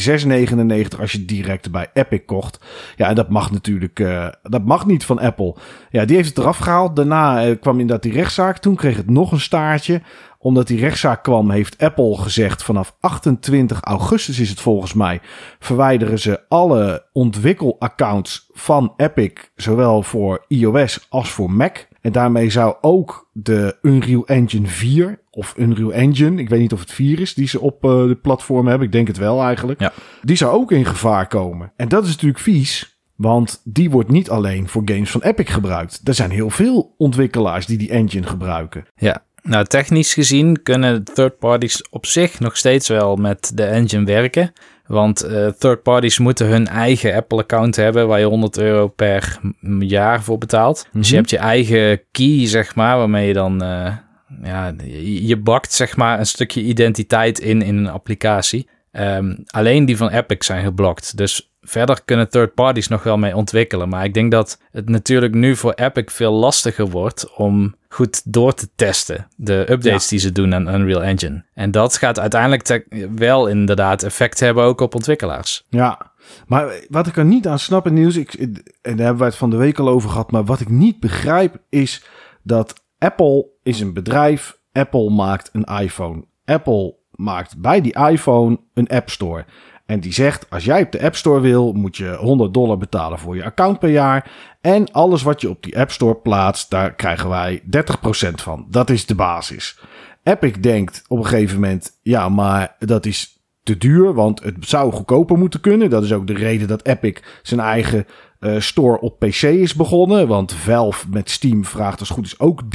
6,99 0.91 1.00
als 1.00 1.12
je 1.12 1.26
direct 1.26 1.71
bij 1.71 1.88
Epic 1.93 2.26
kocht. 2.26 2.60
Ja, 2.95 3.08
en 3.08 3.15
dat 3.15 3.30
mag 3.30 3.52
natuurlijk, 3.52 4.00
uh, 4.00 4.28
dat 4.43 4.65
mag 4.65 4.86
niet 4.86 5.06
van 5.06 5.19
Apple. 5.19 5.56
Ja, 5.89 6.06
die 6.06 6.15
heeft 6.15 6.30
het 6.30 6.38
eraf 6.38 6.58
gehaald. 6.58 6.95
Daarna 6.95 7.47
uh, 7.47 7.56
kwam 7.60 7.80
inderdaad 7.80 8.04
die 8.04 8.12
rechtszaak. 8.12 8.58
Toen 8.58 8.76
kreeg 8.76 8.97
het 8.97 9.10
nog 9.10 9.32
een 9.32 9.39
staartje. 9.39 10.02
Omdat 10.39 10.67
die 10.67 10.80
rechtszaak 10.80 11.23
kwam, 11.23 11.50
heeft 11.50 11.78
Apple 11.78 12.17
gezegd 12.17 12.63
vanaf 12.63 12.95
28 13.00 13.82
augustus 13.82 14.39
is 14.39 14.50
het 14.50 14.60
volgens 14.60 14.93
mij. 14.93 15.19
Verwijderen 15.60 16.19
ze 16.19 16.39
alle 16.47 17.06
ontwikkelaccounts 17.13 18.50
van 18.54 18.93
Epic. 18.97 19.32
Zowel 19.56 20.04
voor 20.04 20.45
iOS 20.47 21.06
als 21.10 21.30
voor 21.30 21.52
Mac. 21.52 21.88
En 22.02 22.12
daarmee 22.12 22.50
zou 22.50 22.76
ook 22.82 23.30
de 23.34 23.78
Unreal 23.82 24.28
Engine 24.28 24.67
4 24.67 25.19
of 25.32 25.54
Unreal 25.58 25.93
Engine, 25.93 26.41
ik 26.41 26.50
weet 26.50 26.60
niet 26.60 26.73
of 26.73 26.80
het 26.80 26.91
4 26.91 27.19
is, 27.19 27.34
die 27.34 27.47
ze 27.47 27.60
op 27.60 27.86
uh, 27.86 27.91
de 27.91 28.19
platform 28.21 28.67
hebben. 28.67 28.88
Ik 28.88 28.93
denk 28.93 29.08
het 29.08 29.17
wel 29.17 29.43
eigenlijk. 29.43 29.80
Ja. 29.80 29.91
Die 30.21 30.36
zou 30.36 30.52
ook 30.52 30.71
in 30.71 30.86
gevaar 30.86 31.28
komen. 31.28 31.71
En 31.76 31.88
dat 31.88 32.04
is 32.04 32.12
natuurlijk 32.12 32.39
vies. 32.39 33.00
Want 33.15 33.62
die 33.63 33.89
wordt 33.89 34.10
niet 34.10 34.30
alleen 34.30 34.67
voor 34.67 34.82
games 34.86 35.12
van 35.12 35.21
Epic 35.21 35.50
gebruikt. 35.50 36.02
Er 36.04 36.13
zijn 36.13 36.32
heel 36.32 36.50
veel 36.50 36.93
ontwikkelaars 36.97 37.65
die 37.65 37.78
die 37.78 37.89
engine 37.89 38.28
gebruiken. 38.28 38.86
Ja, 38.95 39.23
nou 39.47 39.65
technisch 39.65 40.13
gezien 40.13 40.63
kunnen 40.63 41.03
third 41.03 41.39
parties 41.39 41.89
op 41.89 42.05
zich 42.05 42.39
nog 42.39 42.57
steeds 42.57 42.88
wel 42.88 43.15
met 43.15 43.51
de 43.53 43.63
engine 43.63 44.05
werken. 44.05 44.53
Want 44.86 45.25
uh, 45.25 45.47
third 45.47 45.83
parties 45.83 46.17
moeten 46.17 46.47
hun 46.47 46.67
eigen 46.67 47.13
Apple-account 47.13 47.75
hebben 47.75 48.07
waar 48.07 48.19
je 48.19 48.25
100 48.25 48.57
euro 48.57 48.88
per 48.88 49.39
jaar 49.79 50.23
voor 50.23 50.38
betaalt. 50.38 50.77
Mm 50.77 50.89
-hmm. 50.91 51.01
Dus 51.01 51.10
je 51.10 51.15
hebt 51.15 51.29
je 51.29 51.38
eigen 51.38 52.01
key, 52.12 52.47
zeg 52.47 52.75
maar, 52.75 52.97
waarmee 52.97 53.27
je 53.27 53.33
dan. 53.33 53.63
Uh, 53.63 53.95
ja, 54.43 54.73
je 55.03 55.38
bakt 55.38 55.73
zeg 55.73 55.95
maar 55.95 56.19
een 56.19 56.25
stukje 56.25 56.62
identiteit 56.62 57.39
in 57.39 57.62
in 57.62 57.77
een 57.77 57.89
applicatie. 57.89 58.67
Um, 58.99 59.43
alleen 59.45 59.86
die 59.86 59.97
van 59.97 60.10
Epic 60.10 60.45
zijn 60.45 60.63
geblokt. 60.63 61.17
Dus 61.17 61.51
verder 61.62 62.01
kunnen 62.05 62.29
third 62.29 62.53
parties 62.53 62.88
nog 62.88 63.03
wel 63.03 63.17
mee 63.17 63.36
ontwikkelen. 63.36 63.89
Maar 63.89 64.05
ik 64.05 64.13
denk 64.13 64.31
dat 64.31 64.62
het 64.71 64.89
natuurlijk 64.89 65.33
nu 65.33 65.55
voor 65.55 65.73
Epic 65.73 66.03
veel 66.13 66.33
lastiger 66.33 66.89
wordt 66.89 67.36
om 67.36 67.75
goed 67.89 68.33
door 68.33 68.53
te 68.53 68.69
testen. 68.75 69.27
De 69.36 69.60
updates 69.60 70.03
ja. 70.03 70.10
die 70.10 70.19
ze 70.19 70.31
doen 70.31 70.55
aan 70.55 70.73
Unreal 70.73 71.03
Engine. 71.03 71.43
En 71.53 71.71
dat 71.71 71.97
gaat 71.97 72.19
uiteindelijk 72.19 72.86
wel 73.15 73.47
inderdaad 73.47 74.03
effect 74.03 74.39
hebben 74.39 74.63
ook 74.63 74.81
op 74.81 74.95
ontwikkelaars. 74.95 75.65
Ja, 75.69 76.12
maar 76.47 76.86
wat 76.89 77.07
ik 77.07 77.17
er 77.17 77.25
niet 77.25 77.47
aan 77.47 77.60
snap 77.60 77.86
in 77.86 77.93
nieuws, 77.93 78.15
ik, 78.15 78.33
en 78.33 78.53
daar 78.81 79.05
hebben 79.05 79.17
we 79.17 79.23
het 79.23 79.36
van 79.36 79.49
de 79.49 79.57
week 79.57 79.79
al 79.79 79.89
over 79.89 80.10
gehad, 80.10 80.31
maar 80.31 80.45
wat 80.45 80.60
ik 80.60 80.69
niet 80.69 80.99
begrijp 80.99 81.57
is 81.69 82.05
dat 82.43 82.73
Apple 82.97 83.47
is 83.63 83.79
een 83.79 83.93
bedrijf. 83.93 84.60
Apple 84.71 85.10
maakt 85.10 85.49
een 85.53 85.63
iPhone. 85.63 86.25
Apple 86.45 86.95
maakt 87.17 87.58
bij 87.58 87.82
die 87.82 87.95
iPhone 88.10 88.60
een 88.73 88.88
App 88.88 89.10
Store. 89.10 89.45
En 89.86 89.99
die 89.99 90.13
zegt, 90.13 90.49
als 90.49 90.65
jij 90.65 90.82
op 90.82 90.91
de 90.91 91.01
App 91.01 91.15
Store 91.15 91.39
wil, 91.39 91.73
moet 91.73 91.97
je 91.97 92.15
100 92.15 92.53
dollar 92.53 92.77
betalen 92.77 93.19
voor 93.19 93.36
je 93.36 93.43
account 93.43 93.80
per 93.80 93.89
jaar. 93.89 94.32
En 94.62 94.91
alles 94.91 95.23
wat 95.23 95.41
je 95.41 95.49
op 95.49 95.63
die 95.63 95.80
App 95.80 95.91
Store 95.91 96.15
plaatst, 96.15 96.69
daar 96.69 96.93
krijgen 96.93 97.30
wij 97.30 97.62
30% 97.62 98.34
van. 98.34 98.65
Dat 98.69 98.89
is 98.89 99.06
de 99.06 99.15
basis. 99.15 99.80
Epic 100.23 100.53
denkt 100.60 101.03
op 101.08 101.17
een 101.17 101.25
gegeven 101.25 101.60
moment, 101.60 101.99
ja, 102.01 102.30
maar 102.30 102.75
dat 102.80 103.06
is 103.06 103.38
te 103.63 103.77
duur, 103.77 104.13
want 104.13 104.43
het 104.43 104.56
zou 104.60 104.91
goedkoper 104.91 105.38
moeten 105.38 105.62
kunnen. 105.62 105.89
Dat 105.89 106.03
is 106.03 106.13
ook 106.13 106.27
de 106.27 106.34
reden 106.34 106.67
dat 106.67 106.86
Epic 106.86 107.21
zijn 107.41 107.60
eigen 107.60 108.06
uh, 108.39 108.60
store 108.60 109.00
op 109.00 109.19
PC 109.19 109.41
is 109.41 109.73
begonnen. 109.73 110.28
Want 110.28 110.54
Valve 110.54 111.06
met 111.10 111.30
Steam 111.30 111.65
vraagt 111.65 112.00
als 112.00 112.10
goed 112.10 112.26
is 112.26 112.39
ook 112.39 112.62
30%. 112.62 112.67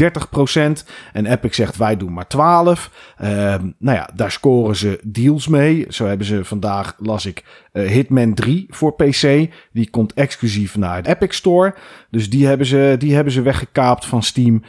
En 1.12 1.26
Epic 1.26 1.54
zegt 1.54 1.76
wij 1.76 1.96
doen 1.96 2.12
maar 2.12 2.26
12. 2.26 2.90
Uh, 3.22 3.28
nou 3.78 3.96
ja, 3.96 4.10
daar 4.14 4.30
scoren 4.30 4.76
ze 4.76 5.00
deals 5.02 5.48
mee. 5.48 5.86
Zo 5.88 6.06
hebben 6.06 6.26
ze 6.26 6.44
vandaag, 6.44 6.94
las 6.98 7.26
ik, 7.26 7.44
uh, 7.72 7.90
Hitman 7.90 8.34
3 8.34 8.66
voor 8.68 8.94
PC. 8.94 9.50
Die 9.72 9.90
komt 9.90 10.14
exclusief 10.14 10.76
naar 10.76 11.02
de 11.02 11.08
Epic 11.08 11.36
Store. 11.36 11.74
Dus 12.10 12.30
die 12.30 12.46
hebben 12.46 12.66
ze, 12.66 12.94
die 12.98 13.14
hebben 13.14 13.32
ze 13.32 13.42
weggekaapt 13.42 14.06
van 14.06 14.22
Steam. 14.22 14.62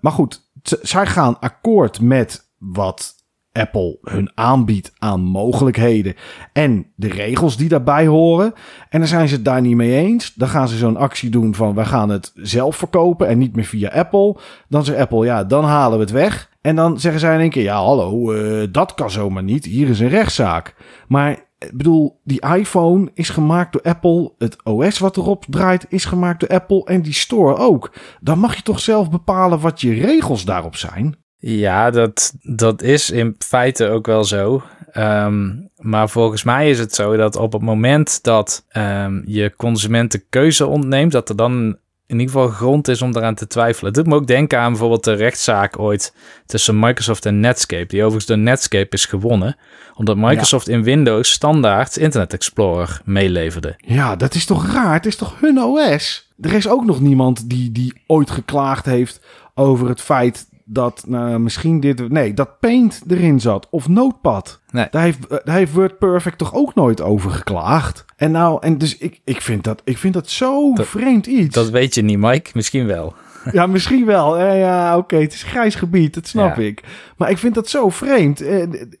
maar 0.00 0.12
goed, 0.12 0.50
zij 0.62 1.06
gaan 1.06 1.40
akkoord 1.40 2.00
met 2.00 2.48
wat 2.58 3.19
Apple 3.52 3.98
hun 4.02 4.30
aanbiedt 4.34 4.92
aan 4.98 5.20
mogelijkheden 5.20 6.14
en 6.52 6.86
de 6.94 7.08
regels 7.08 7.56
die 7.56 7.68
daarbij 7.68 8.06
horen. 8.06 8.52
En 8.88 8.98
dan 8.98 9.08
zijn 9.08 9.28
ze 9.28 9.34
het 9.34 9.44
daar 9.44 9.60
niet 9.60 9.76
mee 9.76 9.96
eens. 9.96 10.34
Dan 10.34 10.48
gaan 10.48 10.68
ze 10.68 10.76
zo'n 10.76 10.96
actie 10.96 11.30
doen 11.30 11.54
van 11.54 11.74
we 11.74 11.84
gaan 11.84 12.08
het 12.08 12.32
zelf 12.34 12.76
verkopen 12.76 13.28
en 13.28 13.38
niet 13.38 13.56
meer 13.56 13.64
via 13.64 13.88
Apple. 13.88 14.36
Dan 14.68 14.84
zegt 14.84 14.98
Apple 14.98 15.24
ja, 15.24 15.44
dan 15.44 15.64
halen 15.64 15.98
we 15.98 16.04
het 16.04 16.12
weg. 16.12 16.50
En 16.60 16.76
dan 16.76 17.00
zeggen 17.00 17.20
zij 17.20 17.34
in 17.34 17.40
één 17.40 17.50
keer 17.50 17.62
ja, 17.62 17.82
hallo, 17.82 18.32
uh, 18.32 18.66
dat 18.72 18.94
kan 18.94 19.10
zomaar 19.10 19.42
niet. 19.42 19.64
Hier 19.64 19.88
is 19.88 20.00
een 20.00 20.08
rechtszaak. 20.08 20.74
Maar 21.08 21.48
ik 21.58 21.76
bedoel, 21.76 22.20
die 22.24 22.46
iPhone 22.56 23.10
is 23.14 23.28
gemaakt 23.28 23.72
door 23.72 23.82
Apple. 23.82 24.32
Het 24.38 24.64
OS 24.64 24.98
wat 24.98 25.16
erop 25.16 25.44
draait 25.48 25.86
is 25.88 26.04
gemaakt 26.04 26.40
door 26.40 26.48
Apple. 26.48 26.84
En 26.84 27.02
die 27.02 27.12
store 27.12 27.56
ook. 27.56 27.92
Dan 28.20 28.38
mag 28.38 28.56
je 28.56 28.62
toch 28.62 28.80
zelf 28.80 29.10
bepalen 29.10 29.60
wat 29.60 29.80
je 29.80 29.94
regels 29.94 30.44
daarop 30.44 30.76
zijn. 30.76 31.16
Ja, 31.40 31.90
dat, 31.90 32.34
dat 32.42 32.82
is 32.82 33.10
in 33.10 33.34
feite 33.38 33.88
ook 33.88 34.06
wel 34.06 34.24
zo. 34.24 34.62
Um, 34.94 35.70
maar 35.76 36.08
volgens 36.08 36.42
mij 36.42 36.70
is 36.70 36.78
het 36.78 36.94
zo 36.94 37.16
dat 37.16 37.36
op 37.36 37.52
het 37.52 37.62
moment 37.62 38.22
dat 38.22 38.64
um, 38.72 39.22
je 39.26 39.52
consumenten 39.56 40.22
keuze 40.28 40.66
ontneemt, 40.66 41.12
dat 41.12 41.28
er 41.28 41.36
dan 41.36 41.76
in 42.06 42.18
ieder 42.18 42.34
geval 42.34 42.48
grond 42.48 42.88
is 42.88 43.02
om 43.02 43.16
eraan 43.16 43.34
te 43.34 43.46
twijfelen. 43.46 43.92
Het 43.92 43.94
doet 43.94 44.12
me 44.12 44.14
ook 44.14 44.26
denken 44.26 44.58
aan 44.58 44.70
bijvoorbeeld 44.70 45.04
de 45.04 45.12
rechtszaak 45.12 45.78
ooit 45.78 46.14
tussen 46.46 46.78
Microsoft 46.78 47.26
en 47.26 47.40
Netscape, 47.40 47.86
die 47.86 48.00
overigens 48.00 48.26
door 48.26 48.38
Netscape 48.38 48.96
is 48.96 49.06
gewonnen, 49.06 49.56
omdat 49.94 50.16
Microsoft 50.16 50.66
ja. 50.66 50.72
in 50.72 50.82
Windows 50.82 51.30
standaard 51.30 51.96
Internet 51.96 52.32
Explorer 52.32 53.00
meeleverde. 53.04 53.74
Ja, 53.76 54.16
dat 54.16 54.34
is 54.34 54.44
toch 54.44 54.72
raar? 54.72 54.92
Het 54.92 55.06
is 55.06 55.16
toch 55.16 55.40
hun 55.40 55.58
OS? 55.58 56.32
Er 56.40 56.52
is 56.52 56.68
ook 56.68 56.84
nog 56.84 57.00
niemand 57.00 57.50
die, 57.50 57.72
die 57.72 58.02
ooit 58.06 58.30
geklaagd 58.30 58.84
heeft 58.84 59.20
over 59.54 59.88
het 59.88 60.00
feit 60.00 60.46
dat 60.72 61.04
nou, 61.06 61.38
misschien 61.38 61.80
dit... 61.80 62.08
Nee, 62.08 62.34
dat 62.34 62.60
Paint 62.60 63.02
erin 63.08 63.40
zat. 63.40 63.66
Of 63.70 63.88
Notepad. 63.88 64.60
Nee. 64.70 64.86
Daar 64.90 65.02
heeft, 65.02 65.28
daar 65.28 65.56
heeft 65.56 65.72
WordPerfect 65.72 66.38
toch 66.38 66.54
ook 66.54 66.74
nooit 66.74 67.00
over 67.00 67.30
geklaagd. 67.30 68.04
En 68.16 68.30
nou, 68.30 68.62
en 68.62 68.78
dus 68.78 68.98
ik, 68.98 69.20
ik, 69.24 69.40
vind, 69.40 69.64
dat, 69.64 69.82
ik 69.84 69.98
vind 69.98 70.14
dat 70.14 70.30
zo 70.30 70.72
dat, 70.74 70.86
vreemd 70.86 71.26
iets. 71.26 71.54
Dat 71.54 71.70
weet 71.70 71.94
je 71.94 72.02
niet, 72.02 72.18
Mike. 72.18 72.50
Misschien 72.54 72.86
wel. 72.86 73.14
Ja, 73.52 73.66
misschien 73.66 74.06
wel. 74.06 74.38
Ja, 74.38 74.52
ja 74.52 74.96
oké. 74.96 74.98
Okay. 74.98 75.20
Het 75.20 75.32
is 75.32 75.42
grijs 75.42 75.74
gebied, 75.74 76.14
dat 76.14 76.26
snap 76.26 76.56
ja. 76.56 76.62
ik. 76.62 76.82
Maar 77.16 77.30
ik 77.30 77.38
vind 77.38 77.54
dat 77.54 77.68
zo 77.68 77.88
vreemd. 77.88 78.38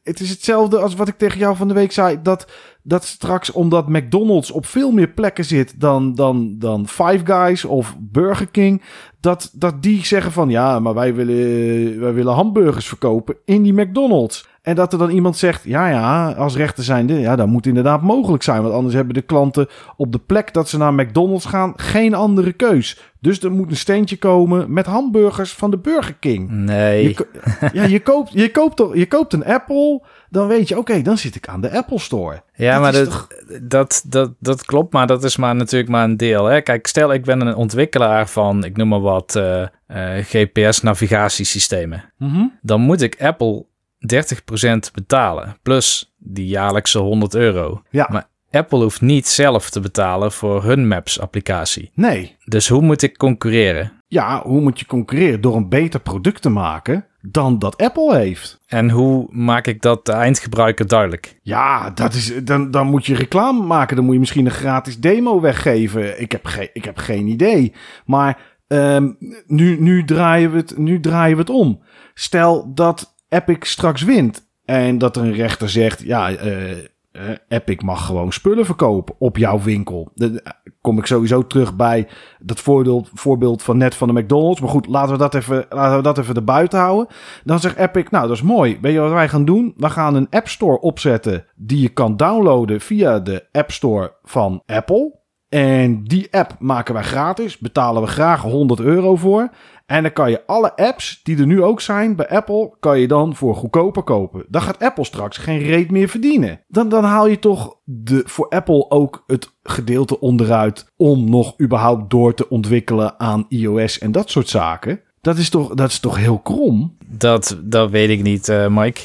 Het 0.02 0.20
is 0.20 0.30
hetzelfde 0.30 0.78
als 0.78 0.94
wat 0.94 1.08
ik 1.08 1.18
tegen 1.18 1.38
jou 1.38 1.56
van 1.56 1.68
de 1.68 1.74
week 1.74 1.92
zei. 1.92 2.18
Dat, 2.22 2.46
dat 2.82 3.04
straks, 3.04 3.52
omdat 3.52 3.88
McDonald's 3.88 4.50
op 4.50 4.66
veel 4.66 4.90
meer 4.90 5.08
plekken 5.08 5.44
zit 5.44 5.80
dan, 5.80 6.14
dan, 6.14 6.54
dan 6.58 6.88
Five 6.88 7.20
Guys 7.24 7.64
of 7.64 7.96
Burger 7.98 8.46
King. 8.46 8.82
Dat, 9.20 9.50
dat 9.54 9.82
die 9.82 10.06
zeggen 10.06 10.32
van 10.32 10.50
ja, 10.50 10.78
maar 10.78 10.94
wij 10.94 11.14
willen, 11.14 12.00
wij 12.00 12.12
willen 12.12 12.34
hamburgers 12.34 12.88
verkopen 12.88 13.36
in 13.44 13.62
die 13.62 13.72
McDonald's. 13.72 14.48
En 14.62 14.74
dat 14.74 14.92
er 14.92 14.98
dan 14.98 15.10
iemand 15.10 15.36
zegt, 15.36 15.64
ja 15.64 15.88
ja, 15.88 16.32
als 16.32 16.56
rechter 16.56 16.84
zijnde, 16.84 17.14
ja, 17.14 17.36
dat 17.36 17.46
moet 17.46 17.66
inderdaad 17.66 18.02
mogelijk 18.02 18.42
zijn. 18.42 18.62
Want 18.62 18.74
anders 18.74 18.94
hebben 18.94 19.14
de 19.14 19.22
klanten 19.22 19.66
op 19.96 20.12
de 20.12 20.18
plek 20.18 20.54
dat 20.54 20.68
ze 20.68 20.78
naar 20.78 20.94
McDonald's 20.94 21.44
gaan 21.44 21.72
geen 21.76 22.14
andere 22.14 22.52
keus. 22.52 23.12
Dus 23.20 23.42
er 23.42 23.52
moet 23.52 23.70
een 23.70 23.76
steentje 23.76 24.16
komen 24.16 24.72
met 24.72 24.86
hamburgers 24.86 25.52
van 25.52 25.70
de 25.70 25.78
Burger 25.78 26.14
King. 26.14 26.50
Nee. 26.50 27.08
Je, 27.08 27.26
ja, 27.72 27.84
je 27.84 28.00
koopt, 28.00 28.32
je, 28.32 28.50
koopt 28.50 28.76
toch, 28.76 28.96
je 28.96 29.06
koopt 29.06 29.32
een 29.32 29.44
Apple, 29.44 30.02
dan 30.30 30.46
weet 30.46 30.68
je, 30.68 30.78
oké, 30.78 30.90
okay, 30.90 31.02
dan 31.02 31.18
zit 31.18 31.34
ik 31.34 31.48
aan 31.48 31.60
de 31.60 31.70
Apple 31.70 31.98
Store. 31.98 32.42
Ja, 32.54 32.72
dat 32.72 32.80
maar 32.80 32.92
dat, 32.92 33.10
toch... 33.10 33.28
dat, 33.62 34.04
dat, 34.06 34.32
dat 34.38 34.64
klopt, 34.64 34.92
maar 34.92 35.06
dat 35.06 35.24
is 35.24 35.36
maar 35.36 35.54
natuurlijk 35.54 35.90
maar 35.90 36.04
een 36.04 36.16
deel. 36.16 36.44
Hè? 36.44 36.60
Kijk, 36.60 36.86
stel 36.86 37.12
ik 37.12 37.24
ben 37.24 37.40
een 37.40 37.54
ontwikkelaar 37.54 38.28
van, 38.28 38.64
ik 38.64 38.76
noem 38.76 38.88
maar 38.88 39.00
wat, 39.00 39.34
uh, 39.36 39.66
uh, 39.88 40.24
GPS-navigatiesystemen. 40.24 42.12
Mm 42.16 42.28
-hmm. 42.28 42.58
Dan 42.62 42.80
moet 42.80 43.02
ik 43.02 43.22
Apple 43.22 43.64
30% 43.98 44.76
betalen. 44.94 45.56
Plus 45.62 46.14
die 46.18 46.46
jaarlijkse 46.46 46.98
100 46.98 47.34
euro. 47.34 47.82
Ja. 47.90 48.08
Maar 48.10 48.28
Apple 48.50 48.82
hoeft 48.82 49.00
niet 49.00 49.28
zelf 49.28 49.70
te 49.70 49.80
betalen 49.80 50.32
voor 50.32 50.64
hun 50.64 50.88
Maps-applicatie. 50.88 51.90
Nee. 51.94 52.36
Dus 52.44 52.68
hoe 52.68 52.82
moet 52.82 53.02
ik 53.02 53.16
concurreren? 53.16 53.92
Ja, 54.06 54.42
hoe 54.42 54.60
moet 54.60 54.78
je 54.80 54.86
concurreren? 54.86 55.40
Door 55.40 55.56
een 55.56 55.68
beter 55.68 56.00
product 56.00 56.42
te 56.42 56.48
maken 56.48 57.04
dan 57.22 57.58
dat 57.58 57.76
Apple 57.76 58.16
heeft. 58.16 58.60
En 58.66 58.90
hoe 58.90 59.26
maak 59.30 59.66
ik 59.66 59.82
dat 59.82 60.06
de 60.06 60.12
eindgebruiker 60.12 60.86
duidelijk? 60.86 61.38
Ja, 61.42 61.90
dat 61.90 62.14
is, 62.14 62.44
dan, 62.44 62.70
dan 62.70 62.86
moet 62.86 63.06
je 63.06 63.14
reclame 63.14 63.62
maken. 63.62 63.96
Dan 63.96 64.04
moet 64.04 64.14
je 64.14 64.20
misschien 64.20 64.46
een 64.46 64.52
gratis 64.52 64.98
demo 64.98 65.40
weggeven. 65.40 66.20
Ik 66.20 66.32
heb, 66.32 66.46
ge 66.46 66.70
ik 66.72 66.84
heb 66.84 66.98
geen 66.98 67.26
idee. 67.26 67.72
Maar 68.04 68.38
um, 68.66 69.16
nu, 69.46 69.80
nu, 69.80 70.04
draaien 70.04 70.50
we 70.50 70.56
het, 70.56 70.78
nu 70.78 71.00
draaien 71.00 71.36
we 71.36 71.42
het 71.42 71.50
om. 71.50 71.82
Stel 72.14 72.74
dat 72.74 73.14
Epic 73.28 73.58
straks 73.60 74.02
wint. 74.02 74.48
En 74.64 74.98
dat 74.98 75.16
er 75.16 75.22
een 75.22 75.34
rechter 75.34 75.70
zegt: 75.70 76.02
ja, 76.02 76.44
uh, 76.44 76.76
uh, 77.12 77.22
Epic 77.48 77.82
mag 77.82 78.06
gewoon 78.06 78.32
spullen 78.32 78.64
verkopen 78.64 79.14
op 79.18 79.36
jouw 79.36 79.60
winkel. 79.60 80.10
Dan 80.14 80.40
kom 80.80 80.98
ik 80.98 81.06
sowieso 81.06 81.46
terug 81.46 81.76
bij 81.76 82.08
dat 82.38 82.60
voorbeeld, 82.60 83.10
voorbeeld 83.14 83.62
van 83.62 83.76
net 83.76 83.94
van 83.94 84.14
de 84.14 84.20
McDonald's. 84.20 84.60
Maar 84.60 84.70
goed, 84.70 84.86
laten 84.86 85.12
we 85.12 85.18
dat 85.18 85.34
even, 85.34 85.66
laten 85.68 85.96
we 85.96 86.02
dat 86.02 86.18
even 86.18 86.34
erbuiten 86.34 86.78
houden. 86.78 87.14
Dan 87.44 87.60
zegt 87.60 87.76
Epic, 87.76 88.10
nou 88.10 88.26
dat 88.26 88.36
is 88.36 88.42
mooi. 88.42 88.78
Weet 88.80 88.92
je 88.92 89.00
wat 89.00 89.12
wij 89.12 89.28
gaan 89.28 89.44
doen? 89.44 89.74
We 89.76 89.90
gaan 89.90 90.14
een 90.14 90.30
App 90.30 90.48
Store 90.48 90.80
opzetten 90.80 91.44
die 91.54 91.80
je 91.80 91.88
kan 91.88 92.16
downloaden 92.16 92.80
via 92.80 93.18
de 93.18 93.46
App 93.52 93.70
Store 93.70 94.16
van 94.22 94.62
Apple. 94.66 95.18
En 95.48 96.04
die 96.04 96.28
app 96.30 96.56
maken 96.58 96.94
wij 96.94 97.02
gratis, 97.02 97.58
betalen 97.58 98.02
we 98.02 98.08
graag 98.08 98.42
100 98.42 98.80
euro 98.80 99.16
voor. 99.16 99.50
En 99.90 100.02
dan 100.02 100.12
kan 100.12 100.30
je 100.30 100.46
alle 100.46 100.76
apps 100.76 101.20
die 101.22 101.38
er 101.38 101.46
nu 101.46 101.62
ook 101.62 101.80
zijn 101.80 102.16
bij 102.16 102.28
Apple, 102.28 102.76
kan 102.80 103.00
je 103.00 103.08
dan 103.08 103.36
voor 103.36 103.54
goedkoper 103.56 104.02
kopen. 104.02 104.44
Dan 104.48 104.62
gaat 104.62 104.78
Apple 104.78 105.04
straks 105.04 105.36
geen 105.36 105.58
reet 105.58 105.90
meer 105.90 106.08
verdienen. 106.08 106.60
Dan, 106.68 106.88
dan 106.88 107.04
haal 107.04 107.26
je 107.26 107.38
toch 107.38 107.76
de, 107.84 108.22
voor 108.24 108.48
Apple 108.48 108.90
ook 108.90 109.24
het 109.26 109.52
gedeelte 109.62 110.20
onderuit 110.20 110.86
om 110.96 111.30
nog 111.30 111.60
überhaupt 111.60 112.10
door 112.10 112.34
te 112.34 112.48
ontwikkelen 112.48 113.20
aan 113.20 113.46
iOS 113.48 113.98
en 113.98 114.12
dat 114.12 114.30
soort 114.30 114.48
zaken. 114.48 115.00
Dat 115.20 115.36
is 115.36 115.50
toch, 115.50 115.74
dat 115.74 115.88
is 115.88 116.00
toch 116.00 116.16
heel 116.16 116.38
krom? 116.38 116.96
Dat, 117.06 117.58
dat 117.62 117.90
weet 117.90 118.10
ik 118.10 118.22
niet, 118.22 118.48
uh, 118.48 118.66
Mike. 118.66 119.00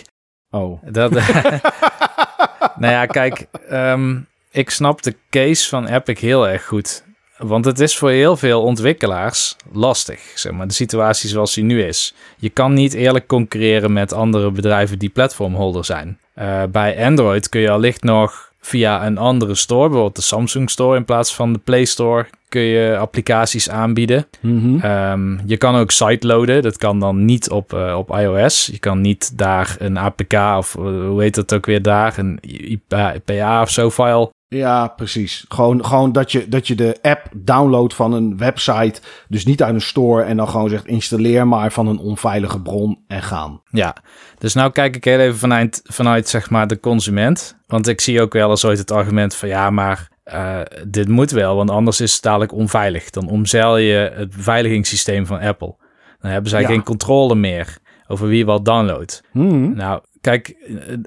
Oh. 0.49 0.81
Dat, 0.91 1.11
nou 2.81 2.93
ja, 2.93 3.05
kijk, 3.05 3.47
um, 3.71 4.27
ik 4.51 4.69
snap 4.69 5.01
de 5.01 5.15
case 5.29 5.69
van 5.69 5.87
Epic 5.87 6.19
heel 6.19 6.47
erg 6.47 6.65
goed. 6.65 7.03
Want 7.47 7.65
het 7.65 7.79
is 7.79 7.97
voor 7.97 8.09
heel 8.09 8.37
veel 8.37 8.61
ontwikkelaars 8.61 9.55
lastig, 9.71 10.19
zeg 10.35 10.51
maar, 10.51 10.67
de 10.67 10.73
situatie 10.73 11.29
zoals 11.29 11.53
die 11.53 11.63
nu 11.63 11.83
is. 11.83 12.13
Je 12.37 12.49
kan 12.49 12.73
niet 12.73 12.93
eerlijk 12.93 13.27
concurreren 13.27 13.93
met 13.93 14.13
andere 14.13 14.51
bedrijven 14.51 14.99
die 14.99 15.09
platformholder 15.09 15.85
zijn. 15.85 16.19
Uh, 16.39 16.63
bij 16.71 17.05
Android 17.05 17.49
kun 17.49 17.61
je 17.61 17.69
allicht 17.69 18.03
nog 18.03 18.51
via 18.59 19.05
een 19.05 19.17
andere 19.17 19.55
store, 19.55 19.83
bijvoorbeeld 19.83 20.15
de 20.15 20.21
Samsung 20.21 20.69
Store 20.69 20.97
in 20.97 21.05
plaats 21.05 21.35
van 21.35 21.53
de 21.53 21.59
Play 21.59 21.85
Store, 21.85 22.25
kun 22.49 22.61
je 22.61 22.97
applicaties 22.97 23.69
aanbieden. 23.69 24.27
Mm 24.39 24.59
-hmm. 24.59 24.91
um, 24.91 25.41
je 25.45 25.57
kan 25.57 25.75
ook 25.75 25.91
sideloaden, 25.91 26.61
dat 26.61 26.77
kan 26.77 26.99
dan 26.99 27.25
niet 27.25 27.49
op, 27.49 27.73
uh, 27.73 27.95
op 27.97 28.17
iOS. 28.17 28.69
Je 28.71 28.79
kan 28.79 29.01
niet 29.01 29.37
daar 29.37 29.75
een 29.79 29.97
APK 29.97 30.33
of 30.33 30.75
uh, 30.75 30.83
hoe 30.83 31.21
heet 31.21 31.35
dat 31.35 31.53
ook 31.53 31.65
weer 31.65 31.81
daar, 31.81 32.17
een 32.17 32.39
IPA 32.41 33.61
of 33.61 33.69
zo 33.69 33.89
file 33.91 34.33
ja, 34.55 34.87
precies. 34.87 35.45
Gewoon, 35.47 35.85
gewoon 35.85 36.11
dat, 36.11 36.31
je, 36.31 36.49
dat 36.49 36.67
je 36.67 36.75
de 36.75 36.97
app 37.01 37.29
downloadt 37.35 37.93
van 37.93 38.13
een 38.13 38.37
website. 38.37 39.01
Dus 39.27 39.45
niet 39.45 39.63
uit 39.63 39.73
een 39.73 39.81
store 39.81 40.23
en 40.23 40.37
dan 40.37 40.49
gewoon 40.49 40.69
zegt 40.69 40.87
installeer 40.87 41.47
maar 41.47 41.71
van 41.71 41.87
een 41.87 41.99
onveilige 41.99 42.61
bron 42.61 42.99
en 43.07 43.23
gaan. 43.23 43.61
Ja, 43.69 43.95
dus 44.37 44.53
nou 44.53 44.71
kijk 44.71 44.95
ik 44.95 45.03
heel 45.03 45.19
even 45.19 45.37
vanuit, 45.37 45.81
vanuit 45.83 46.27
zeg 46.27 46.49
maar 46.49 46.67
de 46.67 46.79
consument. 46.79 47.57
Want 47.67 47.87
ik 47.87 48.01
zie 48.01 48.21
ook 48.21 48.33
wel 48.33 48.49
eens 48.49 48.65
ooit 48.65 48.77
het 48.77 48.91
argument 48.91 49.35
van 49.35 49.49
ja, 49.49 49.69
maar 49.69 50.07
uh, 50.33 50.61
dit 50.87 51.07
moet 51.07 51.31
wel, 51.31 51.55
want 51.55 51.69
anders 51.69 52.01
is 52.01 52.13
het 52.13 52.21
dadelijk 52.21 52.53
onveilig. 52.53 53.09
Dan 53.09 53.29
omzeil 53.29 53.77
je 53.77 54.11
het 54.15 54.35
beveiligingssysteem 54.35 55.25
van 55.25 55.39
Apple. 55.39 55.75
Dan 56.19 56.31
hebben 56.31 56.49
zij 56.49 56.61
ja. 56.61 56.67
geen 56.67 56.83
controle 56.83 57.35
meer 57.35 57.77
over 58.07 58.27
wie 58.27 58.45
wat 58.45 58.65
downloadt. 58.65 59.23
Hmm. 59.31 59.75
Nou, 59.75 60.01
kijk, 60.25 60.55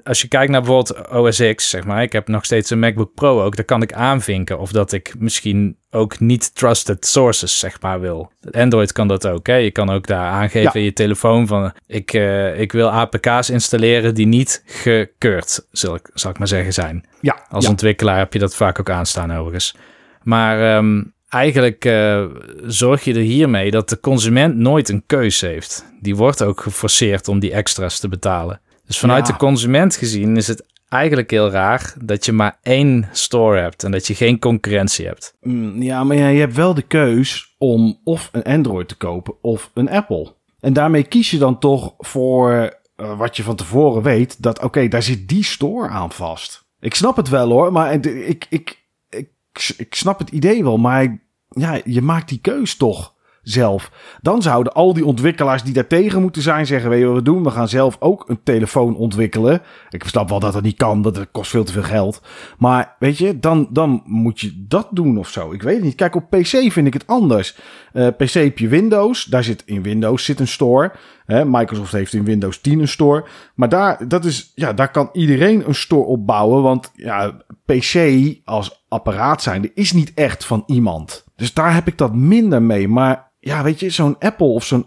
als 0.03 0.21
je 0.21 0.27
kijkt 0.27 0.51
naar 0.51 0.61
bijvoorbeeld 0.61 1.09
OS 1.09 1.41
X, 1.55 1.69
zeg 1.69 1.83
maar, 1.83 2.01
ik 2.01 2.11
heb 2.11 2.27
nog 2.27 2.45
steeds 2.45 2.69
een 2.69 2.79
MacBook 2.79 3.13
Pro 3.13 3.43
ook, 3.43 3.55
daar 3.55 3.65
kan 3.65 3.81
ik 3.81 3.93
aanvinken 3.93 4.59
of 4.59 4.71
dat 4.71 4.91
ik 4.91 5.13
misschien 5.17 5.77
ook 5.91 6.19
niet 6.19 6.55
trusted 6.55 7.05
sources, 7.05 7.59
zeg 7.59 7.81
maar, 7.81 7.99
wil. 7.99 8.31
Android 8.51 8.91
kan 8.91 9.07
dat 9.07 9.27
ook, 9.27 9.47
hè? 9.47 9.55
Je 9.55 9.71
kan 9.71 9.89
ook 9.89 10.07
daar 10.07 10.31
aangeven 10.31 10.61
ja. 10.61 10.73
in 10.73 10.83
je 10.83 10.93
telefoon 10.93 11.47
van, 11.47 11.73
ik, 11.87 12.13
uh, 12.13 12.59
ik 12.59 12.71
wil 12.71 12.89
APK's 12.89 13.49
installeren 13.49 14.15
die 14.15 14.27
niet 14.27 14.63
gekeurd, 14.65 15.67
zal 15.71 15.95
ik, 15.95 16.09
zal 16.13 16.31
ik 16.31 16.37
maar 16.37 16.47
zeggen, 16.47 16.73
zijn. 16.73 17.05
Ja. 17.21 17.45
Als 17.49 17.63
ja. 17.63 17.69
ontwikkelaar 17.69 18.17
heb 18.17 18.33
je 18.33 18.39
dat 18.39 18.55
vaak 18.55 18.79
ook 18.79 18.89
aanstaan 18.89 19.33
overigens. 19.33 19.75
Maar 20.23 20.77
um, 20.77 21.13
eigenlijk 21.29 21.85
uh, 21.85 22.25
zorg 22.65 23.03
je 23.03 23.13
er 23.13 23.19
hiermee 23.19 23.71
dat 23.71 23.89
de 23.89 23.99
consument 23.99 24.55
nooit 24.55 24.89
een 24.89 25.03
keus 25.05 25.41
heeft. 25.41 25.85
Die 26.01 26.15
wordt 26.15 26.43
ook 26.43 26.61
geforceerd 26.61 27.27
om 27.27 27.39
die 27.39 27.51
extra's 27.51 27.99
te 27.99 28.07
betalen. 28.07 28.61
Dus 28.89 28.99
vanuit 28.99 29.27
ja. 29.27 29.33
de 29.33 29.39
consument 29.39 29.95
gezien 29.95 30.37
is 30.37 30.47
het 30.47 30.65
eigenlijk 30.87 31.31
heel 31.31 31.49
raar 31.49 31.93
dat 32.03 32.25
je 32.25 32.31
maar 32.31 32.59
één 32.61 33.09
store 33.11 33.59
hebt 33.59 33.83
en 33.83 33.91
dat 33.91 34.07
je 34.07 34.15
geen 34.15 34.39
concurrentie 34.39 35.05
hebt. 35.05 35.35
Mm, 35.41 35.81
ja, 35.81 36.03
maar 36.03 36.17
ja, 36.17 36.27
je 36.27 36.39
hebt 36.39 36.55
wel 36.55 36.73
de 36.73 36.81
keus 36.81 37.55
om 37.57 37.99
of 38.03 38.29
een 38.31 38.43
Android 38.43 38.87
te 38.87 38.95
kopen 38.95 39.33
of 39.41 39.71
een 39.73 39.89
Apple. 39.89 40.33
En 40.59 40.73
daarmee 40.73 41.03
kies 41.03 41.31
je 41.31 41.37
dan 41.37 41.59
toch 41.59 41.93
voor 41.97 42.77
uh, 42.97 43.17
wat 43.17 43.37
je 43.37 43.43
van 43.43 43.55
tevoren 43.55 44.01
weet, 44.01 44.41
dat 44.43 44.57
oké, 44.57 44.65
okay, 44.65 44.87
daar 44.87 45.03
zit 45.03 45.27
die 45.27 45.43
store 45.43 45.87
aan 45.87 46.11
vast. 46.11 46.67
Ik 46.79 46.95
snap 46.95 47.15
het 47.15 47.29
wel 47.29 47.49
hoor, 47.49 47.71
maar 47.71 47.93
ik, 47.93 48.05
ik, 48.05 48.45
ik, 48.49 48.83
ik, 49.09 49.29
ik 49.77 49.95
snap 49.95 50.19
het 50.19 50.29
idee 50.29 50.63
wel, 50.63 50.77
maar 50.77 51.21
ja, 51.49 51.79
je 51.85 52.01
maakt 52.01 52.29
die 52.29 52.39
keus 52.41 52.75
toch 52.75 53.13
zelf. 53.51 53.91
Dan 54.21 54.41
zouden 54.41 54.73
al 54.73 54.93
die 54.93 55.05
ontwikkelaars 55.05 55.63
die 55.63 55.73
daar 55.73 55.87
tegen 55.87 56.21
moeten 56.21 56.41
zijn 56.41 56.65
zeggen: 56.65 56.89
Weet 56.89 56.99
je 56.99 57.05
wat 57.05 57.15
we 57.15 57.21
doen? 57.21 57.43
We 57.43 57.49
gaan 57.49 57.67
zelf 57.67 57.97
ook 57.99 58.23
een 58.27 58.39
telefoon 58.43 58.95
ontwikkelen. 58.95 59.61
Ik 59.89 60.03
snap 60.03 60.29
wel 60.29 60.39
dat 60.39 60.53
dat 60.53 60.63
niet 60.63 60.77
kan, 60.77 61.01
dat 61.01 61.27
kost 61.31 61.51
veel 61.51 61.63
te 61.63 61.71
veel 61.71 61.83
geld. 61.83 62.21
Maar 62.57 62.95
weet 62.99 63.17
je, 63.17 63.39
dan, 63.39 63.67
dan 63.71 64.01
moet 64.05 64.39
je 64.39 64.65
dat 64.67 64.87
doen 64.91 65.17
of 65.17 65.29
zo. 65.29 65.51
Ik 65.51 65.61
weet 65.61 65.75
het 65.75 65.83
niet. 65.83 65.95
Kijk, 65.95 66.15
op 66.15 66.29
PC 66.29 66.71
vind 66.71 66.87
ik 66.87 66.93
het 66.93 67.07
anders. 67.07 67.57
Uh, 67.93 68.07
PC 68.17 68.29
heb 68.29 68.57
je 68.57 68.67
Windows. 68.67 69.23
Daar 69.23 69.43
zit 69.43 69.63
in 69.65 69.83
Windows 69.83 70.25
zit 70.25 70.39
een 70.39 70.47
store. 70.47 70.91
Hè, 71.25 71.45
Microsoft 71.45 71.91
heeft 71.91 72.13
in 72.13 72.23
Windows 72.23 72.61
10 72.61 72.79
een 72.79 72.87
store. 72.87 73.25
Maar 73.55 73.69
daar, 73.69 74.07
dat 74.07 74.25
is, 74.25 74.51
ja, 74.55 74.73
daar 74.73 74.91
kan 74.91 75.09
iedereen 75.13 75.67
een 75.67 75.75
store 75.75 76.05
op 76.05 76.25
bouwen. 76.25 76.63
Want 76.63 76.91
ja, 76.95 77.37
PC 77.65 78.19
als 78.45 78.85
apparaat 78.87 79.41
zijnde 79.41 79.71
is 79.73 79.91
niet 79.91 80.13
echt 80.13 80.45
van 80.45 80.63
iemand. 80.65 81.25
Dus 81.35 81.53
daar 81.53 81.73
heb 81.73 81.87
ik 81.87 81.97
dat 81.97 82.15
minder 82.15 82.61
mee. 82.61 82.87
Maar 82.87 83.28
ja, 83.39 83.63
weet 83.63 83.79
je, 83.79 83.89
zo'n 83.89 84.15
Apple 84.19 84.47
of 84.47 84.65
zo'n. 84.65 84.85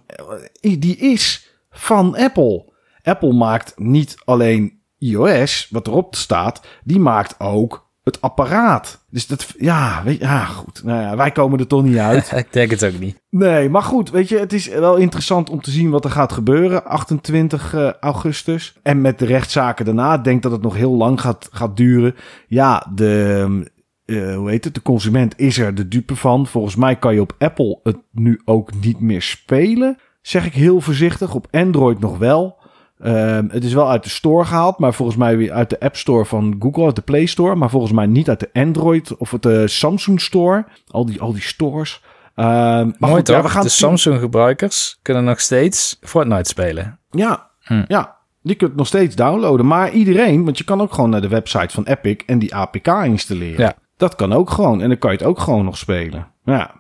Die 0.61 0.97
is 0.97 1.51
van 1.71 2.17
Apple. 2.17 2.73
Apple 3.03 3.33
maakt 3.33 3.73
niet 3.77 4.17
alleen 4.25 4.81
iOS, 4.99 5.69
wat 5.71 5.87
erop 5.87 6.15
staat, 6.15 6.61
die 6.85 6.99
maakt 6.99 7.35
ook 7.39 7.91
het 8.03 8.21
apparaat. 8.21 9.05
Dus 9.11 9.27
dat, 9.27 9.55
ja, 9.59 10.03
weet 10.05 10.19
je, 10.19 10.25
ja, 10.25 10.45
goed. 10.45 10.85
Nou 10.85 11.01
ja, 11.01 11.17
wij 11.17 11.31
komen 11.31 11.59
er 11.59 11.67
toch 11.67 11.83
niet 11.83 11.97
uit. 11.97 12.33
Ik 12.37 12.53
denk 12.53 12.71
het 12.71 12.85
ook 12.85 12.99
niet. 12.99 13.21
Nee, 13.31 13.69
maar 13.69 13.83
goed, 13.83 14.11
weet 14.11 14.29
je, 14.29 14.39
het 14.39 14.53
is 14.53 14.69
wel 14.69 14.97
interessant 14.97 15.51
om 15.51 15.61
te 15.61 15.71
zien 15.71 15.91
wat 15.91 16.05
er 16.05 16.11
gaat 16.11 16.33
gebeuren 16.33 16.85
28 16.85 17.75
uh, 17.75 17.93
augustus. 18.01 18.79
En 18.83 19.01
met 19.01 19.19
de 19.19 19.27
rechtszaken 19.27 19.85
daarna, 19.85 20.15
ik 20.15 20.25
denk 20.25 20.43
dat 20.43 20.53
het 20.53 20.63
nog 20.63 20.75
heel 20.75 20.97
lang 20.97 21.21
gaat, 21.21 21.49
gaat 21.53 21.77
duren. 21.77 22.15
Ja, 22.47 22.87
de, 22.95 23.71
uh, 24.07 24.35
hoe 24.37 24.51
heet 24.51 24.65
het? 24.65 24.75
De 24.75 24.83
consument 24.83 25.39
is 25.39 25.59
er 25.59 25.75
de 25.75 25.89
dupe 25.89 26.17
van. 26.17 26.47
Volgens 26.47 26.77
mij 26.77 26.97
kan 26.97 27.15
je 27.15 27.21
op 27.21 27.35
Apple 27.39 27.81
het 27.83 27.97
nu 28.13 28.41
ook 28.45 28.71
niet 28.81 29.01
meer 29.01 29.23
spelen. 29.23 29.99
Zeg 30.23 30.47
ik 30.47 30.53
heel 30.53 30.81
voorzichtig. 30.81 31.35
Op 31.35 31.47
Android 31.51 31.99
nog 32.01 32.19
wel. 32.19 32.61
Uh, 33.01 33.39
het 33.49 33.65
is 33.65 33.73
wel 33.75 33.91
uit 33.91 34.03
de 34.05 34.11
store 34.11 34.45
gehaald, 34.45 34.79
maar 34.79 34.95
volgens 34.95 35.19
mij 35.19 35.37
weer 35.37 35.53
uit 35.53 35.71
de 35.71 35.81
App 35.81 35.97
Store 35.97 36.25
van 36.25 36.57
Google, 36.59 36.85
uit 36.85 36.97
de 36.97 37.03
Play 37.03 37.27
Store. 37.27 37.55
Maar 37.55 37.71
volgens 37.71 37.93
mij 37.93 38.07
niet 38.07 38.29
uit 38.29 38.41
de 38.41 38.51
Android 38.53 39.17
of 39.17 39.31
de 39.41 39.69
Samsung 39.69 40.21
Store. 40.21 40.65
Al 40.87 41.07
die, 41.07 41.21
al 41.21 41.33
die 41.33 41.43
stores. 41.43 42.01
Uh, 42.37 42.45
maar 42.45 42.85
Mooi 42.99 43.15
goed, 43.15 43.25
toch? 43.25 43.37
ja, 43.37 43.43
we 43.43 43.49
gaan 43.49 43.63
de 43.63 43.69
Samsung-gebruikers 43.69 44.99
kunnen 45.03 45.25
nog 45.25 45.41
steeds 45.41 45.99
Fortnite 46.01 46.49
spelen. 46.51 46.99
Ja, 47.11 47.51
Hm. 47.63 47.85
ja. 47.89 48.21
Die 48.43 48.57
kunt 48.57 48.77
nog 48.77 48.87
steeds 48.87 49.15
downloaden. 49.15 49.67
Maar 49.67 49.91
iedereen, 49.91 50.45
want 50.45 50.59
je 50.59 50.65
kan 50.65 50.81
ook 50.81 50.95
gewoon 50.95 51.11
naar 51.11 51.21
de 51.21 51.29
website 51.29 51.75
van 51.75 51.85
Epic 51.85 52.17
en 52.27 52.39
die 52.39 52.55
APK 52.55 52.87
installeren. 53.05 53.61
Ja. 53.65 53.75
Dat 54.03 54.17
kan 54.17 54.33
ook 54.33 54.51
gewoon. 54.51 54.81
En 54.81 54.89
dan 54.89 54.99
kan 54.99 55.11
je 55.13 55.17
het 55.17 55.27
ook 55.27 55.39
gewoon 55.39 55.65
nog 55.65 55.79
spelen. 55.79 56.33
Ja, 56.45 56.75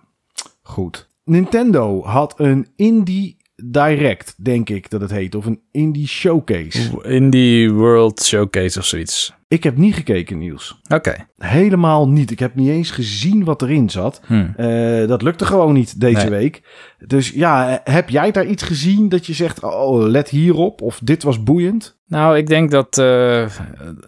goed. 0.62 1.08
Nintendo 1.24 2.02
had 2.02 2.34
een 2.36 2.68
Indie 2.76 3.36
Direct, 3.56 4.44
denk 4.44 4.68
ik 4.68 4.90
dat 4.90 5.00
het 5.00 5.10
heet. 5.10 5.34
Of 5.34 5.46
een 5.46 5.60
Indie 5.70 6.06
Showcase. 6.06 7.02
Indie 7.02 7.72
World 7.72 8.22
Showcase 8.22 8.78
of 8.78 8.84
zoiets. 8.84 9.34
Ik 9.52 9.62
heb 9.62 9.76
niet 9.76 9.94
gekeken, 9.94 10.38
Niels. 10.38 10.80
Oké. 10.94 11.14
Helemaal 11.36 12.08
niet. 12.08 12.30
Ik 12.30 12.38
heb 12.38 12.54
niet 12.54 12.68
eens 12.68 12.90
gezien 12.90 13.44
wat 13.44 13.62
erin 13.62 13.90
zat. 13.90 14.20
Hm. 14.26 14.46
Eh, 14.56 15.08
dat 15.08 15.22
lukte 15.22 15.44
gewoon 15.46 15.72
niet 15.72 16.00
deze 16.00 16.28
Nee. 16.28 16.28
week. 16.38 16.62
Dus 17.06 17.30
ja, 17.30 17.80
heb 17.84 18.08
jij 18.08 18.30
daar 18.30 18.46
iets 18.46 18.62
gezien 18.62 19.08
dat 19.08 19.26
je 19.26 19.32
zegt, 19.32 19.62
oh, 19.62 20.02
let 20.06 20.28
hierop? 20.28 20.82
Of 20.82 21.00
dit 21.04 21.22
was 21.22 21.42
boeiend? 21.42 22.00
Nou, 22.06 22.36
ik 22.36 22.46
denk 22.46 22.70
dat 22.70 22.98
eh, 22.98 23.46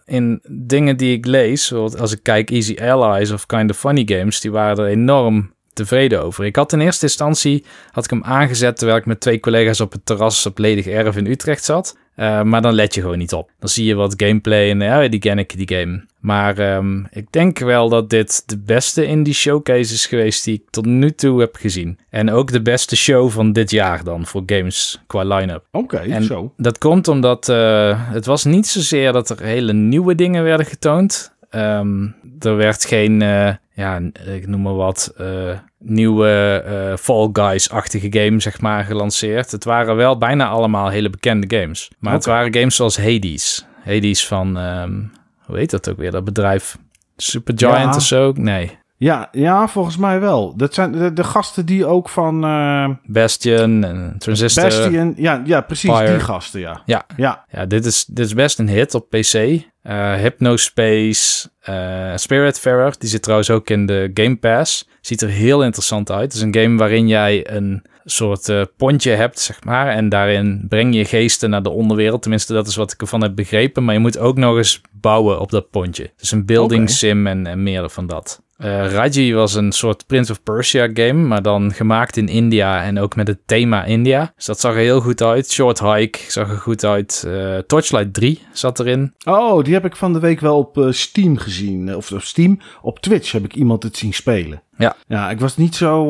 in 0.05 0.41
dingen 0.51 0.97
die 0.97 1.17
ik 1.17 1.27
lees, 1.27 1.67
zoals 1.67 1.97
als 1.97 2.13
ik 2.13 2.23
kijk 2.23 2.51
Easy 2.51 2.77
Allies 2.81 3.31
of 3.31 3.47
Kind 3.47 3.71
of 3.71 3.79
Funny 3.79 4.03
Games, 4.07 4.41
die 4.41 4.51
waren 4.51 4.85
er 4.85 4.91
enorm 4.91 5.54
tevreden 5.75 6.23
over. 6.23 6.45
Ik 6.45 6.57
had 6.57 6.73
in 6.73 6.81
eerste 6.81 7.07
instantie 7.07 7.65
had 7.91 8.05
ik 8.05 8.11
hem 8.11 8.25
aangezet 8.25 8.77
terwijl 8.77 8.99
ik 8.99 9.07
met 9.07 9.21
twee 9.21 9.41
collega's 9.41 9.81
op 9.81 9.93
het 9.93 10.07
terras 10.07 10.47
op 10.47 10.59
ledig 10.59 10.87
erf 10.87 11.17
in 11.17 11.27
Utrecht 11.27 11.65
zat. 11.65 11.97
Eh, 12.15 12.43
maar 12.43 12.63
dan 12.63 12.75
let 12.75 12.95
je 12.95 13.01
gewoon 13.01 13.19
niet 13.19 13.33
op. 13.33 13.51
Dan 13.59 13.69
zie 13.69 13.85
je 13.85 13.95
wat 13.95 14.15
gameplay 14.17 14.71
en 14.71 14.81
ja, 14.81 15.09
die 15.09 15.21
ken 15.21 15.39
ik, 15.39 15.57
die 15.57 15.79
game. 15.79 16.05
Maar 16.21 16.59
ehm, 16.59 17.05
ik 17.11 17.27
denk 17.31 17.59
wel 17.59 17.89
dat 17.89 18.11
dit 18.11 18.43
de 18.47 18.59
beste 18.59 19.07
indie 19.07 19.35
showcase 19.35 19.95
is 19.95 20.07
geweest 20.07 20.45
die 20.45 20.55
ik 20.55 20.63
tot 20.71 20.87
nu 20.87 21.11
toe 21.11 21.41
heb 21.41 21.57
gezien. 21.57 21.99
En 22.11 22.31
ook 22.31 22.53
de 22.53 22.63
beste 22.63 22.97
show 22.97 23.31
van 23.31 23.53
dit 23.53 23.71
jaar 23.71 24.05
dan 24.05 24.27
voor 24.27 24.43
games 24.47 25.03
qua 25.07 25.25
line-up. 25.25 25.65
Oké, 25.71 26.23
zo. 26.23 26.53
dat 26.57 26.79
komt 26.79 27.09
omdat 27.09 27.49
eh, 27.49 28.11
het 28.13 28.27
was 28.27 28.45
niet 28.45 28.67
zozeer 28.67 29.13
dat 29.13 29.31
er 29.31 29.43
hele 29.43 29.73
nieuwe 29.73 30.15
dingen 30.15 30.43
werden 30.43 30.67
getoond. 30.67 31.34
Ehm, 31.55 32.07
er 32.39 32.57
werd 32.57 32.85
geen, 32.85 33.23
eh, 33.23 33.55
ja, 33.75 34.01
ik 34.25 34.47
noem 34.47 34.63
maar 34.63 34.75
wat, 34.75 35.13
eh, 35.17 35.59
nieuwe 35.79 36.63
eh, 36.67 36.97
Fall 36.97 37.29
Guys-achtige 37.33 38.07
game, 38.11 38.41
zeg 38.41 38.61
maar, 38.61 38.85
gelanceerd. 38.85 39.51
Het 39.51 39.65
waren 39.65 39.97
wel 39.97 40.19
bijna 40.19 40.49
allemaal 40.49 40.89
hele 40.89 41.11
bekende 41.11 41.59
games. 41.59 41.91
Maar 41.99 42.13
het 42.13 42.25
waren 42.25 42.55
games 42.55 42.77
zoals 42.77 42.97
Hades. 42.97 43.67
Hades 43.85 44.27
van, 44.27 44.59
ehm, 44.59 45.03
hoe 45.45 45.57
heet 45.57 45.71
dat 45.71 45.91
ook 45.91 45.97
weer, 45.97 46.11
dat 46.11 46.25
bedrijf? 46.25 46.79
Supergiant 47.17 47.91
Ja. 47.91 47.97
of 47.97 48.03
zo? 48.03 48.33
Nee. 48.37 48.79
Ja, 48.97 49.29
ja, 49.33 49.69
volgens 49.69 49.97
mij 49.97 50.21
wel. 50.21 50.57
Dat 50.57 50.75
zijn 50.75 50.93
de, 50.93 51.13
de 51.13 51.25
gasten 51.25 51.67
die 51.67 51.87
ook 51.87 52.09
van 52.09 52.45
eh 52.45 52.89
Bastion 53.05 53.85
en 53.85 54.15
Transistor. 54.19 54.65
Bastion... 54.65 55.15
Ja, 55.17 55.43
ja, 55.45 55.61
precies, 55.61 55.91
Fire. 55.91 56.11
die 56.11 56.21
gasten, 56.21 56.61
ja. 56.61 56.83
Ja, 56.87 57.07
Ja, 57.17 57.45
Ja, 57.51 57.67
dit 57.67 57.85
is, 57.85 58.05
dit 58.05 58.27
is 58.27 58.35
best 58.35 58.59
een 58.59 58.69
hit 58.69 58.95
op 58.95 59.11
PC. 59.11 59.35
Eh 59.83 60.15
Hypnospace, 60.15 61.49
eh 61.61 62.13
Spiritfarer, 62.15 62.95
die 62.99 63.09
zit 63.09 63.23
trouwens 63.23 63.51
ook 63.51 63.71
in 63.71 63.87
de 63.87 64.11
Game 64.15 64.37
Pass. 64.37 64.89
Ziet 65.01 65.23
er 65.23 65.29
heel 65.29 65.65
interessant 65.65 66.11
uit. 66.11 66.23
Het 66.23 66.33
is 66.33 66.41
een 66.41 66.55
game 66.55 66.79
waarin 66.79 67.09
jij 67.09 67.51
een 67.51 67.85
soort 68.05 68.49
eh, 68.49 68.63
pontje 68.77 69.11
hebt, 69.11 69.41
zeg 69.41 69.65
maar. 69.65 69.89
En 69.89 70.09
daarin 70.09 70.65
breng 70.69 70.95
je 70.95 71.05
geesten 71.05 71.51
naar 71.51 71.63
de 71.63 71.71
onderwereld. 71.71 72.23
Tenminste, 72.23 72.53
dat 72.53 72.67
is 72.67 72.77
wat 72.77 72.93
ik 72.93 73.01
ervan 73.01 73.23
heb 73.23 73.35
begrepen. 73.35 73.85
Maar 73.85 73.95
je 73.95 74.01
moet 74.01 74.19
ook 74.19 74.37
nog 74.37 74.57
eens 74.57 74.81
bouwen 74.93 75.41
op 75.41 75.51
dat 75.51 75.71
pontje. 75.71 76.13
Dus 76.17 76.31
een 76.31 76.47
building 76.47 76.91
sim 76.91 77.27
en, 77.27 77.47
en 77.47 77.63
meer 77.63 77.91
van 77.91 78.07
dat. 78.07 78.43
Eh 78.57 78.93
Raji 78.93 79.35
was 79.35 79.55
een 79.55 79.73
soort 79.73 80.07
Prince 80.07 80.33
of 80.33 80.43
Persia 80.43 80.89
game, 80.95 81.13
maar 81.27 81.43
dan 81.43 81.73
gemaakt 81.73 82.17
in 82.17 82.29
India 82.29 82.83
en 82.83 82.99
ook 82.99 83.17
met 83.17 83.27
het 83.29 83.39
thema 83.47 83.85
India. 83.85 84.33
Dus 84.37 84.45
dat 84.45 84.61
zag 84.61 84.73
er 84.73 84.79
heel 84.79 85.01
goed 85.01 85.23
uit. 85.23 85.51
Short 85.51 85.81
Hike 85.81 86.19
zag 86.29 86.51
er 86.51 86.57
goed 86.57 86.85
uit. 86.85 87.25
Eh, 87.27 87.59
Torchlight 87.59 88.15
3 88.15 88.43
zat 88.53 88.81
erin. 88.81 89.15
Oh, 89.25 89.65
die 89.65 89.75
heb 89.75 89.85
ik 89.85 89.97
van 89.97 90.13
de 90.13 90.19
week 90.19 90.41
wel 90.41 90.59
op 90.59 90.79
eh, 90.79 90.87
Steam 90.91 91.37
gezien. 91.37 91.97
Of 91.97 92.13
op 92.13 92.21
Steam, 92.23 92.59
op 92.83 92.99
Twitch 92.99 93.33
heb 93.33 93.45
ik 93.45 93.55
iemand 93.55 93.83
het 93.83 93.97
zien 93.97 94.13
spelen. 94.15 94.63
Ja. 94.79 94.97
Ja, 95.07 95.31
ik 95.31 95.41
was 95.41 95.57
niet 95.57 95.75
zo... 95.75 96.05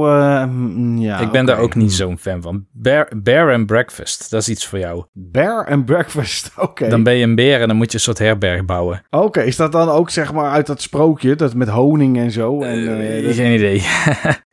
mm, 0.46 0.98
ja, 0.98 1.18
ik 1.18 1.30
ben 1.30 1.46
daar 1.46 1.58
ook 1.58 1.74
niet 1.74 1.92
zo'n 1.92 2.18
fan 2.18 2.42
van. 2.42 2.64
Bear, 2.72 3.08
Bear 3.16 3.54
and 3.54 3.66
Breakfast, 3.66 4.30
dat 4.30 4.40
is 4.40 4.48
iets 4.48 4.66
voor 4.66 4.78
jou. 4.78 5.04
Bear 5.12 5.68
and 5.68 5.84
Breakfast, 5.84 6.50
oké. 6.56 6.88
Dan 6.88 7.02
ben 7.02 7.14
je 7.14 7.24
een 7.24 7.34
beer 7.34 7.60
en 7.60 7.68
dan 7.68 7.76
moet 7.76 7.90
je 7.90 7.94
een 7.98 8.04
soort 8.04 8.18
herberg 8.18 8.64
bouwen. 8.64 9.02
Oké, 9.10 9.40
is 9.42 9.56
dat 9.56 9.72
dan 9.72 9.88
ook 9.88 10.10
zeg 10.10 10.32
maar 10.32 10.50
uit 10.50 10.66
dat 10.66 10.82
sprookje, 10.82 11.34
dat 11.34 11.54
met 11.54 11.68
honing 11.68 12.18
en 12.18 12.30
zo? 12.34 12.62
En, 12.62 13.00
eh, 13.18 13.24
dat- 13.24 13.34
Geen 13.34 13.54
idee. 13.54 13.82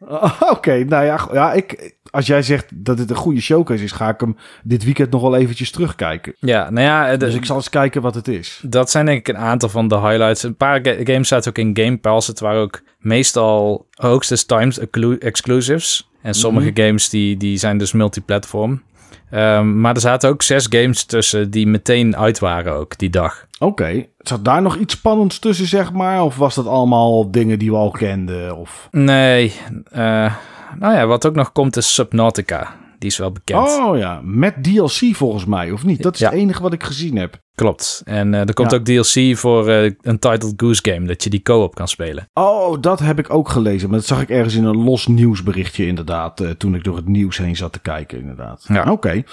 Oh, 0.07 0.41
Oké, 0.49 0.83
nou 0.83 1.05
ja, 1.05 1.27
ja 1.33 1.53
ik, 1.53 1.95
als 2.09 2.27
jij 2.27 2.41
zegt 2.41 2.65
dat 2.73 2.97
het 2.99 3.09
een 3.09 3.15
goede 3.15 3.41
showcase 3.41 3.83
is, 3.83 3.91
ga 3.91 4.09
ik 4.09 4.19
hem 4.19 4.37
dit 4.63 4.83
weekend 4.83 5.11
nog 5.11 5.21
wel 5.21 5.35
eventjes 5.35 5.71
terugkijken. 5.71 6.33
ja, 6.39 6.69
nou 6.69 6.85
ja, 6.85 7.11
de- 7.11 7.17
Dus 7.25 7.35
ik 7.35 7.45
zal 7.45 7.55
eens 7.55 7.69
kijken 7.69 8.01
wat 8.01 8.15
het 8.15 8.27
is. 8.27 8.61
dat 8.65 8.89
zijn 8.91 9.05
denk 9.05 9.17
ik 9.19 9.27
een 9.35 9.41
aantal 9.41 9.69
van 9.69 9.87
de 9.87 9.95
highlights. 9.99 10.43
Een 10.43 10.55
paar 10.55 10.79
ga- 10.83 10.95
games 11.03 11.27
zaten 11.27 11.49
ook 11.49 11.57
in 11.57 11.77
Game 11.83 11.97
Pass. 11.97 12.27
Het 12.27 12.39
waren 12.39 12.61
ook 12.61 12.81
meestal 12.99 13.87
hoogstens 13.91 14.43
times 14.45 14.79
exclu- 14.79 15.17
exclusives. 15.17 16.09
En 16.21 16.33
sommige 16.33 16.71
games 16.73 17.09
die, 17.09 17.37
die 17.37 17.57
zijn 17.57 17.77
dus 17.77 17.91
multiplatform. 17.91 18.81
Ehm, 19.29 19.79
maar 19.81 19.95
er 19.95 20.01
zaten 20.01 20.29
ook 20.29 20.41
zes 20.41 20.67
games 20.69 21.03
tussen 21.05 21.51
die 21.51 21.67
meteen 21.67 22.17
uit 22.17 22.39
waren 22.39 22.73
ook 22.73 22.97
die 22.97 23.09
dag. 23.09 23.45
Oké, 23.59 24.05
zat 24.17 24.45
daar 24.45 24.61
nog 24.61 24.77
iets 24.77 24.93
spannends 24.93 25.39
tussen, 25.39 25.67
zeg 25.67 25.91
maar? 25.91 26.23
Of 26.23 26.35
was 26.35 26.55
dat 26.55 26.67
allemaal 26.67 27.31
dingen 27.31 27.59
die 27.59 27.71
we 27.71 27.77
al 27.77 27.91
kenden? 27.91 28.57
Of... 28.57 28.87
Nee, 28.91 29.53
eh, 29.91 30.33
nou 30.79 30.93
ja, 30.95 31.05
wat 31.05 31.25
ook 31.25 31.35
nog 31.35 31.51
komt 31.51 31.77
is 31.77 31.93
Subnautica. 31.93 32.75
Die 33.01 33.09
is 33.09 33.17
wel 33.17 33.31
bekend. 33.31 33.59
Oh 33.67 33.97
ja, 33.97 34.21
met 34.23 34.63
DLC 34.63 35.15
volgens 35.15 35.45
mij, 35.45 35.71
of 35.71 35.83
niet? 35.85 36.01
Dat 36.03 36.13
is 36.13 36.19
Ja. 36.19 36.29
het 36.29 36.37
enige 36.39 36.61
wat 36.61 36.73
ik 36.73 36.83
gezien 36.83 37.17
heb. 37.17 37.37
Klopt. 37.55 38.01
En 38.05 38.33
eh, 38.33 38.39
er 38.47 38.53
komt 38.53 38.71
Ja. 38.71 38.77
ook 38.77 38.83
DLC 38.85 39.37
voor 39.37 39.69
eh 39.69 39.91
een 40.01 40.19
Titled 40.19 40.53
Goose 40.57 40.81
Game, 40.91 41.07
dat 41.07 41.23
je 41.23 41.29
die 41.29 41.41
co-op 41.41 41.75
kan 41.75 41.87
spelen. 41.87 42.29
Oh, 42.33 42.81
dat 42.81 42.99
heb 42.99 43.19
ik 43.19 43.33
ook 43.33 43.49
gelezen. 43.49 43.89
Maar 43.89 43.97
dat 43.97 44.07
zag 44.07 44.21
ik 44.21 44.29
ergens 44.29 44.55
in 44.55 44.63
een 44.63 44.83
los 44.83 45.07
nieuwsberichtje 45.07 45.85
inderdaad. 45.87 46.39
eh, 46.39 46.49
toen 46.49 46.75
ik 46.75 46.83
door 46.83 46.95
het 46.95 47.07
nieuws 47.07 47.37
heen 47.37 47.55
zat 47.55 47.71
te 47.73 47.79
kijken 47.79 48.19
inderdaad. 48.19 48.65
Ja. 48.67 48.91
Oké. 48.91 49.23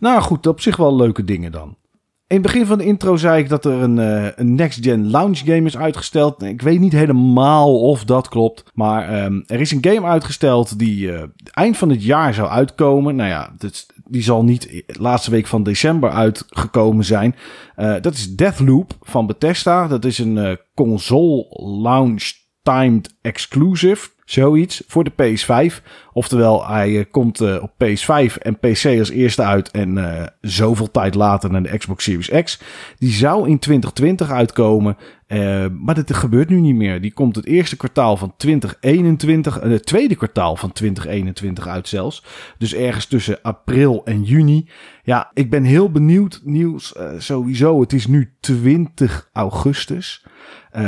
Nou 0.00 0.20
goed, 0.20 0.46
op 0.46 0.60
zich 0.60 0.76
wel 0.76 0.96
leuke 0.96 1.24
dingen 1.24 1.52
dan. 1.52 1.76
In 2.28 2.36
het 2.36 2.46
begin 2.46 2.66
van 2.66 2.78
de 2.78 2.84
intro 2.84 3.16
zei 3.16 3.42
ik 3.42 3.48
dat 3.48 3.64
er 3.64 3.72
een, 3.72 3.98
eh, 3.98 4.28
een 4.34 4.54
next-gen 4.54 5.10
launch 5.10 5.38
game 5.38 5.62
is 5.62 5.76
uitgesteld. 5.76 6.42
Ik 6.42 6.62
weet 6.62 6.80
niet 6.80 6.92
helemaal 6.92 7.80
of 7.80 8.04
dat 8.04 8.28
klopt. 8.28 8.64
Maar 8.74 9.08
ehm, 9.08 9.40
er 9.46 9.60
is 9.60 9.70
een 9.70 9.84
game 9.84 10.06
uitgesteld 10.06 10.78
die 10.78 11.12
eh, 11.12 11.22
eind 11.52 11.76
van 11.76 11.88
het 11.88 12.04
jaar 12.04 12.34
zou 12.34 12.48
uitkomen. 12.48 13.16
Nou 13.16 13.28
ja, 13.28 13.52
die 14.04 14.22
zal 14.22 14.44
niet 14.44 14.84
laatste 14.86 15.30
week 15.30 15.46
van 15.46 15.62
december 15.62 16.10
uitgekomen 16.10 17.04
zijn. 17.04 17.34
Eh, 17.74 17.94
dat 18.00 18.14
is 18.14 18.36
Deathloop 18.36 18.96
van 19.00 19.26
Bethesda. 19.26 19.86
Dat 19.86 20.04
is 20.04 20.18
een 20.18 20.58
console 20.74 21.46
launch 21.82 22.32
timed 22.62 23.14
exclusive. 23.22 24.08
Zoiets 24.28 24.82
voor 24.86 25.04
de 25.04 25.12
PS5. 25.12 25.82
Oftewel, 26.12 26.66
hij 26.66 26.98
eh, 26.98 27.04
komt 27.10 27.40
eh, 27.40 27.62
op 27.62 27.72
PS5 27.84 28.38
en 28.38 28.58
PC 28.58 28.98
als 28.98 29.10
eerste 29.10 29.42
uit. 29.42 29.70
En 29.70 29.98
eh, 29.98 30.26
zoveel 30.40 30.90
tijd 30.90 31.14
later 31.14 31.50
naar 31.50 31.62
de 31.62 31.78
Xbox 31.78 32.04
Series 32.04 32.42
X. 32.44 32.60
Die 32.98 33.12
zou 33.12 33.48
in 33.48 33.58
2020 33.58 34.30
uitkomen. 34.30 34.96
Eh, 35.28 35.66
maar 35.72 35.94
dat 35.94 36.14
gebeurt 36.14 36.48
nu 36.48 36.60
niet 36.60 36.74
meer. 36.74 37.00
Die 37.00 37.12
komt 37.12 37.36
het 37.36 37.46
eerste 37.46 37.76
kwartaal 37.76 38.16
van 38.16 38.34
2021. 38.36 39.58
eh, 39.58 39.70
het 39.70 39.86
tweede 39.86 40.14
kwartaal 40.14 40.56
van 40.56 40.72
2021 40.72 41.66
uit 41.66 41.88
zelfs. 41.88 42.24
Dus 42.58 42.74
ergens 42.74 43.06
tussen 43.06 43.42
april 43.42 44.04
en 44.04 44.22
juni. 44.22 44.68
Ja, 45.02 45.30
ik 45.34 45.50
ben 45.50 45.64
heel 45.64 45.90
benieuwd. 45.90 46.40
Nieuws 46.44 46.94
eh, 46.94 47.10
sowieso. 47.18 47.80
Het 47.80 47.92
is 47.92 48.06
nu 48.06 48.32
20 48.40 49.28
augustus. 49.32 50.26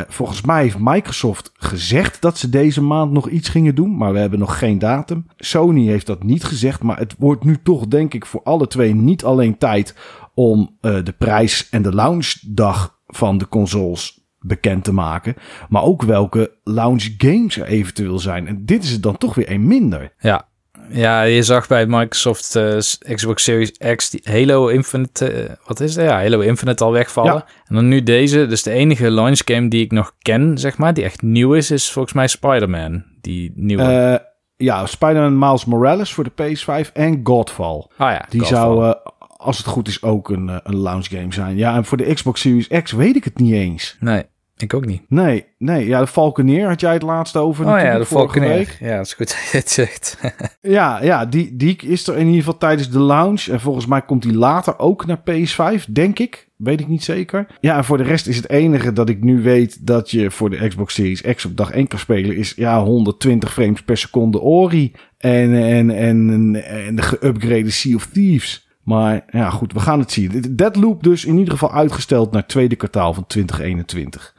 Volgens 0.09 0.43
mij 0.43 0.63
heeft 0.63 0.79
Microsoft 0.79 1.53
gezegd 1.55 2.21
dat 2.21 2.39
ze 2.39 2.49
deze 2.49 2.83
maand 2.83 3.13
nog 3.13 3.29
iets 3.29 3.49
gingen 3.49 3.75
doen, 3.75 3.97
maar 3.97 4.13
we 4.13 4.19
hebben 4.19 4.39
nog 4.39 4.59
geen 4.59 4.79
datum. 4.79 5.27
Sony 5.37 5.87
heeft 5.87 6.07
dat 6.07 6.23
niet 6.23 6.45
gezegd, 6.45 6.83
maar 6.83 6.99
het 6.99 7.15
wordt 7.19 7.45
nu 7.45 7.59
toch 7.63 7.87
denk 7.87 8.15
ik 8.15 8.27
voor 8.27 8.43
alle 8.43 8.67
twee 8.67 8.95
niet 8.95 9.25
alleen 9.25 9.59
tijd 9.59 9.95
om 10.35 10.77
de 10.81 11.15
prijs 11.19 11.69
en 11.69 11.83
de 11.83 11.95
launchdag 11.95 12.99
van 13.07 13.39
de 13.39 13.49
consoles 13.49 14.20
bekend 14.41 14.85
te 14.85 14.93
maken, 14.93 15.35
maar 15.69 15.83
ook 15.83 16.03
welke 16.03 16.53
launch 16.65 17.09
games 17.19 17.57
er 17.57 17.67
eventueel 17.67 18.19
zijn. 18.19 18.47
En 18.47 18.65
dit 18.65 18.83
is 18.83 18.91
het 18.91 19.03
dan 19.03 19.19
toch 19.19 19.35
weer 19.35 19.51
een 19.51 19.67
minder. 19.67 20.13
Ja. 20.19 20.49
Ja, 20.93 21.23
je 21.23 21.43
zag 21.43 21.67
bij 21.69 21.87
Microsoft 21.87 22.57
eh, 22.57 22.77
Xbox 23.15 23.45
Series 23.45 23.73
X 23.97 24.11
die 24.11 24.21
Halo 24.25 24.67
Infinite, 24.69 25.31
eh, 25.33 25.51
wat 25.67 25.81
is 25.81 25.97
het? 25.97 26.05
Ja, 26.05 26.13
Halo 26.23 26.41
Infinite 26.41 26.85
al 26.85 26.93
wegvallen. 26.93 27.33
Ja. 27.33 27.45
En 27.67 27.75
dan 27.75 27.89
nu 27.89 28.03
deze, 28.03 28.47
dus 28.47 28.63
de 28.63 28.71
enige 28.71 29.11
launch 29.11 29.41
game 29.45 29.69
die 29.69 29.85
ik 29.85 29.93
nog 29.93 30.15
ken, 30.19 30.59
zeg 30.59 30.79
maar, 30.79 30.95
die 30.95 31.05
echt 31.05 31.23
nieuw 31.23 31.55
is, 31.55 31.71
is 31.71 31.91
volgens 31.93 32.15
mij 32.15 32.27
Spider-Man. 32.27 33.05
Die 33.21 33.53
nieuwe. 33.55 33.83
Eh, 33.83 34.25
ja, 34.57 34.87
Spider-Man 34.87 35.39
Miles 35.39 35.65
Morales 35.65 36.13
voor 36.15 36.25
de 36.25 36.31
PS5 36.43 36.93
en 36.93 37.21
Godfall. 37.23 37.87
ah 37.97 38.11
ja, 38.13 38.27
Die 38.29 38.41
Godfall. 38.41 38.59
zou, 38.77 38.95
als 39.41 39.59
het 39.59 39.67
goed 39.67 39.89
is, 39.89 40.03
ook 40.03 40.29
een, 40.31 40.49
eh, 40.49 40.57
een 40.63 40.77
launch 40.77 41.09
game 41.09 41.33
zijn. 41.33 41.57
Ja, 41.57 41.77
en 41.77 41.85
voor 41.85 41.97
de 41.97 42.15
Xbox 42.15 42.41
Series 42.41 42.69
X 42.83 42.93
weet 42.93 43.17
ik 43.17 43.25
het 43.25 43.39
niet 43.39 43.53
eens. 43.55 43.97
Nee, 44.01 44.23
ik 44.57 44.75
ook 44.75 44.87
niet. 44.87 45.03
Nee, 45.09 45.45
nee. 45.59 45.87
Ja, 45.87 46.01
de 46.01 46.07
Falconeer 46.07 46.69
had 46.69 46.81
jij 46.81 46.93
het 46.93 47.03
laatst 47.03 47.37
over 47.37 47.65
Oh 47.67 47.71
ja, 47.81 47.99
de 47.99 48.05
vorige 48.05 48.33
Falconer. 48.33 48.49
week. 48.49 48.77
Ja, 48.81 48.97
dat 48.97 49.07
is 49.07 49.13
goed 49.13 49.29
dat 49.29 49.49
je 49.53 49.59
het 49.59 49.71
zegt. 49.71 50.19
Ja, 50.63 51.03
ja 51.03 51.27
die, 51.27 51.57
die 51.57 51.77
is 51.77 52.07
er 52.07 52.15
in 52.17 52.27
ieder 52.27 52.39
geval 52.39 52.59
tijdens 52.59 52.91
de 52.91 52.99
launch. 52.99 53.47
En 53.47 53.61
volgens 53.61 53.87
mij 53.87 54.03
komt 54.03 54.23
die 54.23 54.35
later 54.35 54.79
ook 54.79 55.07
naar 55.07 55.21
PS5, 55.31 55.85
denk 55.93 56.19
ik. 56.19 56.49
Weet 56.57 56.81
ik 56.81 56.89
niet 56.89 57.05
zeker. 57.05 57.47
Ja, 57.61 57.77
en 57.77 57.85
voor 57.85 57.97
de 57.97 58.03
rest 58.03 58.27
is 58.27 58.37
het 58.37 58.51
enige 58.51 58.93
dat 58.93 59.09
ik 59.09 59.23
nu 59.23 59.43
weet 59.43 59.87
dat 59.87 60.11
je 60.11 60.31
voor 60.31 60.51
de 60.51 60.69
Xbox 60.69 60.95
Series 60.95 61.21
X 61.21 61.45
op 61.45 61.57
dag 61.57 61.71
1 61.71 61.87
kan 61.87 61.99
spelen, 61.99 62.37
is 62.37 62.53
ja, 62.57 62.83
120 62.83 63.53
frames 63.53 63.83
per 63.83 63.97
seconde 63.97 64.41
Ori. 64.41 64.93
En, 65.19 65.55
en, 65.55 65.91
en, 65.91 66.55
en 66.65 66.95
de 66.97 67.03
geüpgrade 67.03 67.67
Sea 67.67 67.95
of 67.95 68.07
Thieves. 68.07 68.69
Maar 68.83 69.25
ja, 69.31 69.51
goed, 69.51 69.73
we 69.73 69.81
gaan 69.81 69.99
het 69.99 70.13
zien. 70.13 70.57
Deadloop 70.57 71.03
dus 71.03 71.25
in 71.25 71.39
ieder 71.39 71.53
geval 71.53 71.73
uitgesteld 71.73 72.31
naar 72.31 72.41
het 72.41 72.51
tweede 72.51 72.77
kwartaal 72.77 73.15
van 73.15 73.27
2021. 73.27 74.35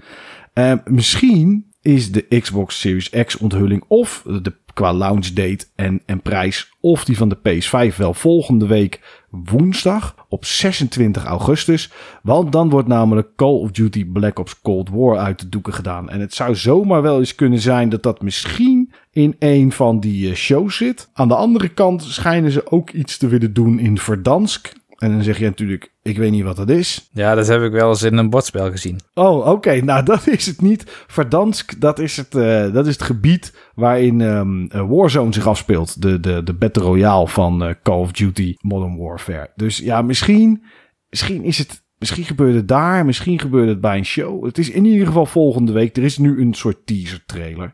Uh, 0.53 0.73
misschien 0.85 1.65
is 1.81 2.11
de 2.11 2.39
Xbox 2.39 2.79
Series 2.79 3.09
X 3.09 3.37
onthulling 3.37 3.83
of 3.87 4.23
de, 4.41 4.53
qua 4.73 4.93
launch 4.93 5.27
date 5.27 5.65
en, 5.75 6.01
en 6.05 6.21
prijs 6.21 6.71
of 6.79 7.05
die 7.05 7.17
van 7.17 7.29
de 7.29 7.37
PS5 7.37 7.95
wel 7.97 8.13
volgende 8.13 8.67
week 8.67 9.21
woensdag 9.29 10.15
op 10.29 10.45
26 10.45 11.25
augustus. 11.25 11.91
Want 12.23 12.51
dan 12.51 12.69
wordt 12.69 12.87
namelijk 12.87 13.35
Call 13.35 13.59
of 13.59 13.71
Duty 13.71 14.05
Black 14.05 14.39
Ops 14.39 14.61
Cold 14.61 14.89
War 14.89 15.17
uit 15.17 15.39
de 15.39 15.49
doeken 15.49 15.73
gedaan. 15.73 16.09
En 16.09 16.19
het 16.19 16.33
zou 16.33 16.55
zomaar 16.55 17.01
wel 17.01 17.19
eens 17.19 17.35
kunnen 17.35 17.59
zijn 17.59 17.89
dat 17.89 18.03
dat 18.03 18.21
misschien 18.21 18.80
in 19.11 19.35
een 19.39 19.71
van 19.71 19.99
die 19.99 20.29
eh, 20.29 20.35
shows 20.35 20.77
zit. 20.77 21.09
Aan 21.13 21.27
de 21.27 21.35
andere 21.35 21.69
kant 21.69 22.03
schijnen 22.03 22.51
ze 22.51 22.71
ook 22.71 22.89
iets 22.89 23.17
te 23.17 23.27
willen 23.27 23.53
doen 23.53 23.79
in 23.79 23.97
Verdansk. 23.97 24.73
En 24.97 25.11
dan 25.11 25.23
zeg 25.23 25.37
je 25.37 25.45
natuurlijk, 25.45 25.93
ik 26.01 26.17
weet 26.17 26.31
niet 26.31 26.43
wat 26.43 26.55
dat 26.55 26.69
is. 26.69 27.09
Ja, 27.13 27.35
dat 27.35 27.47
heb 27.47 27.61
ik 27.61 27.71
wel 27.71 27.89
eens 27.89 28.03
in 28.03 28.17
een 28.17 28.29
bordspel 28.29 28.71
gezien. 28.71 28.99
Oh, 29.13 29.47
oké. 29.47 29.81
Nou, 29.81 30.03
dat 30.13 30.27
is 30.27 30.45
het 30.45 30.61
niet. 30.61 30.83
Verdansk, 31.07 31.81
dat 31.81 31.99
is 31.99 32.17
het, 32.17 32.35
uh, 32.35 32.73
dat 32.73 32.87
is 32.87 32.93
het 32.93 33.03
gebied 33.03 33.53
waarin 33.75 34.21
um, 34.21 34.67
Warzone 34.67 35.33
zich 35.33 35.47
afspeelt. 35.47 36.01
De, 36.01 36.19
de, 36.19 36.43
de 36.43 36.53
Battle 36.53 36.83
Royale 36.83 37.27
van 37.27 37.67
uh, 37.67 37.73
Call 37.83 37.99
of 37.99 38.11
Duty 38.11 38.55
Modern 38.59 38.97
Warfare. 38.97 39.49
Dus 39.55 39.77
ja, 39.77 40.01
misschien, 40.01 40.63
misschien 41.09 41.43
is 41.43 41.57
het... 41.57 41.83
Misschien 42.01 42.23
gebeurt 42.25 42.55
het 42.55 42.67
daar, 42.67 43.05
misschien 43.05 43.39
gebeurt 43.39 43.67
het 43.67 43.81
bij 43.81 43.97
een 43.97 44.05
show. 44.05 44.45
Het 44.45 44.57
is 44.57 44.69
in 44.69 44.85
ieder 44.85 45.07
geval 45.07 45.25
volgende 45.25 45.71
week. 45.71 45.97
Er 45.97 46.03
is 46.03 46.17
nu 46.17 46.41
een 46.41 46.53
soort 46.53 46.85
teaser 46.85 47.23
trailer. 47.25 47.73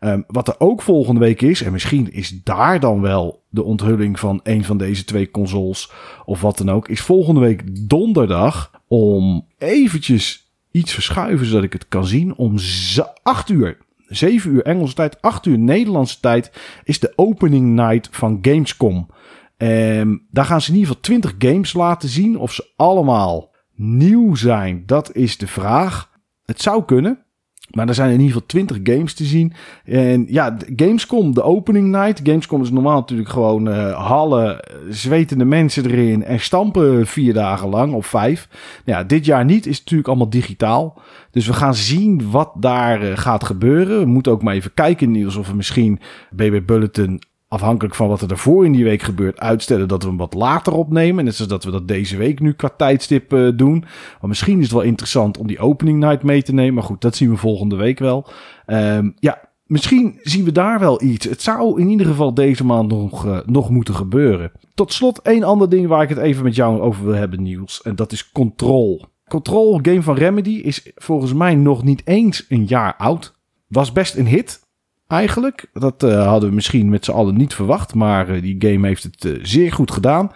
Um, 0.00 0.24
wat 0.26 0.48
er 0.48 0.54
ook 0.58 0.82
volgende 0.82 1.20
week 1.20 1.42
is, 1.42 1.62
en 1.62 1.72
misschien 1.72 2.12
is 2.12 2.42
daar 2.42 2.80
dan 2.80 3.00
wel 3.00 3.42
de 3.48 3.62
onthulling 3.62 4.18
van 4.18 4.40
een 4.42 4.64
van 4.64 4.78
deze 4.78 5.04
twee 5.04 5.30
consoles 5.30 5.90
of 6.24 6.40
wat 6.40 6.58
dan 6.58 6.70
ook, 6.70 6.88
is 6.88 7.00
volgende 7.00 7.40
week 7.40 7.88
donderdag 7.88 8.70
om 8.88 9.46
eventjes 9.58 10.52
iets 10.70 10.92
verschuiven 10.92 11.46
zodat 11.46 11.64
ik 11.64 11.72
het 11.72 11.88
kan 11.88 12.06
zien. 12.06 12.36
Om 12.36 12.56
8 13.22 13.48
uur, 13.48 13.78
7 14.06 14.50
uur 14.50 14.62
Engelse 14.62 14.94
tijd, 14.94 15.22
8 15.22 15.46
uur 15.46 15.58
Nederlandse 15.58 16.20
tijd 16.20 16.52
is 16.84 17.00
de 17.00 17.12
opening 17.16 17.74
night 17.74 18.08
van 18.10 18.38
Gamescom. 18.42 19.10
Um, 19.56 20.26
daar 20.30 20.44
gaan 20.44 20.60
ze 20.60 20.70
in 20.70 20.76
ieder 20.76 20.88
geval 20.88 21.02
20 21.02 21.34
games 21.38 21.72
laten 21.72 22.08
zien. 22.08 22.38
Of 22.38 22.52
ze 22.52 22.72
allemaal 22.76 23.54
nieuw 23.76 24.34
zijn, 24.34 24.82
dat 24.86 25.14
is 25.14 25.38
de 25.38 25.46
vraag. 25.46 26.10
Het 26.44 26.62
zou 26.62 26.84
kunnen. 26.84 27.26
Maar 27.70 27.88
er 27.88 27.94
zijn 27.94 28.10
in 28.12 28.20
ieder 28.20 28.32
geval 28.32 28.46
20 28.46 28.78
games 28.82 29.14
te 29.14 29.24
zien. 29.24 29.52
En 29.84 30.26
ja, 30.28 30.56
Gamescom, 30.76 31.34
de 31.34 31.42
opening 31.42 31.88
night. 31.88 32.20
Gamescom 32.22 32.62
is 32.62 32.70
normaal 32.70 33.00
natuurlijk 33.00 33.28
gewoon 33.28 33.68
uh, 33.68 34.06
hallen, 34.08 34.60
zwetende 34.90 35.44
mensen 35.44 35.84
erin 35.84 36.24
en 36.24 36.40
stampen 36.40 37.06
vier 37.06 37.34
dagen 37.34 37.68
lang 37.68 37.92
of 37.92 38.06
vijf. 38.06 38.48
Ja, 38.84 39.04
dit 39.04 39.24
jaar 39.24 39.44
niet, 39.44 39.66
is 39.66 39.78
natuurlijk 39.78 40.08
allemaal 40.08 40.30
digitaal. 40.30 41.02
Dus 41.30 41.46
we 41.46 41.52
gaan 41.52 41.74
zien 41.74 42.30
wat 42.30 42.52
daar 42.54 43.02
uh, 43.02 43.16
gaat 43.16 43.44
gebeuren. 43.44 43.98
We 43.98 44.06
moeten 44.06 44.32
ook 44.32 44.42
maar 44.42 44.54
even 44.54 44.74
kijken, 44.74 45.10
Niels, 45.10 45.36
of 45.36 45.48
we 45.48 45.54
misschien 45.54 46.00
BB 46.30 46.60
Bulletin 46.66 47.20
afhankelijk 47.48 47.94
van 47.94 48.08
wat 48.08 48.20
er 48.20 48.28
daarvoor 48.28 48.64
in 48.64 48.72
die 48.72 48.84
week 48.84 49.02
gebeurt, 49.02 49.40
uitstellen 49.40 49.88
dat 49.88 50.02
we 50.02 50.08
hem 50.08 50.16
wat 50.16 50.34
later 50.34 50.72
opnemen. 50.72 51.24
Net 51.24 51.34
zoals 51.34 51.50
dat 51.50 51.64
we 51.64 51.70
dat 51.70 51.88
deze 51.88 52.16
week 52.16 52.40
nu 52.40 52.52
qua 52.52 52.68
tijdstip 52.76 53.32
uh, 53.32 53.50
doen. 53.56 53.78
Maar 54.20 54.28
misschien 54.28 54.56
is 54.56 54.64
het 54.64 54.72
wel 54.72 54.82
interessant 54.82 55.38
om 55.38 55.46
die 55.46 55.58
opening 55.58 55.98
night 55.98 56.22
mee 56.22 56.42
te 56.42 56.54
nemen. 56.54 56.74
Maar 56.74 56.82
goed, 56.82 57.00
dat 57.00 57.16
zien 57.16 57.30
we 57.30 57.36
volgende 57.36 57.76
week 57.76 57.98
wel. 57.98 58.28
Um, 58.66 59.14
ja, 59.18 59.40
misschien 59.64 60.18
zien 60.22 60.44
we 60.44 60.52
daar 60.52 60.78
wel 60.80 61.02
iets. 61.02 61.26
Het 61.26 61.42
zou 61.42 61.80
in 61.80 61.88
ieder 61.88 62.06
geval 62.06 62.34
deze 62.34 62.64
maand 62.64 62.88
nog, 62.88 63.26
uh, 63.26 63.38
nog 63.46 63.70
moeten 63.70 63.94
gebeuren. 63.94 64.52
Tot 64.74 64.92
slot 64.92 65.22
één 65.22 65.42
ander 65.42 65.68
ding 65.68 65.86
waar 65.86 66.02
ik 66.02 66.08
het 66.08 66.18
even 66.18 66.44
met 66.44 66.54
jou 66.54 66.80
over 66.80 67.04
wil 67.04 67.14
hebben, 67.14 67.42
Niels. 67.42 67.82
En 67.82 67.96
dat 67.96 68.12
is 68.12 68.32
Control. 68.32 69.04
Control, 69.28 69.78
game 69.82 70.02
van 70.02 70.14
Remedy, 70.14 70.50
is 70.50 70.90
volgens 70.94 71.32
mij 71.32 71.54
nog 71.54 71.82
niet 71.82 72.02
eens 72.04 72.46
een 72.48 72.64
jaar 72.64 72.94
oud. 72.96 73.34
Was 73.68 73.92
best 73.92 74.16
een 74.16 74.26
hit 74.26 74.65
eigenlijk. 75.08 75.70
Dat 75.72 76.02
uh, 76.02 76.26
hadden 76.26 76.48
we 76.48 76.54
misschien 76.54 76.88
met 76.88 77.04
z'n 77.04 77.10
allen 77.10 77.36
niet 77.36 77.54
verwacht. 77.54 77.94
Maar 77.94 78.30
uh, 78.30 78.42
die 78.42 78.56
game 78.58 78.86
heeft 78.86 79.02
het 79.02 79.24
uh, 79.24 79.38
zeer 79.42 79.72
goed 79.72 79.90
gedaan. 79.90 80.32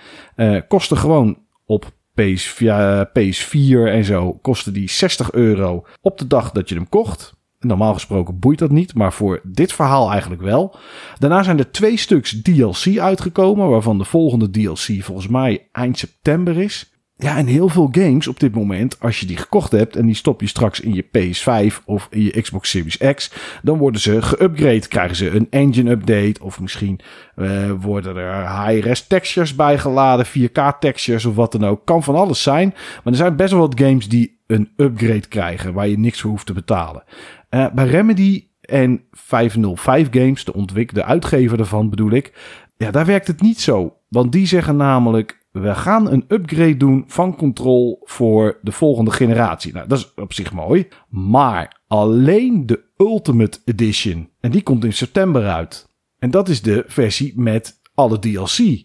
kostte 0.68 0.96
gewoon 0.96 1.38
op 1.64 1.92
PS, 2.14 2.46
via 2.46 3.08
PS4 3.08 3.92
en 3.92 4.04
zo. 4.04 4.32
Kostte 4.32 4.72
die 4.72 4.90
60 4.90 5.32
euro 5.32 5.86
op 6.00 6.18
de 6.18 6.26
dag 6.26 6.52
dat 6.52 6.68
je 6.68 6.74
hem 6.74 6.88
kocht. 6.88 7.38
Normaal 7.58 7.92
gesproken 7.92 8.38
boeit 8.38 8.58
dat 8.58 8.70
niet, 8.70 8.94
maar 8.94 9.12
voor 9.12 9.40
dit 9.44 9.72
verhaal 9.72 10.10
eigenlijk 10.10 10.42
wel. 10.42 10.76
Daarna 11.18 11.42
zijn 11.42 11.58
er 11.58 11.70
twee 11.70 11.96
stuks 11.96 12.42
DLC 12.42 12.98
uitgekomen, 12.98 13.68
waarvan 13.68 13.98
de 13.98 14.04
volgende 14.04 14.50
DLC 14.50 15.02
volgens 15.02 15.28
mij 15.28 15.68
eind 15.72 15.98
september 15.98 16.58
is. 16.58 16.99
Ja, 17.22 17.36
en 17.36 17.46
heel 17.46 17.68
veel 17.68 17.88
games 17.92 18.28
op 18.28 18.40
dit 18.40 18.54
moment, 18.54 19.00
als 19.00 19.20
je 19.20 19.26
die 19.26 19.36
gekocht 19.36 19.72
hebt 19.72 19.96
en 19.96 20.06
die 20.06 20.14
stop 20.14 20.40
je 20.40 20.46
straks 20.46 20.80
in 20.80 20.94
je 20.94 21.04
PS5 21.04 21.84
of 21.84 22.06
in 22.10 22.22
je 22.22 22.40
Xbox 22.40 22.70
Series 22.70 22.96
X, 23.14 23.32
dan 23.62 23.78
worden 23.78 24.00
ze 24.00 24.22
geüpgrade. 24.22 24.88
Krijgen 24.88 25.16
ze 25.16 25.30
een 25.30 25.46
engine 25.50 25.90
update 25.90 26.42
of 26.42 26.60
misschien 26.60 27.00
uh, 27.36 27.70
worden 27.80 28.16
er 28.16 28.64
high-res 28.64 29.06
textures 29.06 29.54
bijgeladen, 29.54 30.26
4K 30.26 30.78
textures 30.80 31.24
of 31.24 31.34
wat 31.34 31.52
dan 31.52 31.64
ook. 31.64 31.84
Kan 31.84 32.02
van 32.02 32.14
alles 32.16 32.42
zijn, 32.42 32.68
maar 32.74 33.12
er 33.12 33.18
zijn 33.18 33.36
best 33.36 33.50
wel 33.50 33.60
wat 33.60 33.80
games 33.80 34.08
die 34.08 34.38
een 34.46 34.68
upgrade 34.76 35.28
krijgen 35.28 35.72
waar 35.72 35.88
je 35.88 35.98
niks 35.98 36.20
voor 36.20 36.30
hoeft 36.30 36.46
te 36.46 36.52
betalen. 36.52 37.02
Uh, 37.50 37.66
bij 37.74 37.86
Remedy 37.86 38.44
en 38.60 39.02
505 39.10 40.08
Games, 40.10 40.44
de 40.44 40.54
ontwikkelde 40.54 41.04
uitgever 41.04 41.56
daarvan 41.56 41.90
bedoel 41.90 42.10
ik, 42.10 42.32
ja, 42.76 42.90
daar 42.90 43.06
werkt 43.06 43.26
het 43.26 43.40
niet 43.40 43.60
zo. 43.60 43.96
Want 44.08 44.32
die 44.32 44.46
zeggen 44.46 44.76
namelijk 44.76 45.39
we 45.50 45.74
gaan 45.74 46.10
een 46.10 46.24
upgrade 46.28 46.76
doen 46.76 47.04
van 47.06 47.36
Control 47.36 48.00
voor 48.04 48.58
de 48.62 48.72
volgende 48.72 49.10
generatie. 49.10 49.72
Nou, 49.72 49.88
dat 49.88 49.98
is 49.98 50.14
op 50.14 50.32
zich 50.32 50.52
mooi. 50.52 50.88
Maar 51.08 51.80
alleen 51.88 52.66
de 52.66 52.84
Ultimate 52.96 53.58
Edition. 53.64 54.30
En 54.40 54.50
die 54.50 54.62
komt 54.62 54.84
in 54.84 54.92
september 54.92 55.48
uit. 55.48 55.88
En 56.18 56.30
dat 56.30 56.48
is 56.48 56.62
de 56.62 56.84
versie 56.86 57.32
met 57.36 57.80
alle 57.94 58.18
DLC. 58.18 58.84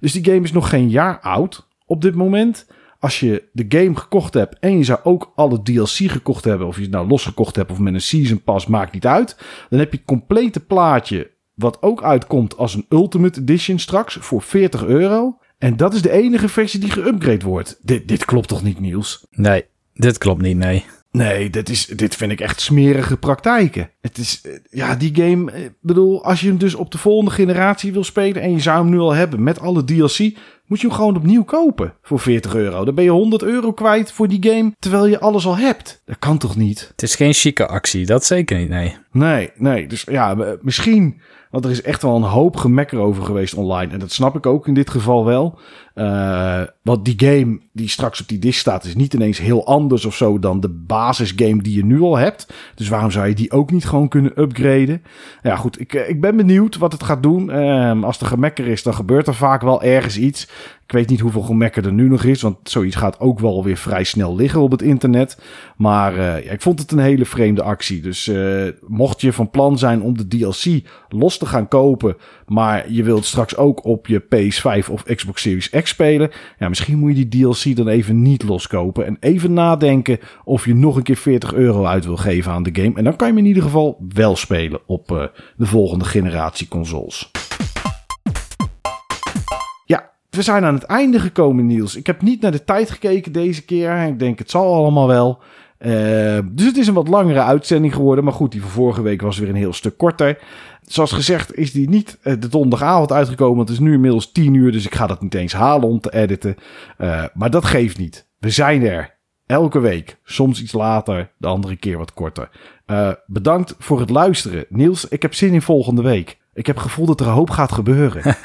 Dus 0.00 0.12
die 0.12 0.24
game 0.24 0.40
is 0.40 0.52
nog 0.52 0.68
geen 0.68 0.88
jaar 0.88 1.20
oud 1.20 1.68
op 1.86 2.02
dit 2.02 2.14
moment. 2.14 2.66
Als 3.00 3.20
je 3.20 3.48
de 3.52 3.64
game 3.68 3.96
gekocht 3.96 4.34
hebt 4.34 4.58
en 4.58 4.76
je 4.76 4.84
zou 4.84 4.98
ook 5.02 5.32
alle 5.34 5.62
DLC 5.62 6.10
gekocht 6.10 6.44
hebben, 6.44 6.66
of 6.66 6.76
je 6.76 6.82
het 6.82 6.90
nou 6.90 7.08
losgekocht 7.08 7.56
hebt 7.56 7.70
of 7.70 7.78
met 7.78 7.94
een 7.94 8.00
Season 8.00 8.42
Pass, 8.42 8.66
maakt 8.66 8.92
niet 8.92 9.06
uit. 9.06 9.36
Dan 9.70 9.78
heb 9.78 9.90
je 9.90 9.96
het 9.96 10.06
complete 10.06 10.60
plaatje, 10.60 11.30
wat 11.54 11.82
ook 11.82 12.02
uitkomt 12.02 12.56
als 12.56 12.74
een 12.74 12.86
Ultimate 12.88 13.40
Edition 13.40 13.78
straks, 13.78 14.16
voor 14.20 14.42
40 14.42 14.84
euro. 14.84 15.38
En 15.58 15.76
dat 15.76 15.94
is 15.94 16.02
de 16.02 16.10
enige 16.10 16.48
versie 16.48 16.80
die 16.80 16.92
geüpgrade 16.92 17.44
wordt. 17.44 17.78
Dit, 17.82 18.08
dit 18.08 18.24
klopt 18.24 18.48
toch 18.48 18.62
niet, 18.62 18.80
Niels? 18.80 19.26
Nee, 19.30 19.64
dit 19.94 20.18
klopt 20.18 20.42
niet, 20.42 20.56
nee. 20.56 20.84
Nee, 21.16 21.50
dit, 21.50 21.68
is, 21.68 21.86
dit 21.86 22.16
vind 22.16 22.32
ik 22.32 22.40
echt 22.40 22.60
smerige 22.60 23.16
praktijken. 23.16 23.90
Het 24.00 24.18
is, 24.18 24.40
eh, 24.42 24.52
ja, 24.70 24.94
die 24.94 25.14
game, 25.14 25.52
ik 25.52 25.72
bedoel, 25.80 26.24
als 26.24 26.40
je 26.40 26.48
hem 26.48 26.58
dus 26.58 26.74
op 26.74 26.90
de 26.90 26.98
volgende 26.98 27.30
generatie 27.30 27.92
wil 27.92 28.04
spelen 28.04 28.42
en 28.42 28.52
je 28.52 28.60
zou 28.60 28.78
hem 28.78 28.90
nu 28.90 28.98
al 28.98 29.14
hebben 29.14 29.42
met 29.42 29.60
alle 29.60 29.84
DLC, 29.84 30.18
moet 30.66 30.80
je 30.80 30.86
hem 30.86 30.96
gewoon 30.96 31.16
opnieuw 31.16 31.44
kopen 31.44 31.94
voor 32.02 32.20
40 32.20 32.54
euro. 32.54 32.84
Dan 32.84 32.94
ben 32.94 33.04
je 33.04 33.10
100 33.10 33.42
euro 33.42 33.72
kwijt 33.72 34.12
voor 34.12 34.28
die 34.28 34.50
game, 34.50 34.72
terwijl 34.78 35.06
je 35.06 35.20
alles 35.20 35.46
al 35.46 35.56
hebt. 35.56 36.02
Dat 36.04 36.18
kan 36.18 36.38
toch 36.38 36.56
niet? 36.56 36.88
Het 36.90 37.02
is 37.02 37.14
geen 37.14 37.32
chique 37.32 37.66
actie, 37.66 38.06
dat 38.06 38.24
zeker 38.24 38.58
niet, 38.58 38.68
nee. 38.68 38.96
Nee, 39.12 39.50
nee, 39.56 39.86
dus 39.86 40.04
ja, 40.10 40.56
misschien 40.60 41.20
want 41.50 41.64
er 41.64 41.70
is 41.70 41.82
echt 41.82 42.02
wel 42.02 42.16
een 42.16 42.22
hoop 42.22 42.56
gemekker 42.56 42.98
over 42.98 43.22
geweest 43.22 43.54
online. 43.54 43.92
En 43.92 43.98
dat 43.98 44.12
snap 44.12 44.36
ik 44.36 44.46
ook 44.46 44.66
in 44.66 44.74
dit 44.74 44.90
geval 44.90 45.24
wel. 45.24 45.58
Uh, 45.98 46.62
want 46.82 47.04
die 47.04 47.14
game 47.16 47.60
die 47.72 47.88
straks 47.88 48.20
op 48.20 48.28
die 48.28 48.38
disc 48.38 48.60
staat 48.60 48.84
is 48.84 48.94
niet 48.94 49.14
ineens 49.14 49.38
heel 49.38 49.66
anders 49.66 50.04
of 50.04 50.16
zo 50.16 50.38
dan 50.38 50.60
de 50.60 50.68
basisgame 50.68 51.62
die 51.62 51.76
je 51.76 51.84
nu 51.84 52.00
al 52.00 52.16
hebt. 52.16 52.52
Dus 52.74 52.88
waarom 52.88 53.10
zou 53.10 53.28
je 53.28 53.34
die 53.34 53.52
ook 53.52 53.70
niet 53.70 53.84
gewoon 53.84 54.08
kunnen 54.08 54.40
upgraden? 54.40 55.02
Ja 55.42 55.56
goed, 55.56 55.80
ik, 55.80 55.92
ik 55.92 56.20
ben 56.20 56.36
benieuwd 56.36 56.76
wat 56.76 56.92
het 56.92 57.02
gaat 57.02 57.22
doen. 57.22 57.48
Uh, 57.48 58.02
als 58.02 58.20
er 58.20 58.26
gemekker 58.26 58.66
is, 58.66 58.82
dan 58.82 58.94
gebeurt 58.94 59.26
er 59.26 59.34
vaak 59.34 59.62
wel 59.62 59.82
ergens 59.82 60.18
iets. 60.18 60.48
Ik 60.86 60.92
weet 60.92 61.08
niet 61.08 61.20
hoeveel 61.20 61.42
gemekker 61.42 61.86
er 61.86 61.92
nu 61.92 62.08
nog 62.08 62.24
is, 62.24 62.42
want 62.42 62.56
zoiets 62.62 62.96
gaat 62.96 63.20
ook 63.20 63.38
wel 63.38 63.64
weer 63.64 63.76
vrij 63.76 64.04
snel 64.04 64.36
liggen 64.36 64.60
op 64.60 64.70
het 64.70 64.82
internet. 64.82 65.38
Maar 65.76 66.12
uh, 66.12 66.44
ja, 66.44 66.50
ik 66.50 66.62
vond 66.62 66.78
het 66.78 66.92
een 66.92 66.98
hele 66.98 67.24
vreemde 67.24 67.62
actie. 67.62 68.00
Dus 68.00 68.30
mocht 68.86 69.20
je 69.20 69.32
van 69.32 69.50
plan 69.50 69.78
zijn 69.78 70.02
om 70.02 70.16
de 70.16 70.28
DLC 70.28 70.88
los 71.08 71.38
te 71.38 71.46
gaan 71.46 71.68
kopen, 71.68 72.16
maar 72.46 72.92
je 72.92 73.02
wilt 73.02 73.24
straks 73.24 73.56
ook 73.56 73.84
op 73.84 74.06
je 74.06 74.22
PS5 74.22 74.90
of 74.90 75.02
Xbox 75.02 75.42
Series 75.42 75.70
X 75.70 75.85
spelen, 75.86 76.30
ja, 76.58 76.68
misschien 76.68 76.98
moet 76.98 77.16
je 77.16 77.26
die 77.26 77.42
DLC 77.42 77.76
dan 77.76 77.88
even 77.88 78.22
niet 78.22 78.42
loskopen 78.42 79.06
en 79.06 79.16
even 79.20 79.52
nadenken 79.52 80.18
of 80.44 80.64
je 80.64 80.74
nog 80.74 80.96
een 80.96 81.02
keer 81.02 81.16
40 81.16 81.52
euro 81.52 81.84
uit 81.84 82.04
wil 82.04 82.16
geven 82.16 82.52
aan 82.52 82.62
de 82.62 82.82
game. 82.82 82.94
En 82.94 83.04
dan 83.04 83.16
kan 83.16 83.32
je 83.32 83.38
in 83.38 83.46
ieder 83.46 83.62
geval 83.62 84.04
wel 84.14 84.36
spelen 84.36 84.80
op 84.86 85.10
uh, 85.10 85.24
de 85.56 85.66
volgende 85.66 86.04
generatie 86.04 86.68
consoles. 86.68 87.30
We 90.36 90.42
zijn 90.42 90.64
aan 90.64 90.74
het 90.74 90.82
einde 90.82 91.20
gekomen, 91.20 91.66
Niels. 91.66 91.96
Ik 91.96 92.06
heb 92.06 92.22
niet 92.22 92.40
naar 92.40 92.50
de 92.50 92.64
tijd 92.64 92.90
gekeken 92.90 93.32
deze 93.32 93.64
keer. 93.64 94.06
Ik 94.06 94.18
denk, 94.18 94.38
het 94.38 94.50
zal 94.50 94.74
allemaal 94.74 95.06
wel. 95.06 95.38
Uh, 95.78 96.38
dus 96.52 96.66
het 96.66 96.76
is 96.76 96.86
een 96.86 96.94
wat 96.94 97.08
langere 97.08 97.42
uitzending 97.42 97.94
geworden. 97.94 98.24
Maar 98.24 98.32
goed, 98.32 98.52
die 98.52 98.60
van 98.60 98.70
vorige 98.70 99.02
week 99.02 99.20
was 99.20 99.38
weer 99.38 99.48
een 99.48 99.54
heel 99.54 99.72
stuk 99.72 99.96
korter. 99.96 100.38
Zoals 100.82 101.12
gezegd 101.12 101.54
is 101.54 101.72
die 101.72 101.88
niet 101.88 102.18
uh, 102.22 102.34
de 102.40 102.48
donderdagavond 102.48 103.12
uitgekomen. 103.12 103.60
Het 103.60 103.68
is 103.68 103.78
nu 103.78 103.92
inmiddels 103.92 104.32
10 104.32 104.54
uur, 104.54 104.72
dus 104.72 104.86
ik 104.86 104.94
ga 104.94 105.06
dat 105.06 105.22
niet 105.22 105.34
eens 105.34 105.52
halen 105.52 105.88
om 105.88 106.00
te 106.00 106.14
editen. 106.14 106.56
Uh, 106.98 107.24
maar 107.34 107.50
dat 107.50 107.64
geeft 107.64 107.98
niet. 107.98 108.28
We 108.38 108.50
zijn 108.50 108.82
er. 108.82 109.14
Elke 109.46 109.78
week. 109.78 110.18
Soms 110.24 110.62
iets 110.62 110.72
later, 110.72 111.32
de 111.38 111.46
andere 111.46 111.76
keer 111.76 111.98
wat 111.98 112.12
korter. 112.12 112.50
bedankt 113.26 113.74
voor 113.78 114.00
het 114.00 114.10
luisteren. 114.10 114.66
Niels, 114.68 115.08
ik 115.08 115.22
heb 115.22 115.34
zin 115.34 115.52
in 115.52 115.62
volgende 115.62 116.02
week. 116.02 116.38
Ik 116.56 116.66
heb 116.66 116.76
gevoel 116.76 117.06
dat 117.06 117.20
er 117.20 117.26
een 117.26 117.32
hoop 117.32 117.50
gaat 117.50 117.72
gebeuren. 117.72 118.22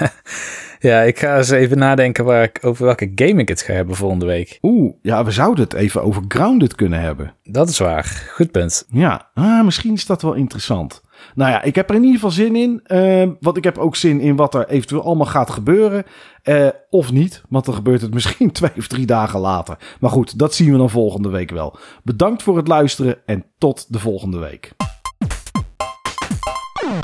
ja, 0.79 1.01
ik 1.01 1.19
ga 1.19 1.37
eens 1.37 1.49
even 1.49 1.77
nadenken 1.77 2.25
waar 2.25 2.43
ik, 2.43 2.59
over 2.61 2.85
welke 2.85 3.11
game 3.15 3.41
ik 3.41 3.47
het 3.47 3.61
ga 3.61 3.73
hebben 3.73 3.95
volgende 3.95 4.25
week. 4.25 4.57
Oeh, 4.61 4.93
ja, 5.01 5.25
we 5.25 5.31
zouden 5.31 5.63
het 5.63 5.73
even 5.73 6.03
over 6.03 6.23
Grounded 6.27 6.75
kunnen 6.75 6.99
hebben. 6.99 7.33
Dat 7.43 7.69
is 7.69 7.77
waar. 7.77 8.29
Goed 8.33 8.51
punt. 8.51 8.85
Ja, 8.89 9.29
ah, 9.33 9.63
misschien 9.63 9.93
is 9.93 10.05
dat 10.05 10.21
wel 10.21 10.33
interessant. 10.33 11.01
Nou 11.35 11.51
ja, 11.51 11.61
ik 11.61 11.75
heb 11.75 11.89
er 11.89 11.95
in 11.95 12.01
ieder 12.03 12.15
geval 12.15 12.31
zin 12.31 12.55
in. 12.55 12.83
Uh, 12.87 13.29
want 13.39 13.57
ik 13.57 13.63
heb 13.63 13.77
ook 13.77 13.95
zin 13.95 14.19
in 14.19 14.35
wat 14.35 14.55
er 14.55 14.67
eventueel 14.67 15.03
allemaal 15.03 15.25
gaat 15.25 15.49
gebeuren. 15.49 16.03
Uh, 16.43 16.67
of 16.89 17.11
niet, 17.11 17.43
want 17.49 17.65
dan 17.65 17.73
gebeurt 17.73 18.01
het 18.01 18.13
misschien 18.17 18.51
twee 18.51 18.71
of 18.77 18.87
drie 18.87 19.05
dagen 19.05 19.39
later. 19.39 19.77
Maar 19.99 20.11
goed, 20.11 20.39
dat 20.39 20.53
zien 20.53 20.71
we 20.71 20.77
dan 20.77 20.89
volgende 20.89 21.29
week 21.29 21.51
wel. 21.51 21.77
Bedankt 22.03 22.43
voor 22.43 22.57
het 22.57 22.67
luisteren 22.67 23.17
en 23.25 23.45
tot 23.57 23.93
de 23.93 23.99
volgende 23.99 24.37
week. 24.37 24.71